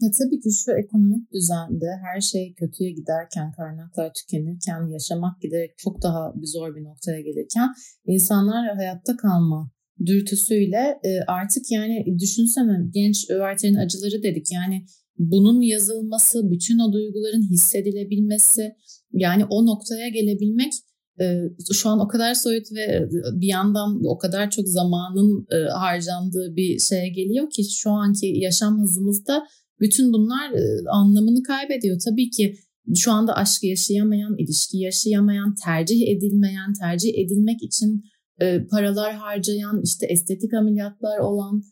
Ya 0.00 0.10
tabii 0.18 0.40
ki 0.40 0.50
şu 0.64 0.72
ekonomik 0.72 1.32
düzende 1.32 1.86
her 2.02 2.20
şey 2.20 2.54
kötüye 2.54 2.90
giderken, 2.90 3.52
kaynaklar 3.52 4.12
tükenirken, 4.14 4.86
yaşamak 4.86 5.40
giderek 5.42 5.78
çok 5.78 6.02
daha 6.02 6.32
bir 6.34 6.46
zor 6.46 6.76
bir 6.76 6.84
noktaya 6.84 7.20
gelirken 7.20 7.74
insanlar 8.06 8.76
hayatta 8.76 9.16
kalma 9.16 9.70
dürtüsüyle 10.06 11.00
e, 11.04 11.20
artık 11.26 11.70
yani 11.70 12.06
düşünsene 12.20 12.90
genç 12.94 13.30
öğrencilerin 13.30 13.74
acıları 13.74 14.22
dedik 14.22 14.46
yani 14.52 14.86
bunun 15.18 15.60
yazılması, 15.60 16.50
bütün 16.50 16.78
o 16.78 16.92
duyguların 16.92 17.50
hissedilebilmesi 17.50 18.72
yani 19.12 19.44
o 19.44 19.66
noktaya 19.66 20.08
gelebilmek 20.08 20.72
e, 21.20 21.24
şu 21.72 21.88
an 21.88 22.00
o 22.00 22.08
kadar 22.08 22.34
soyut 22.34 22.66
ve 22.72 23.08
bir 23.32 23.48
yandan 23.48 24.04
o 24.04 24.18
kadar 24.18 24.50
çok 24.50 24.68
zamanın 24.68 25.46
e, 25.52 25.70
harcandığı 25.70 26.56
bir 26.56 26.78
şeye 26.78 27.08
geliyor 27.08 27.50
ki 27.50 27.64
şu 27.64 27.90
anki 27.90 28.26
yaşam 28.26 28.82
hızımızda 28.82 29.46
bütün 29.80 30.12
bunlar 30.12 30.50
anlamını 30.92 31.42
kaybediyor. 31.42 32.00
Tabii 32.08 32.30
ki 32.30 32.54
şu 32.96 33.12
anda 33.12 33.36
aşk 33.36 33.64
yaşayamayan, 33.64 34.36
ilişki 34.38 34.78
yaşayamayan, 34.78 35.54
tercih 35.64 36.08
edilmeyen, 36.08 36.72
tercih 36.80 37.18
edilmek 37.18 37.62
için 37.62 38.04
paralar 38.70 39.14
harcayan, 39.14 39.80
işte 39.84 40.06
estetik 40.06 40.54
ameliyatlar 40.54 41.18
olan, 41.18 41.62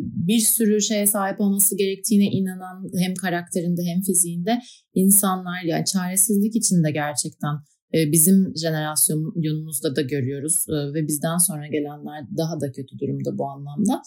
bir 0.00 0.38
sürü 0.38 0.80
şeye 0.80 1.06
sahip 1.06 1.40
olması 1.40 1.76
gerektiğine 1.76 2.24
inanan 2.24 2.88
hem 2.98 3.14
karakterinde 3.14 3.82
hem 3.82 4.02
fiziğinde 4.02 4.58
insanlar 4.94 5.62
yani 5.64 5.84
çaresizlik 5.84 6.56
içinde 6.56 6.90
gerçekten 6.90 7.54
bizim 7.92 8.52
jenerasyonumuzda 8.56 9.96
da 9.96 10.02
görüyoruz 10.02 10.64
ve 10.68 11.06
bizden 11.06 11.36
sonra 11.36 11.66
gelenler 11.66 12.24
daha 12.38 12.60
da 12.60 12.72
kötü 12.72 12.98
durumda 12.98 13.38
bu 13.38 13.44
anlamda. 13.50 14.02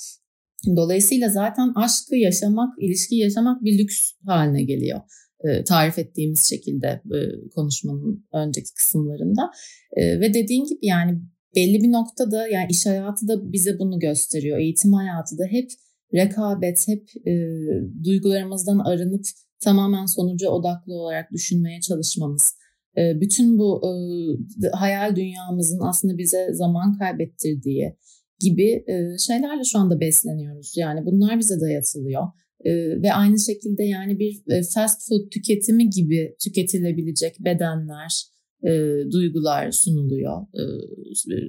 Dolayısıyla 0.75 1.29
zaten 1.29 1.71
aşkı 1.75 2.15
yaşamak, 2.15 2.73
ilişki 2.79 3.15
yaşamak 3.15 3.63
bir 3.63 3.79
lüks 3.79 4.11
haline 4.25 4.63
geliyor. 4.63 4.99
tarif 5.67 5.99
ettiğimiz 5.99 6.49
şekilde 6.49 7.01
konuşmanın 7.55 8.27
önceki 8.33 8.73
kısımlarında. 8.73 9.51
ve 9.97 10.33
dediğin 10.33 10.65
gibi 10.65 10.79
yani 10.81 11.21
belli 11.55 11.83
bir 11.83 11.91
noktada 11.91 12.47
yani 12.47 12.67
iş 12.69 12.85
hayatı 12.85 13.27
da 13.27 13.53
bize 13.53 13.79
bunu 13.79 13.99
gösteriyor. 13.99 14.57
Eğitim 14.57 14.93
hayatı 14.93 15.37
da 15.37 15.45
hep 15.49 15.71
rekabet, 16.13 16.87
hep 16.87 17.27
e, 17.27 17.33
duygularımızdan 18.03 18.79
arınıp 18.79 19.25
tamamen 19.63 20.05
sonuca 20.05 20.49
odaklı 20.49 20.93
olarak 20.93 21.31
düşünmeye 21.31 21.81
çalışmamız. 21.81 22.53
E, 22.97 23.21
bütün 23.21 23.57
bu 23.59 23.81
e, 23.85 23.89
hayal 24.73 25.15
dünyamızın 25.15 25.79
aslında 25.79 26.17
bize 26.17 26.53
zaman 26.53 26.97
kaybettirdiği 26.97 27.95
gibi 28.39 28.83
e, 28.87 29.17
şeylerle 29.27 29.63
şu 29.63 29.79
anda 29.79 29.99
besleniyoruz. 29.99 30.73
Yani 30.77 31.05
bunlar 31.05 31.39
bize 31.39 31.59
dayatılıyor. 31.61 32.23
E, 32.65 32.71
ve 33.01 33.13
aynı 33.13 33.39
şekilde 33.39 33.83
yani 33.83 34.19
bir 34.19 34.53
e, 34.53 34.61
fast 34.75 35.09
food 35.09 35.29
tüketimi 35.31 35.89
gibi 35.89 36.35
tüketilebilecek 36.43 37.39
bedenler, 37.39 38.23
e, 38.63 38.71
duygular 39.11 39.71
sunuluyor. 39.71 40.41
E, 40.41 40.63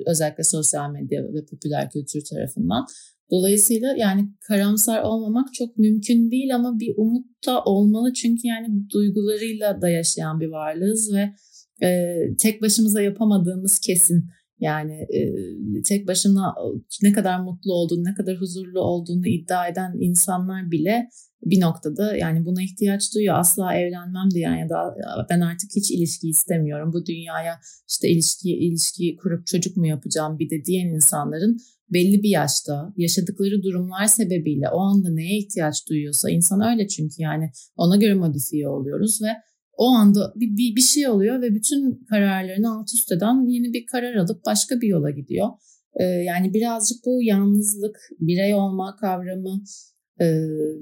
özellikle 0.07 0.45
sosyal 0.45 0.91
medya 0.91 1.23
ve 1.23 1.45
popüler 1.51 1.91
kültür 1.91 2.25
tarafından. 2.25 2.87
Dolayısıyla 3.31 3.95
yani 3.97 4.29
karamsar 4.49 5.03
olmamak 5.03 5.55
çok 5.55 5.77
mümkün 5.79 6.31
değil 6.31 6.55
ama 6.55 6.79
bir 6.79 6.95
umut 6.97 7.27
da 7.47 7.65
olmalı. 7.65 8.13
Çünkü 8.13 8.49
yani 8.49 8.67
duygularıyla 8.93 9.83
da 9.83 9.89
yaşayan 9.89 10.41
bir 10.41 10.49
varlığız 10.49 11.15
ve 11.15 11.35
e, 11.87 12.17
tek 12.39 12.63
başımıza 12.63 13.03
yapamadığımız 13.03 13.81
kesin. 13.81 14.25
Yani 14.61 14.93
e, 14.93 15.83
tek 15.89 16.09
başına 16.09 16.55
ne 17.03 17.13
kadar 17.13 17.41
mutlu 17.41 17.75
olduğunu, 17.75 18.05
ne 18.05 18.15
kadar 18.15 18.37
huzurlu 18.37 18.81
olduğunu 18.81 19.27
iddia 19.27 19.69
eden 19.69 19.97
insanlar 20.01 20.71
bile 20.71 21.09
bir 21.45 21.61
noktada 21.61 22.17
yani 22.17 22.45
buna 22.45 22.63
ihtiyaç 22.63 23.15
duyuyor. 23.15 23.39
Asla 23.39 23.75
evlenmem 23.75 24.31
diyen 24.31 24.57
ya 24.57 24.69
da 24.69 24.97
ben 25.31 25.41
artık 25.41 25.71
hiç 25.77 25.91
ilişki 25.91 26.29
istemiyorum. 26.29 26.93
Bu 26.93 27.07
dünyaya 27.07 27.61
işte 27.89 28.09
ilişki 28.09 28.51
ilişki 28.51 29.17
kurup 29.17 29.47
çocuk 29.47 29.77
mu 29.77 29.87
yapacağım 29.87 30.39
bir 30.39 30.51
de 30.51 30.65
diyen 30.65 30.89
insanların 30.89 31.57
belli 31.93 32.23
bir 32.23 32.29
yaşta 32.29 32.93
yaşadıkları 32.97 33.63
durumlar 33.63 34.07
sebebiyle 34.07 34.69
o 34.69 34.79
anda 34.81 35.11
neye 35.11 35.39
ihtiyaç 35.39 35.89
duyuyorsa 35.89 36.31
insan 36.31 36.61
öyle 36.61 36.89
çünkü 36.89 37.15
yani 37.19 37.51
ona 37.77 37.97
göre 37.97 38.15
modifiye 38.15 38.69
oluyoruz 38.69 39.23
ve 39.23 39.50
o 39.81 39.89
anda 39.89 40.33
bir, 40.37 40.57
bir, 40.57 40.77
bir 40.77 40.81
şey 40.81 41.09
oluyor 41.09 41.43
ve 41.43 41.55
bütün 41.55 42.05
kararlarını 42.11 42.79
alt 42.79 42.95
üst 42.95 43.13
eden 43.13 43.47
yeni 43.49 43.73
bir 43.73 43.87
karar 43.87 44.15
alıp 44.15 44.45
başka 44.47 44.81
bir 44.81 44.89
yola 44.89 45.11
gidiyor. 45.11 45.49
Ee, 46.01 46.05
yani 46.05 46.55
birazcık 46.55 46.99
bu 47.07 47.23
yalnızlık, 47.23 47.97
birey 48.21 48.55
olma 48.55 48.97
kavramı 48.97 49.63
ee, 50.21 50.27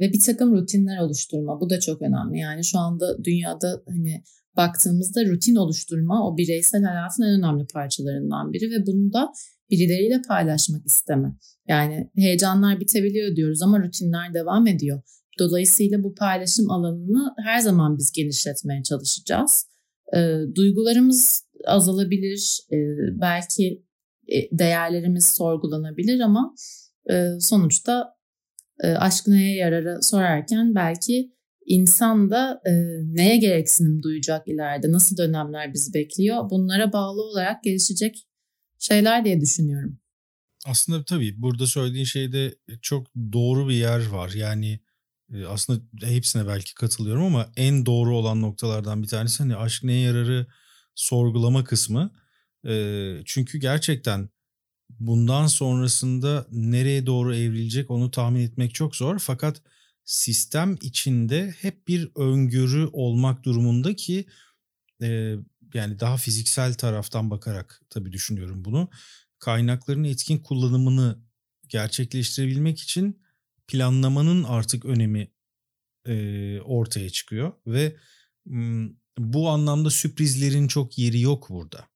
ve 0.01 0.13
bir 0.13 0.21
takım 0.21 0.57
rutinler 0.57 0.99
oluşturma. 0.99 1.61
Bu 1.61 1.71
da 1.71 1.81
çok 1.81 2.03
önemli. 2.03 2.39
Yani 2.39 2.65
şu 2.65 2.79
anda 2.79 3.25
dünyada 3.25 3.83
hani 3.89 4.23
baktığımızda 4.57 5.25
rutin 5.27 5.55
oluşturma 5.55 6.29
o 6.29 6.37
bireysel 6.37 6.83
hayatın 6.83 7.23
en 7.23 7.39
önemli 7.39 7.67
parçalarından 7.67 8.53
biri 8.53 8.71
ve 8.71 8.87
bunu 8.87 9.13
da 9.13 9.33
birileriyle 9.71 10.23
paylaşmak 10.29 10.87
isteme. 10.87 11.37
Yani 11.69 12.11
heyecanlar 12.17 12.81
bitebiliyor 12.81 13.37
diyoruz 13.37 13.63
ama 13.63 13.83
rutinler 13.83 14.35
devam 14.35 14.67
ediyor. 14.67 15.03
Dolayısıyla 15.39 16.03
bu 16.03 16.15
paylaşım 16.15 16.71
alanını 16.71 17.35
her 17.45 17.59
zaman 17.59 17.99
biz 17.99 18.13
genişletmeye 18.13 18.83
çalışacağız. 18.83 19.67
E, 20.17 20.19
duygularımız 20.55 21.45
azalabilir, 21.67 22.61
e, 22.73 22.77
belki 23.21 23.85
e, 24.29 24.59
değerlerimiz 24.59 25.27
sorgulanabilir 25.27 26.21
ama 26.21 26.55
e, 27.11 27.41
sonuçta 27.41 28.15
e, 28.83 28.89
aşk 28.89 29.27
neye 29.27 29.57
yararı 29.57 30.03
sorarken 30.03 30.75
belki 30.75 31.33
insan 31.67 32.31
da 32.31 32.61
e, 32.67 32.73
neye 33.15 33.37
gereksinim 33.37 34.03
duyacak 34.03 34.49
ileride, 34.49 34.93
nasıl 34.93 35.17
dönemler 35.17 35.75
bizi 35.75 35.95
bekliyor 35.95 36.51
bunlara 36.51 36.93
bağlı 36.93 37.23
olarak 37.23 37.63
gelişecek 37.63 38.29
şeyler 38.79 39.25
diye 39.25 39.41
düşünüyorum. 39.41 39.99
Aslında 40.67 41.05
tabii 41.05 41.43
burada 41.43 41.67
söylediğin 41.67 42.05
şeyde 42.05 42.55
çok 42.83 43.07
doğru 43.33 43.69
bir 43.69 43.75
yer 43.75 44.07
var. 44.07 44.31
Yani 44.35 44.81
aslında 45.49 46.07
hepsine 46.07 46.47
belki 46.47 46.75
katılıyorum 46.75 47.25
ama 47.25 47.53
en 47.57 47.87
doğru 47.87 48.17
olan 48.17 48.43
noktalardan 48.43 49.03
bir 49.03 49.09
tanesi 49.09 49.39
hani 49.39 49.57
aşk 49.57 49.85
neye 49.85 50.01
yararı 50.01 50.47
sorgulama 50.95 51.65
kısmı. 51.65 52.11
Çünkü 53.25 53.59
gerçekten 53.59 54.29
bundan 54.91 55.47
sonrasında 55.47 56.47
nereye 56.51 57.07
doğru 57.07 57.35
evrilecek 57.35 57.91
onu 57.91 58.11
tahmin 58.11 58.41
etmek 58.41 58.75
çok 58.75 58.97
zor. 58.97 59.19
Fakat 59.19 59.63
sistem 60.05 60.77
içinde 60.83 61.55
hep 61.61 61.89
bir 61.89 62.11
öngörü 62.17 62.87
olmak 62.93 63.45
durumunda 63.45 63.97
ki 63.97 64.27
yani 65.75 66.01
daha 66.01 66.17
fiziksel 66.17 66.75
taraftan 66.75 67.31
bakarak 67.31 67.83
tabii 67.91 68.13
düşünüyorum 68.13 68.65
bunu. 68.65 68.89
Kaynakların 69.39 70.05
etkin 70.05 70.39
kullanımını 70.39 71.19
gerçekleştirebilmek 71.69 72.81
için 72.81 73.23
planlamanın 73.69 74.45
artık 74.45 74.85
önemi 74.85 75.33
e, 76.07 76.61
ortaya 76.61 77.11
çıkıyor 77.11 77.53
ve 77.67 77.97
bu 79.19 79.49
anlamda 79.49 79.91
sürprizlerin 79.91 80.69
çok 80.69 80.99
yeri 80.99 81.21
yok 81.21 81.49
burada. 81.51 81.89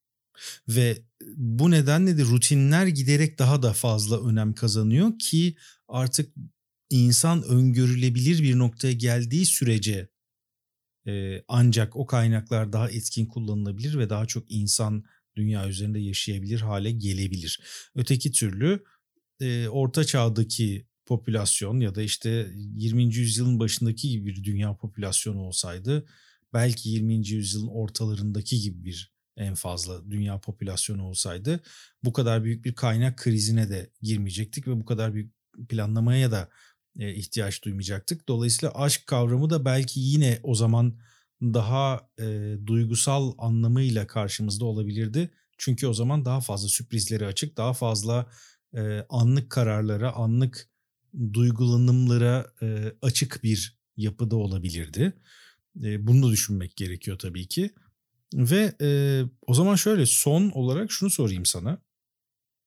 Ve 0.69 0.99
bu 1.37 1.71
nedenle 1.71 2.19
de 2.19 2.23
rutinler 2.23 2.87
giderek 2.87 3.39
daha 3.39 3.63
da 3.63 3.73
fazla 3.73 4.29
önem 4.29 4.53
kazanıyor 4.55 5.19
ki 5.19 5.57
artık 5.89 6.35
insan 6.91 7.43
öngörülebilir 7.43 8.43
bir 8.43 8.59
noktaya 8.59 8.93
geldiği 8.93 9.47
sürece 9.47 10.09
e, 11.07 11.43
ancak 11.49 11.97
o 11.97 12.07
kaynaklar 12.07 12.73
daha 12.73 12.91
etkin 12.91 13.27
kullanılabilir 13.27 13.99
ve 13.99 14.11
daha 14.11 14.27
çok 14.27 14.51
insan 14.51 15.05
dünya 15.37 15.69
üzerinde 15.69 15.99
yaşayabilir 15.99 16.61
hale 16.61 16.91
gelebilir. 16.91 17.61
Öteki 17.95 18.33
türlü 18.33 18.85
e, 19.41 19.69
orta 19.69 20.05
çağdaki 20.05 20.87
popülasyon 21.07 21.81
ya 21.81 21.95
da 21.95 22.03
işte 22.03 22.51
20. 22.55 23.15
yüzyılın 23.15 23.59
başındaki 23.59 24.09
gibi 24.09 24.27
bir 24.27 24.45
dünya 24.45 24.77
popülasyonu 24.77 25.41
olsaydı 25.41 26.07
belki 26.53 26.89
20. 26.89 27.29
yüzyılın 27.29 27.69
ortalarındaki 27.69 28.61
gibi 28.61 28.85
bir 28.85 29.13
en 29.37 29.55
fazla 29.55 30.11
dünya 30.11 30.41
popülasyonu 30.41 31.05
olsaydı 31.05 31.61
bu 32.05 32.13
kadar 32.13 32.45
büyük 32.45 32.65
bir 32.65 32.75
kaynak 32.75 33.19
krizine 33.19 33.71
de 33.71 33.91
girmeyecektik 34.03 34.69
ve 34.69 34.81
bu 34.81 34.85
kadar 34.85 35.15
büyük 35.15 35.35
planlamaya 35.69 36.31
da 36.31 36.49
e, 36.99 37.15
ihtiyaç 37.15 37.65
duymayacaktık. 37.65 38.29
Dolayısıyla 38.29 38.75
aşk 38.75 39.07
kavramı 39.07 39.51
da 39.51 39.65
belki 39.65 40.01
yine 40.01 40.41
o 40.43 40.55
zaman 40.55 40.99
daha 41.43 42.09
e, 42.21 42.57
duygusal 42.67 43.33
anlamıyla 43.39 44.07
karşımızda 44.07 44.65
olabilirdi. 44.65 45.31
Çünkü 45.59 45.87
o 45.87 45.95
zaman 45.95 46.25
daha 46.25 46.41
fazla 46.41 46.69
sürprizlere 46.69 47.27
açık, 47.27 47.57
daha 47.57 47.73
fazla 47.73 48.27
e, 48.77 49.07
anlık 49.09 49.51
kararlara, 49.51 50.13
anlık 50.13 50.72
duygulanımlara 51.33 52.47
e, 52.63 52.93
açık 53.03 53.41
bir 53.43 53.79
yapıda 53.97 54.37
olabilirdi. 54.37 55.13
E, 55.83 56.07
bunu 56.07 56.27
da 56.27 56.31
düşünmek 56.31 56.77
gerekiyor 56.77 57.19
tabii 57.19 57.49
ki. 57.49 57.71
Ve 58.35 58.75
e, 58.81 59.23
o 59.47 59.55
zaman 59.55 59.75
şöyle 59.75 60.07
son 60.07 60.51
olarak 60.51 60.93
şunu 60.93 61.11
sorayım 61.11 61.47
sana. 61.47 61.83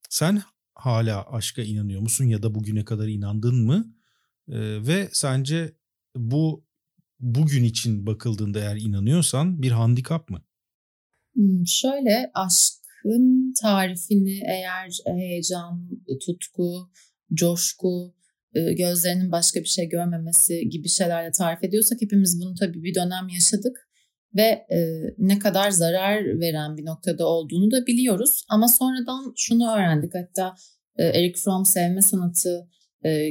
Sen 0.09 0.41
hala 0.75 1.31
aşka 1.31 1.61
inanıyor 1.61 2.01
musun 2.01 2.25
ya 2.25 2.43
da 2.43 2.55
bugüne 2.55 2.85
kadar 2.85 3.07
inandın 3.07 3.55
mı? 3.55 3.93
E, 4.49 4.57
ve 4.87 5.09
sence 5.13 5.75
bu 6.15 6.65
bugün 7.19 7.63
için 7.63 8.05
bakıldığında 8.05 8.59
eğer 8.59 8.77
inanıyorsan 8.77 9.61
bir 9.61 9.71
handikap 9.71 10.29
mı? 10.29 10.41
Hmm, 11.33 11.67
şöyle 11.67 12.31
aşkın 12.33 13.53
tarifini 13.61 14.39
eğer 14.47 14.97
heyecan, 15.05 15.89
tutku, 16.25 16.89
coşku, 17.33 18.15
gözlerinin 18.77 19.31
başka 19.31 19.59
bir 19.59 19.67
şey 19.67 19.89
görmemesi 19.89 20.69
gibi 20.69 20.89
şeylerle 20.89 21.31
tarif 21.31 21.63
ediyorsak 21.63 22.01
hepimiz 22.01 22.41
bunu 22.41 22.55
tabii 22.55 22.83
bir 22.83 22.95
dönem 22.95 23.29
yaşadık 23.33 23.89
ve 24.35 24.65
ne 25.17 25.39
kadar 25.39 25.71
zarar 25.71 26.39
veren 26.39 26.77
bir 26.77 26.85
noktada 26.85 27.27
olduğunu 27.27 27.71
da 27.71 27.87
biliyoruz. 27.87 28.45
Ama 28.49 28.67
sonradan 28.67 29.33
şunu 29.37 29.71
öğrendik 29.75 30.11
hatta 30.15 30.55
Eric 30.97 31.39
Fromm 31.39 31.65
Sevme 31.65 32.01
Sanatı 32.01 32.69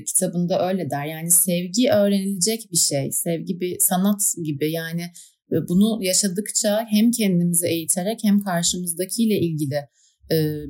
kitabında 0.06 0.68
öyle 0.68 0.90
der. 0.90 1.06
Yani 1.06 1.30
sevgi 1.30 1.90
öğrenilecek 1.90 2.72
bir 2.72 2.76
şey, 2.76 3.12
sevgi 3.12 3.60
bir 3.60 3.76
sanat 3.80 4.20
gibi 4.44 4.72
yani 4.72 5.02
bunu 5.68 6.04
yaşadıkça 6.04 6.86
hem 6.90 7.10
kendimizi 7.10 7.66
eğiterek 7.66 8.18
hem 8.22 8.40
karşımızdakiyle 8.40 9.38
ilgili 9.40 9.80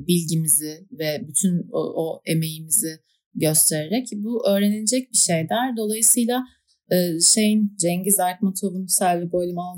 bilgimizi 0.07 0.87
ve 0.91 1.25
bütün 1.27 1.67
o, 1.71 1.79
o 2.03 2.21
emeğimizi 2.25 2.99
göstererek 3.35 4.07
bu 4.13 4.47
öğrenilecek 4.47 5.11
bir 5.11 5.17
şey 5.17 5.49
der. 5.49 5.77
Dolayısıyla 5.77 6.43
e, 6.91 7.19
şeyin 7.19 7.75
Cengiz 7.81 8.19
Aytmatov'un 8.19 8.85
Selvi 8.85 9.31
Boylum 9.31 9.59
Al 9.59 9.77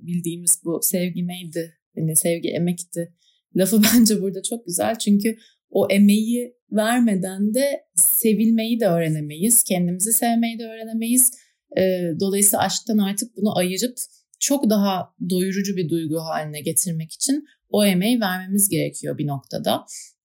bildiğimiz 0.00 0.60
bu 0.64 0.80
sevgi 0.82 1.26
neydi? 1.26 1.74
Yani 1.96 2.16
sevgi 2.16 2.48
emekti. 2.48 3.14
Lafı 3.56 3.82
bence 3.94 4.22
burada 4.22 4.42
çok 4.42 4.66
güzel 4.66 4.98
çünkü 4.98 5.36
o 5.70 5.86
emeği 5.90 6.54
vermeden 6.72 7.54
de 7.54 7.84
sevilmeyi 7.94 8.80
de 8.80 8.86
öğrenemeyiz. 8.86 9.62
Kendimizi 9.62 10.12
sevmeyi 10.12 10.58
de 10.58 10.64
öğrenemeyiz. 10.64 11.30
E, 11.78 12.00
dolayısıyla 12.20 12.64
aşktan 12.64 12.98
artık 12.98 13.36
bunu 13.36 13.58
ayırıp 13.58 13.98
çok 14.40 14.70
daha 14.70 15.14
doyurucu 15.30 15.76
bir 15.76 15.88
duygu 15.88 16.18
haline 16.18 16.60
getirmek 16.60 17.12
için 17.12 17.44
o 17.68 17.84
emeği 17.84 18.20
vermemiz 18.20 18.68
gerekiyor 18.68 19.18
bir 19.18 19.26
noktada. 19.26 19.84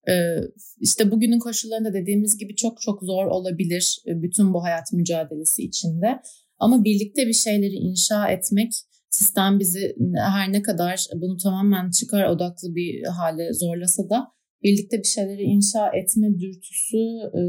Ee, 0.09 0.37
işte 0.79 1.11
bugünün 1.11 1.39
koşullarında 1.39 1.93
dediğimiz 1.93 2.37
gibi 2.37 2.55
çok 2.55 2.81
çok 2.81 3.03
zor 3.03 3.25
olabilir 3.25 3.97
e, 4.07 4.21
bütün 4.21 4.53
bu 4.53 4.63
hayat 4.63 4.93
mücadelesi 4.93 5.63
içinde. 5.63 6.19
Ama 6.59 6.83
birlikte 6.83 7.27
bir 7.27 7.33
şeyleri 7.33 7.73
inşa 7.73 8.27
etmek 8.27 8.71
sistem 9.09 9.59
bizi 9.59 9.95
her 10.17 10.51
ne 10.51 10.61
kadar 10.61 11.05
bunu 11.15 11.37
tamamen 11.37 11.91
çıkar 11.91 12.25
odaklı 12.25 12.75
bir 12.75 13.03
hale 13.03 13.53
zorlasa 13.53 14.09
da 14.09 14.35
birlikte 14.63 14.97
bir 14.97 15.07
şeyleri 15.07 15.41
inşa 15.41 15.87
etme 15.87 16.39
dürtüsü 16.39 16.97
e, 17.33 17.41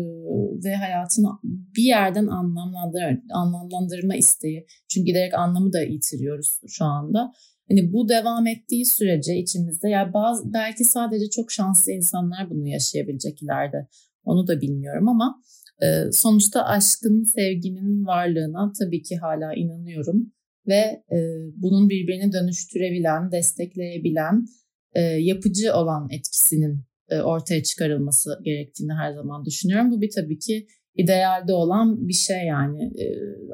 ve 0.65 0.75
hayatını 0.75 1.29
bir 1.77 1.83
yerden 1.83 2.27
anlamlandır, 2.27 3.19
anlamlandırma 3.33 4.17
isteği. 4.17 4.67
Çünkü 4.89 5.07
giderek 5.07 5.35
anlamı 5.35 5.73
da 5.73 5.83
yitiriyoruz 5.83 6.61
şu 6.67 6.85
anda. 6.85 7.33
Hani 7.69 7.93
bu 7.93 8.09
devam 8.09 8.47
ettiği 8.47 8.87
sürece 8.87 9.37
içimizde 9.37 9.89
ya 9.89 10.01
yani 10.01 10.13
bazı 10.13 10.53
belki 10.53 10.85
sadece 10.85 11.31
çok 11.31 11.53
şanslı 11.53 11.93
insanlar 11.93 12.51
bunu 12.51 12.69
yaşayabilecek 12.69 13.43
ileride. 13.43 13.89
Onu 14.25 14.47
da 14.47 14.61
bilmiyorum 14.61 15.09
ama 15.09 15.43
e, 15.83 16.13
sonuçta 16.13 16.65
aşkın, 16.65 17.25
sevginin 17.35 18.07
varlığına 18.07 18.73
tabii 18.79 19.03
ki 19.03 19.17
hala 19.17 19.55
inanıyorum 19.55 20.33
ve 20.69 21.03
e, 21.13 21.19
bunun 21.57 21.89
birbirini 21.89 22.33
dönüştürebilen, 22.33 23.33
destekleyebilen, 23.33 24.47
e, 24.95 25.01
yapıcı 25.01 25.75
olan 25.75 26.09
etkisinin 26.11 26.85
e, 27.09 27.21
ortaya 27.21 27.63
çıkarılması 27.63 28.39
gerektiğini 28.45 28.93
her 28.93 29.13
zaman 29.13 29.45
düşünüyorum. 29.45 29.91
Bu 29.91 30.01
bir 30.01 30.11
tabii 30.17 30.39
ki 30.39 30.67
idealde 30.95 31.53
olan 31.53 32.09
bir 32.09 32.13
şey 32.13 32.47
yani 32.47 32.85
e, 32.85 33.07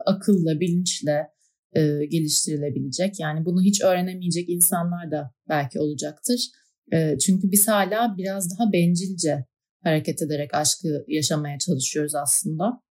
akılla, 0.07 0.61
bilinçle, 0.61 1.29
e, 1.73 2.07
geliştirilebilecek. 2.07 3.21
Yani 3.21 3.45
bunu 3.45 3.63
hiç 3.63 3.83
öğrenemeyecek 3.83 4.49
insanlar 4.49 5.11
da 5.11 5.35
belki 5.49 5.81
olacaktır. 5.81 6.51
E, 6.93 7.19
çünkü 7.19 7.51
biz 7.51 7.69
hala 7.69 8.17
biraz 8.19 8.59
daha 8.59 8.73
bencilce 8.73 9.45
hareket 9.83 10.23
ederek 10.23 10.55
aşkı 10.55 11.05
yaşamaya 11.09 11.59
çalışıyoruz 11.59 12.15
aslında. 12.15 12.83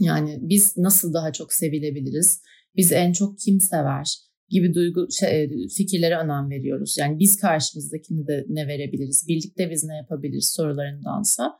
Yani 0.00 0.38
biz 0.40 0.76
nasıl 0.76 1.14
daha 1.14 1.32
çok 1.32 1.52
sevilebiliriz? 1.52 2.40
Biz 2.76 2.92
en 2.92 3.12
çok 3.12 3.38
kim 3.38 3.60
sever? 3.60 4.24
gibi 4.48 4.74
duygu 4.74 5.06
şey, 5.20 5.50
fikirlere 5.76 6.16
önem 6.16 6.50
veriyoruz. 6.50 6.96
Yani 6.98 7.18
biz 7.18 7.40
karşımızdakini 7.40 8.26
de 8.26 8.44
ne 8.48 8.68
verebiliriz? 8.68 9.24
Birlikte 9.28 9.70
biz 9.70 9.84
ne 9.84 9.96
yapabiliriz 9.96 10.52
sorularındansa. 10.56 11.52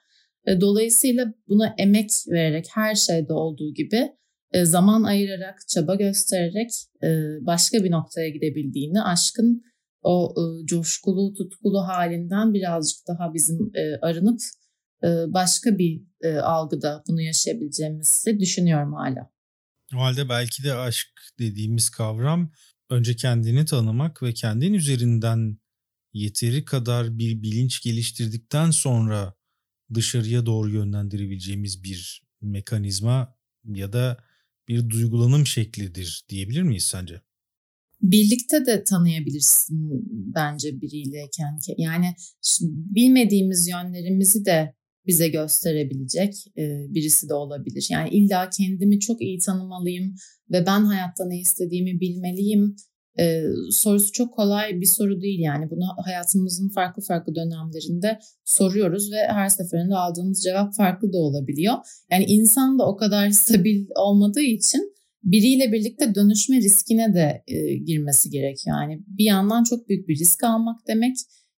E, 0.46 0.60
dolayısıyla 0.60 1.34
buna 1.48 1.74
emek 1.78 2.10
vererek 2.28 2.66
her 2.74 2.94
şeyde 2.94 3.32
olduğu 3.32 3.74
gibi 3.74 3.96
e, 3.96 4.12
zaman 4.62 5.02
ayırarak, 5.02 5.58
çaba 5.68 5.94
göstererek 5.94 6.70
e, 7.02 7.08
başka 7.46 7.84
bir 7.84 7.90
noktaya 7.90 8.28
gidebildiğini, 8.28 9.02
aşkın 9.02 9.62
o 10.02 10.34
e, 10.36 10.66
coşkulu, 10.66 11.34
tutkulu 11.34 11.80
halinden 11.80 12.54
birazcık 12.54 12.98
daha 13.08 13.34
bizim 13.34 13.72
arınıp 14.02 14.40
başka 15.26 15.78
bir 15.78 16.02
algıda 16.42 17.02
bunu 17.08 17.22
yaşayabileceğimizi 17.22 18.38
düşünüyorum 18.40 18.92
hala. 18.92 19.30
O 19.94 19.98
halde 19.98 20.28
belki 20.28 20.64
de 20.64 20.74
aşk 20.74 21.08
dediğimiz 21.38 21.90
kavram 21.90 22.52
önce 22.90 23.16
kendini 23.16 23.64
tanımak 23.64 24.22
ve 24.22 24.34
kendin 24.34 24.74
üzerinden 24.74 25.58
yeteri 26.12 26.64
kadar 26.64 27.18
bir 27.18 27.42
bilinç 27.42 27.82
geliştirdikten 27.82 28.70
sonra 28.70 29.34
dışarıya 29.94 30.46
doğru 30.46 30.70
yönlendirebileceğimiz 30.70 31.84
bir 31.84 32.22
mekanizma 32.40 33.34
ya 33.64 33.92
da 33.92 34.24
bir 34.68 34.88
duygulanım 34.88 35.46
şeklidir 35.46 36.24
diyebilir 36.28 36.62
miyiz 36.62 36.84
sence? 36.84 37.20
Birlikte 38.02 38.66
de 38.66 38.84
tanıyabilirsin 38.84 40.04
bence 40.34 40.80
biriyleyken. 40.80 41.58
Yani 41.78 42.14
bilmediğimiz 42.66 43.68
yönlerimizi 43.68 44.44
de 44.44 44.74
bize 45.06 45.28
gösterebilecek 45.28 46.34
birisi 46.88 47.28
de 47.28 47.34
olabilir. 47.34 47.86
Yani 47.90 48.08
illa 48.08 48.50
kendimi 48.50 49.00
çok 49.00 49.22
iyi 49.22 49.38
tanımalıyım 49.38 50.14
ve 50.50 50.66
ben 50.66 50.84
hayatta 50.84 51.26
ne 51.26 51.40
istediğimi 51.40 52.00
bilmeliyim 52.00 52.76
e, 53.18 53.42
sorusu 53.70 54.12
çok 54.12 54.34
kolay 54.34 54.80
bir 54.80 54.86
soru 54.86 55.20
değil 55.20 55.40
yani 55.40 55.70
bunu 55.70 55.84
hayatımızın 56.04 56.68
farklı 56.68 57.02
farklı 57.02 57.34
dönemlerinde 57.34 58.18
soruyoruz 58.44 59.12
ve 59.12 59.26
her 59.28 59.48
seferinde 59.48 59.94
aldığımız 59.94 60.42
cevap 60.42 60.74
farklı 60.74 61.12
da 61.12 61.18
olabiliyor. 61.18 61.74
Yani 62.10 62.24
insan 62.24 62.78
da 62.78 62.86
o 62.86 62.96
kadar 62.96 63.30
stabil 63.30 63.86
olmadığı 63.96 64.42
için 64.42 64.94
biriyle 65.22 65.72
birlikte 65.72 66.14
dönüşme 66.14 66.56
riskine 66.56 67.14
de 67.14 67.42
e, 67.46 67.74
girmesi 67.74 68.30
gerekiyor. 68.30 68.82
Yani 68.82 69.02
bir 69.06 69.24
yandan 69.24 69.64
çok 69.64 69.88
büyük 69.88 70.08
bir 70.08 70.18
risk 70.18 70.44
almak 70.44 70.80
demek 70.88 71.16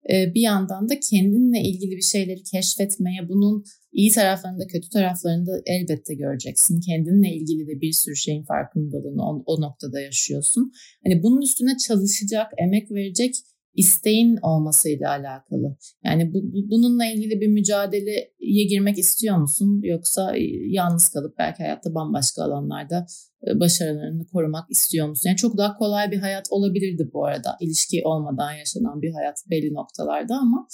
bir 0.09 0.41
yandan 0.41 0.89
da 0.89 1.01
kendinle 1.11 1.61
ilgili 1.61 1.97
bir 1.97 2.03
şeyleri 2.03 2.43
keşfetmeye, 2.43 3.29
bunun 3.29 3.65
iyi 3.93 4.11
taraflarını 4.11 4.61
da 4.61 4.67
kötü 4.67 4.89
taraflarını 4.89 5.47
da 5.47 5.63
elbette 5.67 6.15
göreceksin. 6.15 6.81
Kendinle 6.81 7.35
ilgili 7.35 7.67
de 7.67 7.81
bir 7.81 7.93
sürü 7.93 8.17
şeyin 8.17 8.45
farkındalığını 8.45 9.23
o, 9.23 9.43
o 9.47 9.61
noktada 9.61 10.01
yaşıyorsun. 10.01 10.73
Hani 11.07 11.23
bunun 11.23 11.43
üstüne 11.43 11.77
çalışacak, 11.89 12.47
emek 12.59 12.91
verecek 12.91 13.35
isteğin 13.75 14.37
olmasıyla 14.43 15.11
alakalı. 15.11 15.77
Yani 16.05 16.35
bu, 16.35 16.43
bu, 16.43 16.71
bununla 16.71 17.07
ilgili 17.07 17.41
bir 17.41 17.49
mücadeleye 17.49 18.65
girmek 18.69 18.99
istiyor 18.99 19.37
musun? 19.37 19.81
Yoksa 19.85 20.37
e, 20.37 20.43
yalnız 20.67 21.09
kalıp 21.09 21.39
belki 21.39 21.63
hayatta 21.63 21.95
bambaşka 21.95 22.43
alanlarda 22.43 23.07
e, 23.47 23.61
başarılarını 23.61 24.27
korumak 24.27 24.71
istiyor 24.71 25.09
musun? 25.09 25.29
Yani 25.29 25.37
çok 25.37 25.59
daha 25.59 25.77
kolay 25.77 26.11
bir 26.11 26.19
hayat 26.19 26.47
olabilirdi 26.51 27.11
bu 27.13 27.27
arada. 27.27 27.57
İlişki 27.61 28.03
olmadan 28.05 28.53
yaşanan 28.53 29.03
bir 29.03 29.13
hayat 29.13 29.37
belli 29.51 29.75
noktalarda 29.75 30.35
ama 30.37 30.69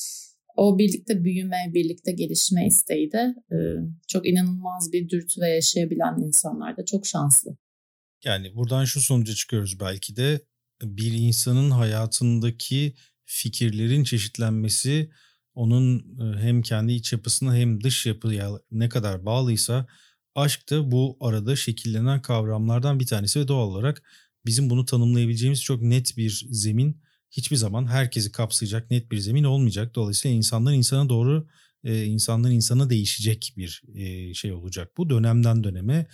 o 0.57 0.78
birlikte 0.78 1.24
büyüme, 1.24 1.70
birlikte 1.74 2.12
gelişme 2.12 2.66
isteği 2.66 3.12
de 3.12 3.34
e, 3.53 3.57
çok 4.09 4.28
inanılmaz 4.28 4.92
bir 4.92 5.09
dürtü 5.09 5.40
ve 5.40 5.48
yaşayabilen 5.48 6.26
insanlar 6.26 6.76
da 6.76 6.84
çok 6.84 7.07
şanslı. 7.07 7.57
Yani 8.24 8.57
buradan 8.57 8.84
şu 8.84 9.01
sonuca 9.01 9.34
çıkıyoruz 9.34 9.80
belki 9.80 10.16
de 10.16 10.40
bir 10.83 11.12
insanın 11.12 11.70
hayatındaki 11.70 12.95
fikirlerin 13.24 14.05
çeşitlenmesi 14.05 15.11
onun 15.55 15.99
e, 15.99 16.39
hem 16.39 16.62
kendi 16.62 16.93
iç 16.93 17.12
yapısına 17.12 17.57
hem 17.57 17.85
dış 17.85 18.07
yapıya 18.07 18.51
ne 18.70 18.89
kadar 18.89 19.26
bağlıysa 19.26 19.87
aşk 20.35 20.70
da 20.70 20.91
bu 20.91 21.16
arada 21.20 21.57
şekillenen 21.57 22.22
kavramlardan 22.22 23.01
bir 23.01 23.07
tanesi 23.07 23.41
ve 23.41 23.49
doğal 23.49 23.68
olarak 23.68 24.03
bizim 24.47 24.70
bunu 24.70 24.85
tanımlayabileceğimiz 24.85 25.62
çok 25.62 25.83
net 25.83 26.16
bir 26.16 26.47
zemin 26.51 27.01
hiçbir 27.31 27.57
zaman 27.57 27.87
herkesi 27.87 28.33
kapsayacak 28.33 28.91
net 28.91 29.11
bir 29.11 29.18
zemin 29.18 29.45
olmayacak. 29.45 29.95
Dolayısıyla 29.95 30.37
insandan 30.37 30.74
insana 30.74 31.09
doğru 31.09 31.47
e, 31.85 32.05
insandan 32.05 32.53
insana 32.53 32.91
değişecek 32.91 33.55
bir 33.57 33.83
e, 33.95 34.35
şey 34.35 34.53
olacak. 34.53 34.91
Bu 34.97 35.11
dönemden 35.11 35.64
döneme, 35.64 36.07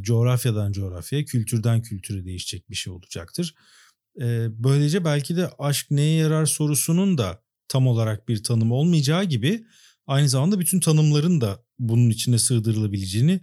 coğrafyadan 0.00 0.72
coğrafyaya, 0.72 1.24
kültürden 1.24 1.82
kültüre 1.82 2.24
değişecek 2.24 2.70
bir 2.70 2.74
şey 2.74 2.92
olacaktır. 2.92 3.54
E, 4.20 4.48
böylece 4.64 5.04
belki 5.04 5.36
de 5.36 5.50
aşk 5.58 5.90
neye 5.90 6.16
yarar 6.16 6.46
sorusunun 6.46 7.18
da 7.18 7.42
tam 7.68 7.86
olarak 7.86 8.28
bir 8.28 8.42
tanım 8.42 8.72
olmayacağı 8.72 9.24
gibi 9.24 9.64
aynı 10.06 10.28
zamanda 10.28 10.60
bütün 10.60 10.80
tanımların 10.80 11.40
da 11.40 11.64
bunun 11.78 12.10
içine 12.10 12.38
sığdırılabileceğini 12.38 13.40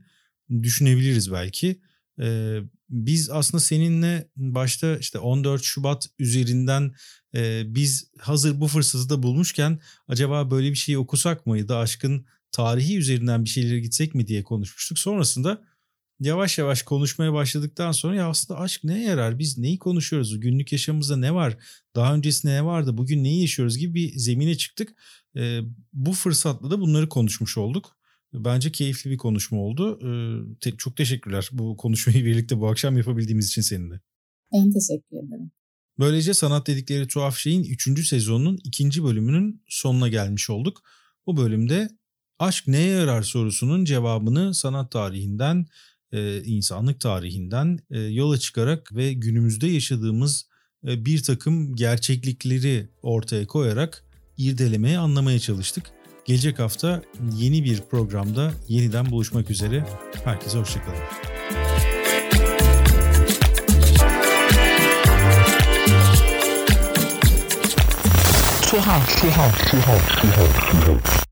düşünebiliriz 0.63 1.31
belki. 1.31 1.81
Ee, 2.21 2.59
biz 2.89 3.29
aslında 3.29 3.61
seninle 3.61 4.29
başta 4.35 4.97
işte 4.97 5.19
14 5.19 5.63
Şubat 5.63 6.07
üzerinden 6.19 6.95
e, 7.35 7.63
biz 7.75 8.11
hazır 8.19 8.61
bu 8.61 8.67
fırsatı 8.67 9.09
da 9.09 9.23
bulmuşken 9.23 9.79
acaba 10.07 10.51
böyle 10.51 10.69
bir 10.69 10.75
şeyi 10.75 10.97
okusak 10.97 11.45
mıydı 11.45 11.77
aşkın 11.77 12.25
tarihi 12.51 12.97
üzerinden 12.97 13.45
bir 13.45 13.49
şeylere 13.49 13.79
gitsek 13.79 14.15
mi 14.15 14.27
diye 14.27 14.43
konuşmuştuk. 14.43 14.99
Sonrasında 14.99 15.61
yavaş 16.19 16.57
yavaş 16.57 16.81
konuşmaya 16.81 17.33
başladıktan 17.33 17.91
sonra 17.91 18.15
ya 18.15 18.29
aslında 18.29 18.59
aşk 18.59 18.83
ne 18.83 19.03
yarar? 19.03 19.39
Biz 19.39 19.57
neyi 19.57 19.79
konuşuyoruz? 19.79 20.39
Günlük 20.39 20.71
yaşamımızda 20.71 21.17
ne 21.17 21.33
var? 21.33 21.57
Daha 21.95 22.15
öncesinde 22.15 22.53
ne 22.53 22.65
vardı? 22.65 22.97
Bugün 22.97 23.23
neyi 23.23 23.41
yaşıyoruz 23.41 23.77
gibi 23.77 23.93
bir 23.93 24.17
zemine 24.17 24.57
çıktık. 24.57 24.89
E, 25.37 25.59
bu 25.93 26.13
fırsatla 26.13 26.71
da 26.71 26.79
bunları 26.79 27.09
konuşmuş 27.09 27.57
olduk. 27.57 27.97
Bence 28.33 28.71
keyifli 28.71 29.11
bir 29.11 29.17
konuşma 29.17 29.59
oldu. 29.59 29.99
Ee, 30.03 30.55
te- 30.59 30.77
çok 30.77 30.97
teşekkürler 30.97 31.49
bu 31.51 31.77
konuşmayı 31.77 32.25
birlikte 32.25 32.59
bu 32.59 32.67
akşam 32.67 32.97
yapabildiğimiz 32.97 33.47
için 33.47 33.61
seninle. 33.61 33.99
Ben 34.53 34.71
teşekkür 34.71 35.27
ederim. 35.27 35.51
Böylece 35.99 36.33
Sanat 36.33 36.67
Dedikleri 36.67 37.07
Tuhaf 37.07 37.37
Şey'in 37.37 37.63
3. 37.63 38.07
sezonunun 38.07 38.59
2. 38.63 39.03
bölümünün 39.03 39.63
sonuna 39.67 40.07
gelmiş 40.07 40.49
olduk. 40.49 40.81
Bu 41.27 41.37
bölümde 41.37 41.89
aşk 42.39 42.67
neye 42.67 42.89
yarar 42.89 43.21
sorusunun 43.21 43.85
cevabını 43.85 44.53
sanat 44.53 44.91
tarihinden, 44.91 45.65
e, 46.11 46.43
insanlık 46.43 46.99
tarihinden 46.99 47.79
e, 47.89 47.99
yola 47.99 48.37
çıkarak 48.37 48.95
ve 48.95 49.13
günümüzde 49.13 49.67
yaşadığımız 49.67 50.47
e, 50.87 51.05
bir 51.05 51.23
takım 51.23 51.75
gerçeklikleri 51.75 52.89
ortaya 53.01 53.47
koyarak 53.47 54.03
irdelemeye, 54.37 54.97
anlamaya 54.97 55.39
çalıştık. 55.39 55.91
Gelecek 56.25 56.59
hafta 56.59 57.01
yeni 57.37 57.63
bir 57.63 57.81
programda 57.81 58.53
yeniden 58.67 59.11
buluşmak 59.11 59.49
üzere. 59.49 59.85
Herkese 60.23 60.57
hoşçakalın. 60.57 60.97
Tuhaf, 68.61 69.21
tuhaf, 69.21 69.71
tuhaf, 69.71 70.21
tuhaf, 70.21 70.71
tuhaf. 70.71 71.26